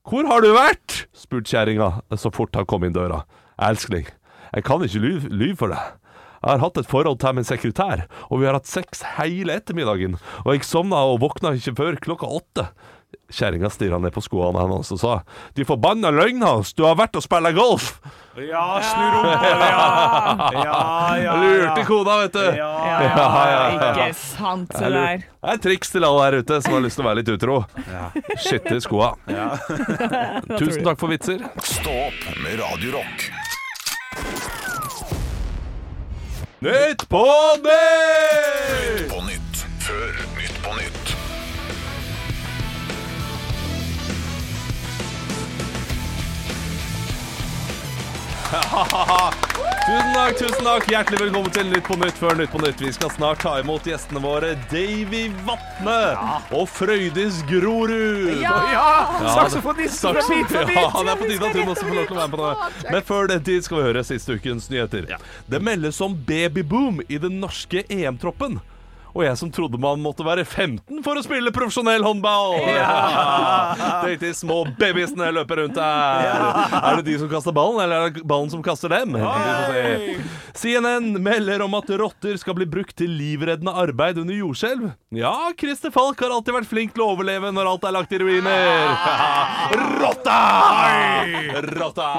Hvor 0.08 0.30
har 0.32 0.42
du 0.46 0.54
vært? 0.56 1.02
spurte 1.18 1.52
kjerringa 1.52 1.90
så 2.18 2.32
fort 2.34 2.56
han 2.56 2.66
kom 2.70 2.86
inn 2.88 2.96
døra. 2.96 3.24
Elskling, 3.62 4.08
jeg 4.56 4.66
kan 4.68 4.84
ikke 4.86 5.04
lyve 5.04 5.32
lyv 5.32 5.58
for 5.62 5.74
deg. 5.74 5.98
Jeg 6.42 6.56
har 6.56 6.64
hatt 6.64 6.80
et 6.82 6.90
forhold 6.90 7.20
til 7.22 7.36
min 7.38 7.46
sekretær, 7.46 8.08
og 8.32 8.42
vi 8.42 8.48
har 8.50 8.56
hatt 8.58 8.70
sex 8.70 9.04
hele 9.20 9.54
ettermiddagen. 9.60 10.16
Og 10.42 10.56
jeg 10.56 10.66
sovna 10.66 11.04
og 11.12 11.20
våkna 11.22 11.54
ikke 11.54 11.76
før 11.78 12.00
klokka 12.02 12.30
åtte. 12.40 12.66
Kjerringa 13.32 13.70
stirra 13.72 14.00
ned 14.00 14.12
på 14.16 14.22
skoene 14.24 14.60
hennes 14.60 14.90
og 14.92 15.00
sa 15.00 15.14
De 15.56 15.64
forbanna 15.68 16.12
løgnhals, 16.16 16.74
du 16.76 16.84
har 16.84 16.98
vært 17.00 17.16
og 17.20 17.24
spilla 17.24 17.52
golf! 17.56 17.94
Ja, 18.40 18.64
snu 18.84 19.04
rumpa, 19.16 19.52
ja. 19.52 19.88
Ja, 20.56 20.82
ja, 21.20 21.36
Lurte 21.40 21.84
kona, 21.88 22.18
vet 22.24 22.36
du. 22.36 22.44
Ja, 22.60 22.72
ja, 22.96 23.12
ja, 23.52 23.92
ikke 23.92 24.08
sant 24.20 24.72
det 24.72 24.92
der. 24.96 25.26
Det 25.28 25.52
er 25.52 25.60
et 25.60 25.66
triks 25.68 25.92
til 25.92 26.08
alle 26.08 26.24
her 26.28 26.40
ute 26.40 26.62
som 26.64 26.78
har 26.78 26.86
lyst 26.88 27.00
til 27.00 27.06
å 27.06 27.10
være 27.10 27.22
litt 27.22 27.34
utro. 27.36 27.60
Skitt 28.40 28.72
i 28.72 28.80
skoa. 28.84 29.14
Tusen 30.56 30.84
takk 30.88 31.00
for 31.00 31.12
vitser. 31.12 31.44
Stå 31.60 32.02
opp 32.08 32.28
med 32.44 32.60
Radio 32.64 33.00
Nytt 36.62 37.10
på 37.10 37.26
nytt! 37.64 37.70
Nytt 39.02 39.10
På 39.10 39.22
nytt 39.22 39.66
før 39.80 40.14
Nytt 40.38 40.64
på 40.64 40.74
nytt. 40.76 41.16
Tusen 49.92 50.14
takk, 50.16 50.38
tusen 50.40 50.64
takk. 50.64 50.86
Hjertelig 50.88 51.18
velkommen 51.20 51.52
til 51.52 51.66
Nytt 51.68 51.84
på 51.84 51.96
Nytt 52.00 52.16
før 52.16 52.38
Nytt 52.40 52.52
på 52.54 52.60
Nytt. 52.64 52.80
Vi 52.80 52.92
skal 52.96 53.10
snart 53.12 53.42
ta 53.44 53.58
imot 53.60 53.90
gjestene 53.90 54.22
våre 54.24 54.54
Davy 54.72 55.26
Vatne 55.44 55.98
og 56.56 56.70
Frøydis 56.72 57.42
Grorud. 57.50 58.30
Ja! 58.40 58.54
Saksofonisten 59.36 60.16
fra 60.16 60.24
Beat 60.30 60.48
for 60.54 60.72
Ja, 60.72 60.88
det 60.96 61.12
er 61.12 61.20
på 61.20 61.28
tide 61.28 61.50
at 61.50 61.60
hun 61.60 61.74
også 61.74 61.90
får 61.90 61.98
lov 62.00 62.08
til 62.08 62.16
å 62.16 62.22
være 62.22 62.32
med 62.32 62.40
på 62.40 62.48
det. 62.48 62.88
Men 62.96 63.06
før 63.12 63.32
den 63.34 63.44
tid 63.52 63.68
skal 63.68 63.82
vi 63.82 63.88
høre 63.90 64.08
siste 64.08 64.40
ukens 64.40 64.72
nyheter. 64.72 65.12
Det 65.52 65.60
meldes 65.68 66.00
om 66.08 66.16
babyboom 66.16 67.04
i 67.10 67.20
den 67.20 67.42
norske 67.44 67.84
EM-troppen. 67.92 68.62
Og 69.12 69.24
jeg 69.26 69.38
som 69.40 69.52
trodde 69.52 69.80
man 69.82 70.00
måtte 70.04 70.24
være 70.26 70.46
15 70.48 71.02
for 71.06 71.20
å 71.20 71.24
spille 71.26 71.52
profesjonell 71.56 72.04
håndball. 72.06 72.58
Tenk 74.06 74.22
de 74.22 74.32
små 74.38 74.62
babyene 74.80 75.32
løper 75.36 75.64
rundt 75.64 75.76
der. 75.76 76.30
Er 76.82 77.00
det 77.02 77.06
de 77.10 77.18
som 77.20 77.30
kaster 77.32 77.56
ballen, 77.56 77.82
eller 77.84 78.08
er 78.08 78.14
det 78.16 78.24
ballen 78.28 78.52
som 78.54 78.64
kaster 78.66 78.92
dem? 78.94 79.16
Vi. 79.18 80.18
CNN 80.58 81.12
melder 81.24 81.64
om 81.66 81.74
at 81.80 81.90
rotter 82.00 82.36
skal 82.40 82.56
bli 82.58 82.66
brukt 82.70 82.96
til 83.00 83.12
livreddende 83.12 83.74
arbeid 83.84 84.20
under 84.22 84.36
jordskjelv. 84.36 84.92
Ja, 85.16 85.34
Christer 85.60 85.92
Falk 85.92 86.20
har 86.24 86.32
alltid 86.36 86.56
vært 86.56 86.70
flink 86.72 86.94
til 86.96 87.04
å 87.06 87.12
overleve 87.16 87.52
når 87.56 87.70
alt 87.74 87.88
er 87.88 87.96
lagt 87.98 88.12
i 88.16 88.20
ruiner. 88.22 88.92
Rotta! 90.02 90.40
Rotta! 91.68 92.10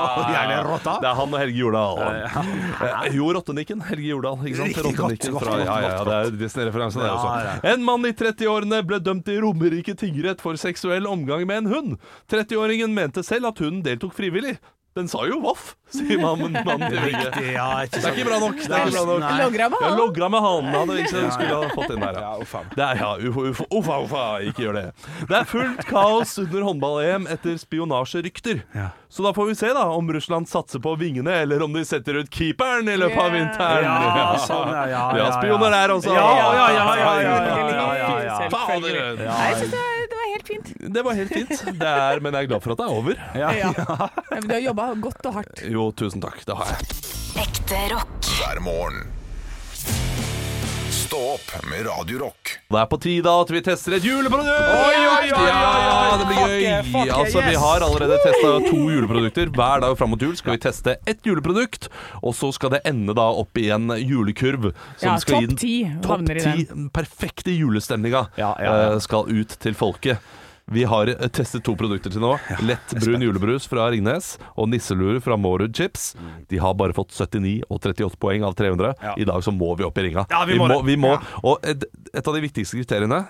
Rotta. 0.63 0.99
Det 1.01 1.09
er 1.09 1.17
han 1.17 1.33
og 1.33 1.39
Helge 1.41 1.57
Jordal. 1.59 2.03
Eh, 2.03 3.09
Jo, 3.17 3.33
Rottenikken. 3.37 3.81
Helge 3.89 4.09
Jordal. 4.13 4.37
Ikke 4.47 4.59
sant? 4.61 4.77
Rottenikken 4.87 5.39
fra, 5.41 5.53
ja, 5.63 5.77
ja, 5.87 5.97
det 6.07 6.15
er 6.19 6.25
Disney-referanse, 6.41 6.82
det 6.91 7.07
Ja, 7.07 7.15
også. 7.15 7.69
En 7.73 7.85
mann 7.85 8.07
i 8.07 8.13
30-årene 8.13 8.83
ble 8.87 8.99
dømt 8.99 9.29
i 9.29 9.39
Romerike 9.41 9.95
tingrett 9.95 10.41
for 10.41 10.59
seksuell 10.61 11.07
omgang 11.07 11.47
med 11.47 11.57
en 11.65 11.67
hund. 11.73 11.97
30-åringen 12.33 12.93
mente 12.97 13.23
selv 13.23 13.47
at 13.53 13.59
hunden 13.59 13.83
deltok 13.87 14.15
frivillig. 14.15 14.57
Den 14.95 15.07
sa 15.09 15.23
jo 15.25 15.39
voff, 15.41 15.71
sier 15.89 16.19
mannen 16.21 16.53
mannen 16.67 16.91
til 16.93 16.99
VG. 17.01 17.53
Ja, 17.55 17.69
ikke 17.87 17.97
Det 17.97 18.09
er 18.11 18.17
ikke 18.19 18.27
bra 18.29 18.39
nok. 18.43 18.59
Det 18.61 18.77
er 18.77 18.91
ikke 18.91 19.05
bra 19.07 19.15
nok. 19.23 19.39
Logra 19.41 19.69
med 19.73 19.79
Jeg 19.81 19.89
han. 19.89 19.97
logra 19.99 20.29
med 20.35 20.41
hanen. 20.45 20.75
Hadde 20.75 20.97
ikke 21.01 21.15
det 21.23 21.31
skulle 21.33 21.61
ha 21.63 21.71
fått 21.73 21.95
inn 21.95 22.03
der. 22.05 22.13
Ja, 22.13 22.21
Ja. 22.21 22.33
uff. 22.43 22.53
Det 22.77 22.85
er, 22.85 23.01
ja, 23.01 23.11
uffa, 23.31 23.41
uffa, 23.53 23.65
uffa, 23.79 23.97
uffa, 24.05 24.25
ikke 24.51 24.67
gjør 24.67 24.75
det. 24.81 24.85
Det 25.31 25.37
er 25.41 25.45
fullt 25.49 25.87
kaos 25.89 26.35
under 26.45 26.61
håndball-EM 26.69 27.27
etter 27.33 27.57
spionasjerykter. 27.57 28.63
Ja. 28.77 28.91
Så 29.13 29.23
da 29.25 29.33
får 29.37 29.47
vi 29.51 29.55
se 29.55 29.69
da 29.77 29.87
om 29.93 30.13
Russland 30.13 30.49
satser 30.49 30.81
på 30.81 30.95
vingene, 31.01 31.33
eller 31.45 31.63
om 31.65 31.73
de 31.73 31.85
setter 31.85 32.21
ut 32.21 32.31
keeperen 32.33 32.89
i 32.89 32.97
løpet 33.01 33.17
av 33.21 33.33
vinteren. 33.33 33.85
Ja, 33.85 34.37
sånn, 34.45 34.73
ja, 34.73 34.85
ja, 34.89 35.03
Vi 35.13 35.21
har 35.21 35.29
ja, 35.29 35.33
spioner 35.41 35.69
ja. 35.69 35.81
der 35.83 35.95
også. 35.97 36.13
Ja, 36.17 36.29
ja, 36.37 36.53
ja, 36.53 36.69
ja, 36.73 36.85
ja, 36.97 37.17
ja, 37.21 37.37
ja, 37.49 37.89
ja, 37.97 38.13
ja. 38.29 38.49
Fader. 38.53 38.97
Nei, 39.21 39.49
jeg 39.49 39.57
synes 39.57 39.71
det, 39.73 39.81
det 39.81 39.83
var 39.83 40.02
helt 40.43 40.67
fint. 40.69 40.93
Det 40.95 41.03
var 41.07 41.15
helt 41.19 41.33
fint. 41.33 41.55
Det 41.81 41.89
er, 41.89 42.21
men 42.25 42.35
jeg 42.35 42.45
er 42.49 42.51
glad 42.53 42.63
for 42.65 42.75
at 42.75 42.83
det 42.83 42.87
er 42.87 42.99
over. 42.99 43.25
Ja. 43.39 43.51
Ja. 43.63 43.73
Ja, 44.33 44.41
Du 44.41 44.53
har 44.55 44.63
jobba 44.67 44.89
godt 45.09 45.27
og 45.31 45.35
hardt. 45.41 45.63
Jo, 45.71 45.89
tusen 45.97 46.23
takk. 46.25 46.43
Det 46.49 46.57
har 46.59 46.73
jeg. 46.75 46.93
Ekte 47.47 47.83
rock. 47.95 48.31
hver 48.39 48.61
morgen. 48.65 49.03
Stå 51.13 51.21
opp 51.35 51.65
med 51.71 51.83
Radio 51.87 52.19
Rock. 52.19 52.51
Det 52.73 52.79
er 52.81 52.87
på 52.89 52.97
tide 53.05 53.33
at 53.43 53.51
vi 53.53 53.61
tester 53.61 53.99
et 53.99 54.05
juleprodukt! 54.07 54.49
Oi, 54.49 54.95
oi, 54.97 55.27
oi, 55.29 55.33
oi, 55.37 55.43
Ja, 55.45 56.15
det 56.17 56.29
blir 56.31 56.39
Fuck 56.39 56.49
gøy. 56.49 56.63
yeah, 56.63 56.79
fuck 56.87 57.05
yeah, 57.05 57.19
altså, 57.19 57.43
Vi 57.45 57.51
yes. 57.53 57.59
har 57.61 57.85
allerede 57.85 58.17
testa 58.23 58.53
to 58.71 58.79
juleprodukter. 58.95 59.51
Hver 59.59 59.83
dag 59.85 59.99
fram 60.01 60.15
mot 60.15 60.25
jul 60.25 60.33
skal 60.41 60.57
vi 60.57 60.63
teste 60.65 60.95
ett 61.05 61.21
juleprodukt, 61.29 61.91
og 62.23 62.33
så 62.39 62.49
skal 62.57 62.73
det 62.79 62.81
ende 62.89 63.13
da 63.19 63.27
opp 63.43 63.61
i 63.61 63.67
en 63.77 63.93
julekurv. 64.01 64.71
Som 64.97 65.11
Ja, 65.11 65.19
skal 65.21 65.51
topp 65.51 65.61
ti 65.61 65.75
havner 65.85 66.41
i 66.55 66.65
den 66.73 66.89
perfekte 66.97 67.53
julestemninga 67.53 68.31
Ja, 68.41 68.55
ja, 68.57 68.65
ja. 68.65 68.89
eh, 68.95 68.99
skal 69.05 69.29
ut 69.29 69.53
til 69.61 69.77
folket. 69.77 70.17
Vi 70.73 70.85
har 70.89 71.11
eh, 71.13 71.29
testet 71.29 71.65
to 71.67 71.75
produkter 71.79 72.13
til 72.13 72.23
nå. 72.25 72.33
Lett 72.65 72.95
brun 73.03 73.25
julebrus 73.25 73.69
fra 73.71 73.89
Ringnes 73.93 74.35
og 74.57 74.71
nisselue 74.73 75.21
fra 75.25 75.37
Mårud 75.41 75.75
Chips. 75.77 76.13
De 76.51 76.61
har 76.63 76.77
bare 76.79 76.97
fått 76.97 77.13
79 77.15 77.61
og 77.69 77.79
38 77.81 78.21
poeng 78.23 78.47
av 78.49 78.57
300. 78.59 78.95
Ja. 79.03 79.17
I 79.21 79.29
dag 79.29 79.45
så 79.45 79.55
må 79.55 79.75
vi 79.79 79.87
opp 79.89 80.01
i 80.01 80.09
ringa. 80.09 80.27
Ja, 80.33 80.45
vi 80.49 80.57
må 80.61 80.71
må, 80.71 80.81
vi 80.87 80.97
må. 81.01 81.17
Og 81.43 81.61
et, 81.67 81.85
et 82.13 82.25
av 82.25 82.37
de 82.37 82.45
viktigste 82.45 82.81
kriteriene 82.81 83.25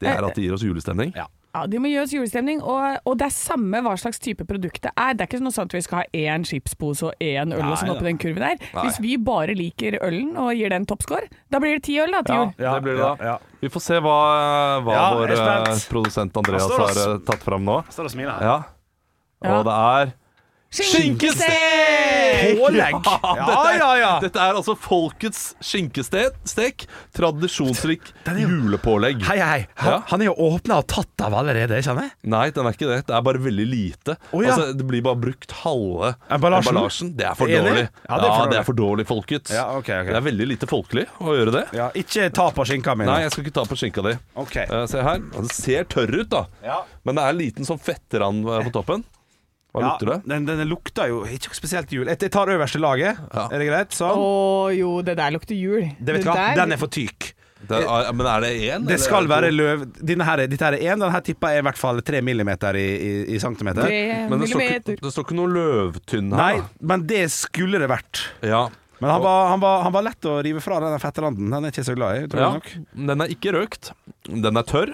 Det 0.00 0.08
er 0.08 0.24
at 0.24 0.36
det 0.36 0.46
gir 0.46 0.56
oss 0.56 0.64
julestemning. 0.64 1.12
Ja. 1.16 1.26
Ja, 1.50 1.64
Det 1.66 1.80
må 1.82 1.88
gjøres 1.90 2.12
julestemning, 2.14 2.60
og, 2.62 3.00
og 3.04 3.16
det 3.18 3.26
er 3.26 3.32
samme 3.34 3.80
hva 3.82 3.96
slags 3.98 4.20
type 4.22 4.44
produkt 4.46 4.84
det 4.84 4.92
er. 4.94 5.16
Det 5.18 5.24
er 5.24 5.30
ikke 5.32 5.40
noe 5.42 5.54
sånn 5.54 5.66
at 5.66 5.74
vi 5.74 5.80
skal 5.82 6.04
ha 6.04 6.04
én 6.14 6.44
chipspose 6.46 7.08
og 7.08 7.24
én 7.26 7.50
øl 7.56 7.64
og 7.66 7.74
sånn 7.80 7.90
oppi 7.90 8.06
den 8.06 8.20
kurven 8.22 8.44
der. 8.44 8.60
Nei. 8.76 8.84
Hvis 8.86 9.00
vi 9.02 9.16
bare 9.18 9.56
liker 9.58 9.98
ølen 10.06 10.36
og 10.38 10.52
gir 10.54 10.70
den 10.70 10.86
toppscore, 10.86 11.26
da 11.50 11.58
blir 11.62 11.74
det 11.80 11.82
ti 11.88 11.98
øl 11.98 12.14
da 12.14 12.22
til 12.22 12.38
jul. 12.38 12.52
Ja, 12.62 12.76
det 12.78 12.84
blir 12.86 13.00
det 13.00 13.02
da. 13.02 13.32
ja. 13.32 13.36
Vi 13.60 13.68
får 13.74 13.82
se 13.88 13.98
hva, 14.00 14.14
hva 14.86 14.94
Ja, 14.94 15.08
vår 15.18 15.34
jeg 15.34 15.42
eh, 15.74 15.82
produsent 15.90 16.38
Andreas 16.38 16.70
har 16.70 17.02
eh, 17.08 17.18
tatt 17.26 17.42
fram 17.44 17.66
nå. 17.66 17.80
Står 17.90 18.06
og 18.08 18.14
smiler 18.14 18.38
her. 18.38 18.46
Ja. 18.46 18.56
Ja. 19.42 19.58
Og 19.58 19.66
det 19.66 19.74
er 19.74 20.14
Skinkestek! 20.70 22.58
Pålegg! 22.60 22.94
Ja, 23.04 23.34
Ja, 23.36 23.72
ja, 23.74 23.88
ja. 23.98 24.10
dette 24.22 24.38
er 24.38 24.54
altså 24.54 24.76
folkets 24.78 25.56
skinkestek. 25.66 26.84
Tradisjonsrik 27.16 28.12
julepålegg. 28.38 29.24
Hei, 29.26 29.38
hei. 29.42 29.64
Han, 29.82 29.90
Ja. 29.92 29.98
han 30.06 30.22
er 30.22 30.26
jo 30.30 30.34
åpna 30.38 30.78
og 30.78 30.86
tatt 30.86 31.24
av 31.26 31.34
allerede, 31.34 31.74
ikke 31.80 31.88
sant? 31.90 32.14
Nei, 32.22 32.50
den 32.54 32.66
er 32.70 32.72
ikke 32.78 32.86
det. 32.86 33.00
Det 33.10 33.16
er 33.18 33.20
bare 33.26 33.42
veldig 33.42 33.66
lite. 33.66 34.16
Oh, 34.30 34.44
ja. 34.44 34.54
altså, 34.54 34.72
det 34.78 34.86
blir 34.86 35.02
bare 35.02 35.18
brukt 35.18 35.50
halve 35.64 36.14
Emballasjen? 36.30 37.16
Det 37.18 37.26
er 37.26 37.34
for 37.34 37.48
Enig? 37.50 37.66
dårlig. 37.66 37.86
Ja, 38.08 38.14
det 38.22 38.30
er 38.30 38.30
for 38.30 38.46
det 38.46 38.46
dårlig. 38.46 38.58
er 38.60 38.64
for 38.70 38.80
dårlig, 38.84 39.06
folkets. 39.10 39.50
Ja, 39.58 39.66
okay. 39.76 40.00
ok. 40.04 40.06
Det 40.14 40.16
er 40.22 40.26
veldig 40.30 40.46
lite 40.54 40.66
folkelig 40.70 41.06
å 41.18 41.34
gjøre 41.34 41.52
det. 41.58 41.66
Ja, 41.74 41.90
ikke 41.98 42.30
ta 42.30 42.50
på 42.54 42.64
skinka 42.70 42.94
mi. 42.94 43.10
Nei, 43.10 43.22
jeg 43.26 43.34
skal 43.34 43.42
ikke 43.48 43.58
ta 43.58 43.66
på 43.66 43.74
skinka 43.82 44.06
di. 44.06 44.14
Okay. 44.46 44.66
Uh, 44.70 44.86
se 44.86 45.02
her. 45.02 45.18
Den 45.34 45.48
ser 45.50 45.82
tørr 45.90 46.14
ut, 46.22 46.28
da. 46.30 46.46
Ja. 46.62 46.84
Men 47.02 47.18
det 47.18 47.24
er 47.26 47.34
en 47.34 47.42
liten 47.42 47.66
sånn 47.66 47.82
fettrand 47.82 48.46
eh, 48.46 48.62
på 48.68 48.70
toppen. 48.78 49.02
Hva 49.70 49.82
Ja, 49.82 49.90
lukter 49.92 50.08
det? 50.10 50.16
Den, 50.26 50.46
den 50.48 50.62
lukter 50.68 51.10
jo 51.10 51.20
ikke 51.30 51.54
spesielt 51.54 51.92
jul. 51.94 52.08
Jeg 52.10 52.30
tar 52.34 52.50
øverste 52.50 52.80
laget. 52.82 53.18
Ja. 53.34 53.44
Er 53.52 53.58
det 53.62 53.68
greit? 53.68 53.92
Å 53.94 53.98
Sånn. 54.00 54.78
jo, 54.78 54.94
det 55.06 55.14
der 55.20 55.30
lukter 55.36 55.54
jul. 55.54 55.84
Det 56.00 56.16
vet 56.16 56.24
du 56.24 56.30
hva? 56.32 56.34
der- 56.40 56.56
Den 56.64 56.72
er 56.74 56.80
for 56.80 56.90
tyk. 56.90 57.34
det 57.70 57.78
er, 57.84 58.12
men 58.16 58.26
er 58.26 58.40
det 58.40 58.50
én? 58.66 58.86
Det 58.88 58.98
skal 58.98 59.28
være 59.30 59.52
løv... 59.52 59.84
Denne 60.02 60.24
her, 60.26 60.42
dette 60.48 60.64
her 60.64 60.72
er 60.74 60.82
én. 60.90 60.98
Denne 60.98 61.12
her 61.14 61.20
tippa 61.22 61.52
er 61.54 61.60
i 61.60 61.66
hvert 61.68 61.78
fall 61.78 62.00
tre 62.02 62.20
millimeter 62.24 62.74
i, 62.80 62.86
i, 62.98 63.12
i 63.36 63.38
centimeter. 63.38 63.84
Tre 63.86 64.00
Men 64.30 64.40
det 64.40 64.48
står, 64.50 64.60
ikke, 64.60 64.80
millimeter. 64.80 65.00
det 65.06 65.12
står 65.14 65.26
ikke 65.28 65.38
noe 65.38 65.52
løvtynn 65.54 66.32
her. 66.34 66.40
Nei, 66.40 66.52
da. 66.64 66.86
men 66.92 67.06
det 67.06 67.22
skulle 67.30 67.78
det 67.78 67.90
vært. 67.92 68.24
Ja. 68.42 68.64
Men 69.00 69.10
han 69.14 69.22
var, 69.22 69.46
han 69.54 69.60
var, 69.62 69.82
han 69.86 69.92
var 69.94 70.02
lett 70.04 70.26
å 70.28 70.42
rive 70.44 70.60
fra 70.60 70.80
den 70.82 70.98
fetteranden. 71.00 71.46
Den 71.54 71.64
er 71.64 71.70
ikke 71.72 71.86
så 71.86 71.94
glad 71.96 72.18
i. 72.18 72.26
Tror 72.32 72.42
ja. 72.42 72.48
jeg 72.50 72.58
nok. 72.58 73.06
Den 73.12 73.20
er 73.24 73.30
ikke 73.36 73.54
røkt. 73.56 73.92
Den 74.28 74.56
er 74.60 74.66
tørr. 74.68 74.92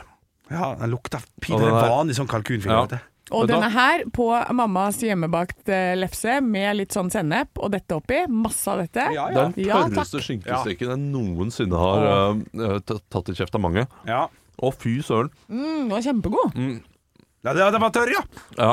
Ja, 0.52 0.74
den 0.78 0.92
lukter 0.92 1.24
pinlig 1.42 1.72
vanlig 1.72 2.14
sånn 2.18 2.28
kalkunfilm. 2.30 2.70
Ja. 2.92 3.00
Og 3.34 3.48
denne 3.50 3.68
her 3.74 4.04
på 4.14 4.28
mammas 4.54 5.00
hjemmebakt 5.02 5.70
eh, 5.72 5.96
lefse 5.98 6.38
med 6.44 6.76
litt 6.78 6.94
sånn 6.94 7.10
sennep 7.10 7.58
og 7.58 7.72
dette 7.74 7.96
oppi. 7.98 8.22
Masse 8.30 8.70
av 8.70 8.84
dette. 8.84 9.08
Ja, 9.16 9.28
ja. 9.32 9.46
Den 9.46 9.56
den 9.56 9.66
Ja, 9.66 9.80
tørreste 9.88 10.22
skinkesteken 10.22 10.92
jeg 10.92 11.04
noensinne 11.10 11.80
har 11.80 12.36
uh, 12.38 12.76
tatt 12.86 13.32
i 13.32 13.38
kjeft 13.38 13.56
av 13.58 13.64
mange. 13.66 13.88
ja. 14.06 14.26
Å, 14.56 14.70
fy 14.72 15.02
søren. 15.04 15.28
Mm, 15.52 15.82
den 15.82 15.90
var 15.90 16.00
kjempegod. 16.00 16.54
Ja, 17.44 17.52
det, 17.52 17.66
det 17.74 17.80
var 17.82 17.90
tørr, 17.92 18.08
ja. 18.10 18.22
Ja, 18.56 18.70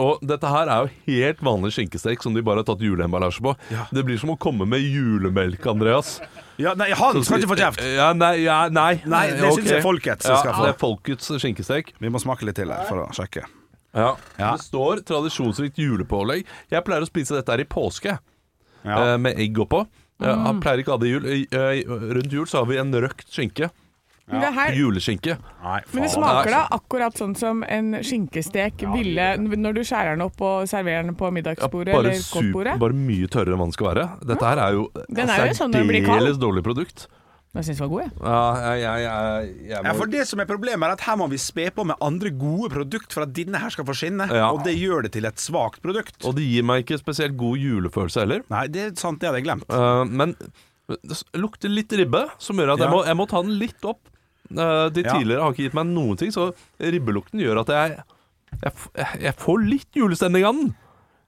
Og 0.00 0.22
dette 0.22 0.52
her 0.52 0.70
er 0.70 0.84
jo 0.86 0.92
helt 1.08 1.42
vanlig 1.44 1.72
skinkestek 1.74 2.22
som 2.22 2.36
de 2.36 2.44
bare 2.46 2.62
har 2.62 2.68
tatt 2.68 2.84
juleemballasje 2.86 3.42
på. 3.42 3.56
Ja. 3.74 3.88
Det 3.90 4.04
blir 4.06 4.20
som 4.22 4.30
å 4.32 4.38
komme 4.38 4.68
med 4.70 4.86
julemelk, 4.86 5.66
Andreas. 5.74 6.20
ja 6.62 6.76
nei, 6.78 6.92
han 6.94 7.18
skal 7.26 7.42
ikke 7.42 7.50
få 7.50 7.58
kjeft. 7.64 7.82
Ja, 7.98 8.12
nei, 8.14 8.46
ja, 8.46 8.62
nei. 8.70 9.02
Nei, 9.02 9.26
det 9.34 9.42
syns 9.42 9.58
okay. 9.58 9.74
jeg 9.74 9.84
folkets 9.84 10.30
ja, 10.30 10.38
skal 10.38 10.54
få. 10.54 10.64
Det 10.68 10.72
er 10.76 10.80
folkets 10.86 11.34
skinkestek. 11.34 11.92
Vi 11.98 12.14
må 12.14 12.22
smake 12.22 12.46
litt 12.46 12.62
til 12.62 12.70
her 12.70 12.86
for 12.86 13.08
å 13.08 13.10
sjekke. 13.18 13.44
Ja. 13.94 14.16
Ja. 14.38 14.52
Det 14.56 14.60
står 14.64 15.04
tradisjonsrikt 15.06 15.76
julepålegg. 15.78 16.44
Jeg 16.70 16.84
pleier 16.84 17.02
å 17.06 17.10
spise 17.10 17.34
dette 17.36 17.48
her 17.54 17.60
i 17.60 17.64
påske, 17.64 18.18
Ja. 18.84 19.14
eh, 19.14 19.16
med 19.18 19.38
egg 19.38 19.54
oppå. 19.58 19.86
Jeg 20.20 20.34
jeg 20.34 20.60
pleier 20.62 20.78
ikke 20.82 20.92
å 20.92 20.96
ha 20.96 20.98
det 20.98 21.08
i 21.08 21.12
jul. 21.14 21.24
I- 21.26 21.48
eh, 21.50 21.84
Rundt 22.14 22.32
jul 22.32 22.46
så 22.46 22.58
har 22.58 22.66
vi 22.66 22.76
en 22.78 22.92
røkt 22.92 23.26
skinke. 23.30 23.70
Men 24.26 24.40
det, 24.40 24.54
her, 24.54 24.70
Juleskinke. 24.72 25.36
Nei, 25.62 25.80
men 25.92 26.02
det 26.02 26.10
faen. 26.10 26.22
smaker 26.22 26.50
da 26.50 26.68
akkurat 26.72 27.12
sånn 27.14 27.36
som 27.36 27.62
en 27.68 27.92
skinkestek 28.00 28.80
ville 28.94 29.36
når 29.36 29.74
du 29.74 29.80
skjærer 29.84 30.16
den 30.16 30.22
opp 30.24 30.40
og 30.40 30.64
serverer 30.66 31.04
den 31.04 31.14
på 31.14 31.26
Ja, 31.28 31.30
middagsbordet 31.30 31.92
bare, 31.92 32.06
eller 32.06 32.12
sup- 32.24 32.78
bare 32.80 32.92
mye 32.96 33.28
tørrere 33.28 33.52
enn 33.52 33.58
man 33.58 33.72
skal 33.72 33.86
være. 33.94 34.06
Dette 34.24 34.40
her 34.48 34.56
er 34.58 34.72
jo 34.72 34.88
Den 35.12 35.28
er 35.28 35.46
jo 35.48 35.52
sånn 35.52 35.70
når 35.74 35.84
den 35.84 35.88
blir 35.88 36.06
kald. 36.06 36.40
dårlig 36.40 36.62
produkt. 36.64 37.06
Jeg 37.54 37.66
syns 37.68 37.78
den 37.78 37.84
var 37.84 37.90
god, 37.92 38.00
jeg. 38.02 38.12
Ja, 38.18 38.38
jeg, 38.58 38.80
jeg, 38.82 39.02
jeg, 39.04 39.50
jeg 39.70 39.84
Ja, 39.86 39.92
for 39.94 40.10
Det 40.10 40.22
som 40.26 40.40
er 40.42 40.48
problemet 40.50 40.88
er 40.88 40.94
at 40.96 41.04
her 41.06 41.18
må 41.20 41.28
vi 41.30 41.38
spe 41.38 41.68
på 41.76 41.84
med 41.86 42.00
andre 42.02 42.32
gode 42.34 42.70
produkt 42.74 43.14
for 43.14 43.22
at 43.22 43.34
denne 43.36 43.60
her 43.62 43.70
skal 43.70 43.86
få 43.86 43.94
skinne. 43.94 44.26
Ja. 44.26 44.48
Og 44.50 44.64
det 44.66 44.74
gjør 44.74 45.06
det 45.06 45.12
til 45.14 45.28
et 45.30 45.38
svakt 45.38 45.78
produkt. 45.84 46.18
Og 46.26 46.34
det 46.34 46.48
gir 46.48 46.66
meg 46.66 46.82
ikke 46.82 46.98
spesielt 46.98 47.36
god 47.38 47.62
julefølelse 47.62 48.24
heller. 48.24 48.42
Nei, 48.50 48.64
det 48.74 48.82
er 48.88 48.90
sant, 48.98 49.20
det 49.22 49.30
hadde 49.30 49.38
jeg 49.38 49.46
glemt. 49.46 49.70
Uh, 49.70 50.02
men 50.10 50.34
det 50.90 51.20
lukter 51.38 51.70
litt 51.70 51.94
ribbe, 51.96 52.24
som 52.42 52.58
gjør 52.58 52.74
at 52.74 52.82
jeg, 52.82 52.90
Ja. 52.90 52.94
må, 52.96 53.04
jeg 53.06 53.16
må 53.22 53.28
ta 53.30 53.42
den 53.46 53.54
litt 53.62 53.86
opp. 53.86 54.02
Uh, 54.50 54.90
de 54.92 55.06
Ja. 55.06 55.14
tidligere 55.14 55.40
har 55.46 55.54
ikke 55.54 55.68
gitt 55.70 55.78
meg 55.78 55.86
noen 55.94 56.18
ting, 56.20 56.34
så 56.34 56.50
ribbelukten 56.82 57.38
gjør 57.40 57.62
at 57.62 57.70
jeg, 57.72 57.94
jeg, 58.64 58.72
jeg, 58.98 59.20
jeg 59.28 59.34
får 59.40 59.62
litt 59.70 59.94
julestemning 60.02 60.44
av 60.44 60.58
den. 60.58 60.74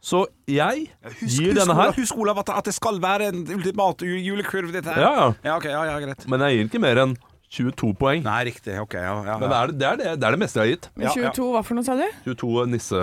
Så 0.07 0.21
jeg 0.47 0.85
gir 1.27 1.57
denne 1.57 1.75
her 1.75 1.95
husk 1.97 2.15
Olav, 2.23 2.39
at, 2.45 2.51
det 2.69 2.75
skal 2.77 3.01
være 3.03 3.33
en 3.33 3.41
ultimat 3.57 4.05
ju- 4.07 4.21
julekurv, 4.23 4.71
dette 4.77 4.93
her. 4.95 5.01
Ja, 5.03 5.15
ja. 5.19 5.25
ja, 5.49 5.57
okay, 5.59 5.73
ja, 5.75 5.81
ja, 5.89 5.97
greit. 6.05 6.29
Men 6.31 6.45
jeg 6.47 6.61
gir 6.61 6.69
ikke 6.71 6.83
mer 6.85 7.01
enn 7.03 7.17
22 7.57 7.93
poeng. 7.99 8.23
Nei, 8.27 8.39
riktig. 8.51 8.75
Ok, 8.83 8.95
ja, 9.01 9.15
ja, 9.25 9.37
Men 9.41 9.49
det 9.51 9.57
er 9.59 9.73
det, 9.73 9.87
er 9.91 9.97
det, 10.01 10.09
det 10.21 10.29
er 10.29 10.37
det 10.37 10.41
meste 10.43 10.61
jeg 10.61 10.65
har 10.67 10.73
gitt. 10.75 10.89
Men 10.97 11.07
Ja, 11.07 11.13
ja. 11.17 11.31
22 11.33 11.49
hva 11.55 11.63
for 11.65 11.79
noe, 11.79 11.87
sa 11.87 11.97
du? 11.97 12.05
22 12.29 12.67
nisse, 12.75 13.01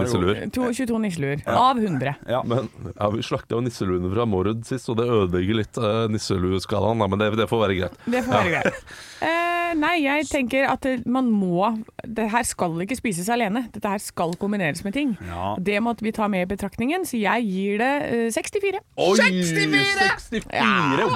nisseluer. 0.00 0.40
To- 0.56 0.70
22 0.72 1.00
nisseluer. 1.06 1.42
Av 1.52 1.76
100. 1.82 2.14
Ja. 2.32 2.40
Men 2.48 2.68
ja, 2.96 3.10
vi 3.12 3.22
slakta 3.26 3.56
jo 3.58 3.62
nisseluene 3.66 4.10
fra 4.14 4.24
Mårud 4.28 4.64
sist, 4.68 4.88
og 4.92 4.96
det 5.00 5.06
ødelegger 5.12 5.60
litt 5.60 5.76
uh, 5.82 6.06
nisselueskalaen. 6.12 6.98
da, 7.04 7.06
Men 7.12 7.18
det, 7.22 7.30
det 7.42 7.48
får 7.50 7.62
være 7.66 7.78
greit. 7.82 8.00
Det 8.06 8.24
får 8.26 8.32
være 8.38 8.52
greit. 8.56 8.82
Eh, 9.22 9.72
nei, 9.78 9.94
jeg 10.02 10.26
tenker 10.32 10.66
at 10.72 10.80
det- 10.82 11.06
man 11.06 11.28
må 11.30 11.68
Det 12.02 12.26
her 12.32 12.42
skal 12.44 12.74
ikke 12.82 12.96
spises 12.98 13.28
alene. 13.30 13.68
Dette 13.72 13.88
her 13.88 14.00
skal 14.02 14.32
kombineres 14.40 14.82
med 14.84 14.92
ting. 14.96 15.12
Ja. 15.28 15.54
Det 15.60 15.78
måtte 15.84 16.02
vi 16.02 16.10
ta 16.12 16.26
med 16.28 16.42
i 16.46 16.48
betraktningen, 16.54 17.04
så 17.06 17.16
jeg 17.20 17.46
gir 17.46 17.78
det 17.78 17.92
eh, 18.10 18.30
64. 18.34 18.80
Oi, 18.98 19.14
64! 19.20 20.42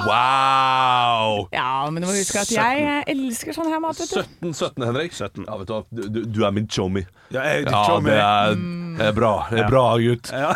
Wow! 0.07 1.47
Ja, 1.51 1.89
men 1.91 2.01
du 2.01 2.07
må 2.09 2.13
huske 2.15 2.39
at 2.41 2.51
jeg 2.51 2.66
eh, 2.75 3.01
elsker 3.13 3.55
sånn 3.55 3.69
her 3.71 3.81
mat, 3.83 3.99
vet 4.01 4.13
du. 4.13 4.21
17, 4.21 4.53
17 4.53 4.85
Henrik. 4.87 5.15
17. 5.15 5.45
Ja, 5.47 5.57
vet 5.59 5.67
du, 5.69 5.73
hva, 5.73 5.83
du, 5.89 6.21
du, 6.25 6.39
er 6.47 6.55
min 6.55 6.67
chommy. 6.67 7.05
Ja, 7.33 7.43
jeg, 7.47 7.67
Ja, 7.67 7.83
Tommy. 7.87 8.11
det 8.11 8.19
er, 8.21 8.55
det 8.99 9.09
er 9.09 9.17
bra. 9.17 9.33
Det 9.51 9.61
er 9.63 9.69
bra, 9.71 9.85
gutt. 10.01 10.31
Ja. 10.31 10.53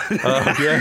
Okay. 0.52 0.80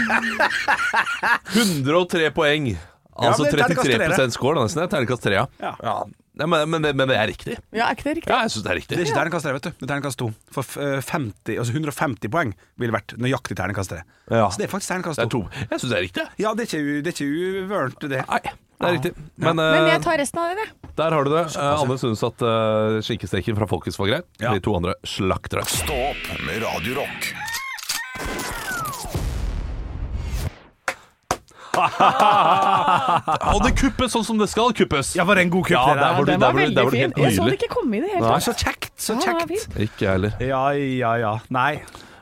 103 1.61 2.31
poeng. 2.37 2.73
Altså 3.21 3.45
men 3.45 3.53
terningkast 3.53 3.87
tre, 3.87 3.99
33 4.01 4.35
score, 4.37 4.63
nesten. 4.65 4.89
Terningkast 4.89 5.27
3, 5.27 5.35
ja. 5.37 5.75
Ja. 5.83 5.97
Nei, 6.41 6.47
men, 6.49 6.71
men, 6.73 6.83
det- 6.87 6.95
men 6.97 7.11
det 7.11 7.17
er 7.21 7.29
riktig. 7.31 7.57
Ja, 7.77 7.87
er 7.91 7.99
ikke 7.99 8.07
det 8.09 8.15
riktig? 8.21 8.33
Ja, 8.33 8.41
jeg 8.47 8.55
syns 8.55 8.65
det 8.65 8.73
er 8.73 8.79
riktig. 8.81 8.97
Det 8.97 9.03
er 9.05 9.09
ikke 9.11 9.19
terningkast 9.21 9.47
3, 9.49 9.53
vet 9.59 9.67
du. 9.67 9.71
Det 9.77 9.85
er 9.87 9.91
terningkast 9.93 10.23
2. 10.23 10.29
For 10.57 10.81
eh, 10.87 10.97
50, 11.11 11.59
altså 11.61 11.77
150 11.77 12.33
poeng 12.33 12.55
ville 12.81 12.97
vært 12.97 13.15
nøyaktig 13.21 13.59
terningkast 13.61 13.93
3. 13.95 14.01
Ja. 14.33 14.49
Så 14.49 14.63
det 14.63 14.67
er 14.69 14.73
faktisk 14.73 14.93
terningkast 14.95 15.21
Det 15.21 15.29
er 15.29 15.33
2. 15.37 15.43
to. 15.45 15.67
Jeg 15.71 15.83
syns 15.85 15.93
det 15.93 15.99
er 16.01 16.05
riktig. 16.09 16.27
Ja, 16.41 16.55
det 16.57 16.65
er 16.67 16.71
ikke, 16.73 16.83
det 17.05 17.13
er 17.13 17.17
ikke 17.19 17.31
uvørent, 17.65 18.09
det. 18.15 18.23
Nei, 18.31 18.41
det 18.81 18.89
er 18.89 18.97
riktig. 18.97 19.13
Men, 19.37 19.57
Men 19.61 19.65
eh, 19.85 19.91
jeg 19.93 20.03
tar 20.07 20.17
resten 20.23 20.41
av 20.41 20.55
det, 20.57 20.65
jeg. 20.65 20.95
der 21.03 21.17
har 21.19 21.29
du 21.29 21.31
det. 21.35 21.45
Eh, 21.53 21.83
Anne 21.85 21.99
syns 22.01 22.25
at 22.31 22.47
uh, 22.47 22.97
skinkesteken 23.05 23.59
fra 23.61 23.69
Folkets 23.69 24.01
var 24.01 24.09
grei. 24.15 24.23
Ja. 24.41 24.55
De 24.57 24.65
to 24.65 24.73
andre 24.79 24.97
slakter 25.05 25.61
Stå 25.69 26.01
opp 26.15 26.33
med 26.47 26.65
Radio 26.65 26.97
Og 33.55 33.61
det 33.65 33.73
kuppes 33.79 34.13
sånn 34.15 34.25
som 34.27 34.41
det 34.41 34.49
skal 34.51 34.73
kuppes! 34.77 35.15
Ja, 35.19 35.25
var 35.29 35.39
det 35.39 35.47
en 35.47 35.53
god 35.55 35.69
kupp, 35.69 35.77
Ja, 35.77 35.95
der 35.95 36.17
var 36.19 36.25
du, 36.27 36.33
Den 36.33 36.41
der 36.41 36.47
var 36.47 36.53
der 36.59 36.65
veldig 36.67 36.77
var 36.85 36.91
du 36.91 36.97
fin. 36.97 37.01
helt 37.07 37.19
Jeg 37.25 37.37
så 37.37 37.47
det 37.47 37.57
ikke 37.61 37.71
komme 37.77 37.97
i 37.99 38.03
det 38.05 38.11
hele 38.15 38.27
tatt. 38.27 38.47
Så 38.47 38.55
kjekt, 38.59 38.91
så 39.01 39.17
kjekt. 39.23 39.67
Ikke 39.77 40.05
jeg 40.07 40.11
heller. 40.17 40.33
Ja, 40.45 40.65
ja, 40.75 41.13
ja. 41.23 41.35
Nei. 41.55 41.73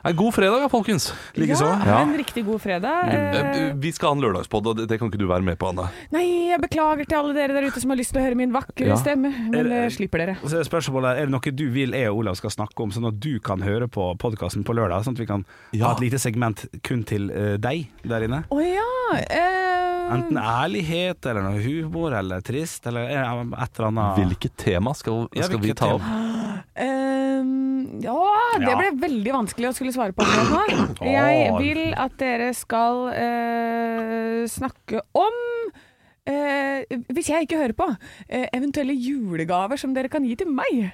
En 0.03 0.15
god 0.15 0.31
fredag, 0.33 0.69
folkens. 0.71 1.09
Likeså. 1.35 1.65
Ja, 1.85 1.97
en 2.05 2.13
riktig 2.17 2.45
god 2.47 2.61
fredag. 2.63 3.09
Eh, 3.09 3.39
Eh, 3.39 3.73
Vi 3.75 3.91
skal 3.91 4.09
ha 4.09 4.15
en 4.15 4.21
lørdagspod, 4.23 4.65
og 4.67 4.77
det, 4.77 4.85
det 4.87 4.97
kan 4.99 5.09
ikke 5.09 5.19
du 5.19 5.27
være 5.27 5.43
med 5.43 5.57
på, 5.59 5.67
Anne. 5.69 5.89
Nei, 6.11 6.23
jeg 6.49 6.61
beklager 6.61 7.05
til 7.05 7.17
alle 7.19 7.33
dere 7.35 7.53
der 7.57 7.67
ute 7.67 7.81
som 7.81 7.89
har 7.91 7.97
lyst 7.99 8.13
til 8.13 8.21
å 8.21 8.23
høre 8.25 8.35
min 8.39 8.51
vakre 8.53 8.87
Ja. 8.87 8.95
stemme, 8.95 9.29
men 9.31 9.51
det 9.51 9.65
det- 9.69 9.91
slipper 9.97 10.17
dere. 10.23 10.37
Så 10.45 10.59
er 10.59 10.63
spørsmålet 10.63 11.17
Er 11.19 11.25
det 11.25 11.29
noe 11.31 11.51
du 11.51 11.69
vil 11.69 11.91
jeg 11.91 12.07
og 12.09 12.17
Olav 12.23 12.35
skal 12.37 12.49
snakke 12.49 12.79
om, 12.83 12.91
sånn 12.91 13.07
at 13.07 13.19
du 13.19 13.39
kan 13.39 13.59
høre 13.61 13.87
på 13.87 14.17
podkasten 14.17 14.63
på 14.63 14.73
lørdag? 14.73 15.03
Sånn 15.03 15.13
at 15.13 15.19
vi 15.19 15.25
kan 15.25 15.45
Ja. 15.73 15.87
ha 15.87 15.91
et 15.93 15.99
lite 16.01 16.19
segment 16.19 16.65
kun 16.83 17.03
til 17.03 17.29
eh, 17.31 17.57
deg 17.57 17.87
der 18.05 18.21
inne? 18.23 18.43
Å 18.49 18.59
ja. 18.63 19.17
eh, 19.17 20.13
Enten 20.15 20.37
ærlighet 20.37 21.23
eller 21.29 21.41
noe 21.43 21.59
humor 21.61 22.13
eller 22.17 22.41
trist 22.41 22.87
eller 22.87 23.01
eh, 23.01 23.41
et 23.61 23.77
eller 23.79 23.87
annet. 23.91 24.15
Hvilket 24.17 24.55
tema 24.57 24.93
skal, 24.95 25.27
Ja, 25.35 25.43
skal 25.43 25.59
vi 25.59 25.67
hvilket 25.67 25.77
ta 25.77 25.93
opp? 25.93 26.01
tema? 26.01 26.45
ja, 28.03 28.15
det 28.63 28.75
ble 28.79 28.89
veldig 29.01 29.33
vanskelig 29.35 29.69
å 29.69 29.75
skulle 29.75 29.93
svare 29.95 30.15
på 30.15 30.23
akkurat 30.25 30.49
nå. 30.99 31.05
Jeg 31.17 31.53
vil 31.59 31.81
at 31.99 32.17
dere 32.21 32.49
skal 32.57 33.07
eh, 33.13 34.43
snakke 34.51 35.01
om 35.17 35.39
eh, 36.29 36.83
hvis 37.09 37.29
jeg 37.31 37.47
ikke 37.47 37.59
hører 37.61 37.75
på, 37.77 37.87
eh, 38.29 38.45
eventuelle 38.55 38.93
julegaver 38.95 39.79
som 39.81 39.93
dere 39.95 40.11
kan 40.11 40.25
gi 40.27 40.35
til 40.39 40.51
meg. 40.51 40.91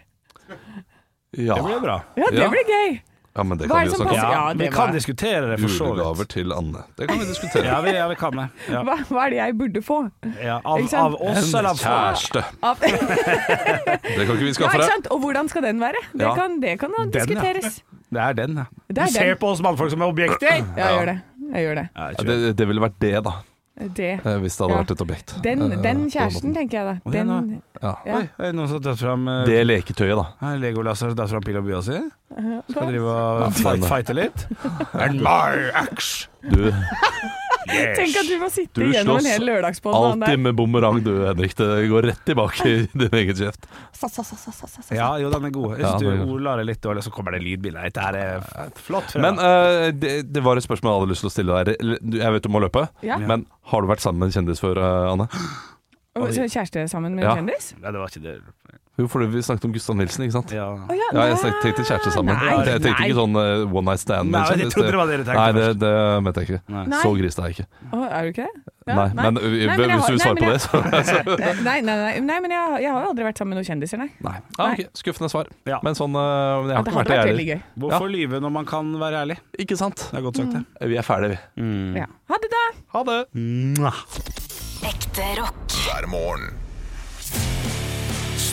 Ja. 1.35 1.57
Det 1.57 1.63
blir 1.65 1.81
bra. 1.83 1.97
Ja, 2.15 2.29
det 2.31 2.39
Ja. 2.45 2.49
blir 2.53 2.69
gøy. 2.71 2.95
Ja, 3.35 3.43
men 3.43 3.57
det 3.57 3.67
Hva 3.67 3.75
kan 3.75 3.81
er 3.81 3.85
vi 3.85 3.89
det 3.89 3.91
jo 3.91 3.97
som 3.97 4.05
snakke 4.05 4.15
passer? 4.15 4.25
om. 4.25 4.31
Ja, 4.31 4.53
vi 4.53 4.57
det 4.63 4.71
kan 4.73 4.87
var- 4.87 4.93
diskutere 4.95 5.49
det 5.51 5.59
for 5.59 5.67
så 5.75 5.85
Julegaver 5.89 6.17
vidt. 6.21 6.29
til 6.29 6.51
Anne. 6.55 6.83
Det 6.97 7.07
kan 7.09 7.19
vi 7.19 7.25
diskutere. 7.25 7.65
Ja, 7.65 7.81
vi, 7.81 7.91
ja, 7.91 8.07
vi 8.07 8.15
kan 8.15 8.31
det. 8.31 8.45
Ja. 8.71 8.83
Hva, 8.83 8.95
hva 9.09 9.25
er 9.25 9.29
det 9.29 9.37
jeg 9.41 9.57
burde 9.59 9.81
få? 9.83 9.97
Ja, 10.43 10.61
av, 10.63 10.79
Ikke 10.79 10.89
sant? 10.89 11.03
av 11.03 11.13
oss 11.21 11.53
eller 11.53 11.69
av 11.69 11.77
Kjæreste. 11.83 12.43
Av, 12.63 12.79
Det 12.79 14.25
kan 14.25 14.35
ikke 14.35 14.45
vi 14.45 14.53
skaffe 14.53 14.71
ikke 14.71 14.81
deg. 14.85 14.89
sant? 14.91 15.07
Og 15.11 15.19
hvordan 15.25 15.49
skal 15.51 15.61
den 15.67 15.79
være? 15.83 16.01
Det 16.13 16.21
Ja. 16.27 16.35
kan, 16.35 16.59
det 16.61 16.79
kan 16.79 16.91
da 16.91 17.03
Den, 17.03 17.11
ja. 17.11 17.25
diskuteres. 17.25 17.81
Det 18.11 18.21
er 18.21 18.33
den, 18.33 18.55
ja. 18.57 18.65
Det 18.87 18.97
er 18.97 19.05
du 19.05 19.11
ser 19.11 19.25
den. 19.33 19.37
på 19.37 19.47
oss 19.51 19.61
mannfolk 19.61 19.91
som 19.91 20.01
er 20.01 20.05
objekter! 20.13 20.47
Ja, 20.47 20.63
jeg 20.77 20.99
gjør 20.99 21.05
det. 21.11 21.21
Jeg 21.55 21.61
gjør 21.65 21.75
det. 21.75 21.89
Ja, 21.95 22.11
det, 22.23 22.57
det 22.57 22.67
ville 22.67 22.81
vært 22.81 22.99
det, 22.99 23.23
da. 23.25 23.31
Det. 23.77 24.11
eh, 24.25 24.37
Hvis 24.39 24.55
det 24.57 24.63
hadde 24.65 24.75
Ja. 24.75 24.83
vært 24.83 24.91
et 24.91 25.01
objekt. 25.05 25.33
Den, 25.43 25.61
Eh, 25.71 25.81
den 25.81 26.05
kjæresten, 26.09 26.53
tenker 26.55 26.71
jeg 26.71 26.85
da. 27.03 27.11
Den, 27.11 27.61
Ja. 27.81 27.95
ja. 28.05 28.15
Oi, 28.17 28.29
er 28.39 28.43
det 28.51 28.55
noen 28.55 28.67
som 28.67 28.77
har 28.81 28.85
tatt 28.93 28.99
fram 28.99 29.27
uh, 29.27 29.45
Det 29.45 29.65
leketøyet, 29.67 30.15
da. 30.15 30.25
Her 30.47 30.57
Legolas 30.57 31.01
har 31.01 31.13
tatt 31.15 31.29
fram 31.29 31.41
pil 31.43 31.57
og 31.57 31.65
bua 31.65 31.81
si. 31.83 31.99
Skal 32.71 32.87
drive 32.87 33.03
og 33.07 33.53
fight, 33.53 33.83
fighte 33.85 34.15
litt. 34.15 34.45
And 34.93 35.19
my 35.21 35.69
axe! 35.73 36.27
Du, 36.49 36.71
Tenk 37.67 38.15
at 38.21 38.27
du 38.29 38.35
må 38.41 38.49
sitte 38.53 38.81
Du 38.81 38.91
gjennom 38.93 39.17
en 39.19 39.25
hel 39.29 39.45
lørdagspodd 39.47 39.93
Du 39.95 39.97
slåss 39.99 40.13
alltid 40.15 40.39
med 40.45 40.55
bumerang, 40.57 40.99
du, 41.05 41.11
Henrik. 41.25 41.55
Det 41.57 41.67
går 41.91 42.07
rett 42.11 42.23
tilbake 42.27 42.67
i 42.69 42.75
din 43.03 43.17
egen 43.21 43.35
kjeft. 43.39 43.67
Sa, 43.91 44.09
sa, 44.09 44.23
sa, 44.23 44.35
sa, 44.35 44.51
sa, 44.51 44.67
sa, 44.67 44.81
sa. 44.81 44.95
Ja, 44.95 45.09
jo, 45.21 45.29
den 45.33 45.47
er 45.49 45.53
god. 45.55 45.75
Hvis 45.79 45.99
du 46.03 46.07
god. 46.09 46.25
ordlar 46.37 46.61
er 46.63 46.69
litt 46.69 46.81
dårlig, 46.83 47.03
så 47.05 47.13
kommer 47.15 47.35
det 47.37 47.41
lydbilder. 47.45 47.89
Dette 47.89 48.07
er 48.21 48.73
flott. 48.85 49.15
Men 49.21 49.39
uh, 49.41 49.89
det, 49.95 50.17
det 50.31 50.43
var 50.45 50.59
et 50.59 50.65
spørsmål 50.67 50.91
jeg 50.93 51.01
hadde 51.03 51.13
lyst 51.15 51.25
til 51.25 51.31
å 51.31 51.35
stille 51.35 51.61
deg. 51.69 51.85
Jeg 52.19 52.35
vet 52.37 52.45
du 52.45 52.51
må 52.53 52.61
løpe, 52.63 52.87
Ja. 53.05 53.17
men 53.21 53.47
har 53.71 53.81
du 53.81 53.89
vært 53.89 54.03
sammen 54.03 54.21
med 54.25 54.31
en 54.31 54.37
kjendis 54.39 54.61
før, 54.61 54.77
eh, 54.81 55.11
Anne? 55.13 55.29
Så 56.31 56.45
kjæreste 56.47 56.85
sammen 56.91 57.15
med 57.17 57.25
Ja. 57.25 57.33
en 57.35 57.43
kjendis? 57.43 57.73
Nei, 57.81 57.91
det 57.91 57.99
var 57.99 58.11
ikke 58.13 58.23
det. 58.23 58.35
Jo, 58.95 59.07
fordi 59.11 59.25
vi 59.27 59.41
snakket 59.43 59.65
om 59.67 59.73
Gustav 59.75 59.95
Nilsen, 59.99 60.23
ikke 60.23 60.35
sant? 60.37 60.51
Ja. 60.55 60.69
oh, 60.71 60.93
ja, 60.95 61.07
Ja, 61.11 61.25
jeg 61.33 61.39
tenkte 61.59 61.83
kjæreste 61.83 62.13
sammen. 62.15 62.31
Nei, 62.31 62.53
jeg 62.63 62.79
tenkte 62.79 62.93
nei. 62.93 63.09
ikke 63.09 63.17
sånn 63.17 63.35
uh, 63.35 63.75
one 63.75 63.83
night 63.89 63.99
stand. 63.99 64.31
Nei, 64.31 64.43
jeg 64.61 64.71
trodde 64.71 64.93
det 64.93 65.01
var 65.01 65.09
dere 65.11 65.25
tenkte 65.27 65.41
Nei, 65.41 65.49
det, 65.57 65.65
det 65.81 65.91
mente 66.23 66.43
jeg 66.43 66.49
ikke. 66.49 66.61
Nei. 66.71 67.01
Så 67.01 67.11
gris 67.19 67.35
er 67.35 67.49
jeg 67.49 67.57
ikke. 67.57 67.67
Oh, 67.91 68.05
er 68.07 68.23
du 68.23 68.31
ikke 68.31 68.47
det? 68.47 68.63
Ja, 68.85 68.95
nei, 68.95 69.05
men, 69.17 69.39
Nei, 69.41 69.51
men 69.65 69.81
jeg 69.81 69.97
hvis 69.97 70.05
du 70.05 70.13
vil 70.13 70.21
svare 70.21 70.37
på 70.37 70.49
det, 70.51 70.57
så 70.61 70.79
Nei, 71.65 71.79
nei, 71.81 71.95
nei, 71.97 72.09
nei 72.21 72.35
men 72.43 72.51
jeg, 72.53 72.81
jeg 72.85 72.91
har 72.93 73.01
jo 73.01 73.11
aldri 73.11 73.25
vært 73.25 73.41
sammen 73.41 73.55
med 73.55 73.59
noen 73.59 73.67
kjendiser, 73.67 73.99
nei. 73.99 74.11
Nei. 74.23 74.35
Ah, 74.61 74.75
ok, 74.75 74.91
Skuffende 75.01 75.31
svar. 75.33 75.49
Ja. 75.67 75.79
Men 75.83 75.97
sånn 75.97 76.15
uh, 76.15 76.69
Jeg 76.69 76.77
har 76.77 76.85
ikke 76.85 76.99
vært 77.01 77.31
veldig 77.33 77.47
gøy. 77.49 77.63
Hvorfor 77.83 78.11
lyve 78.13 78.41
når 78.45 78.53
man 78.61 78.69
kan 78.69 78.91
være 79.01 79.23
ærlig? 79.25 79.39
Ikke 79.59 79.79
sant? 79.79 80.05
Det 80.11 80.21
er 80.21 80.27
godt 80.27 80.39
sagt, 80.39 80.53
det. 80.55 80.91
Vi 80.93 80.99
er 81.01 81.07
ferdige, 81.07 81.41
vi. 81.57 81.71
Ja. 81.99 82.07
Ha 82.31 82.39
det, 82.45 82.51
da! 82.53 82.67
Ha 82.95 83.07
det. 83.09 83.19
Ekte 84.85 85.33
rock. 85.41 85.65
hver 85.81 86.07
morgen. 86.13 86.64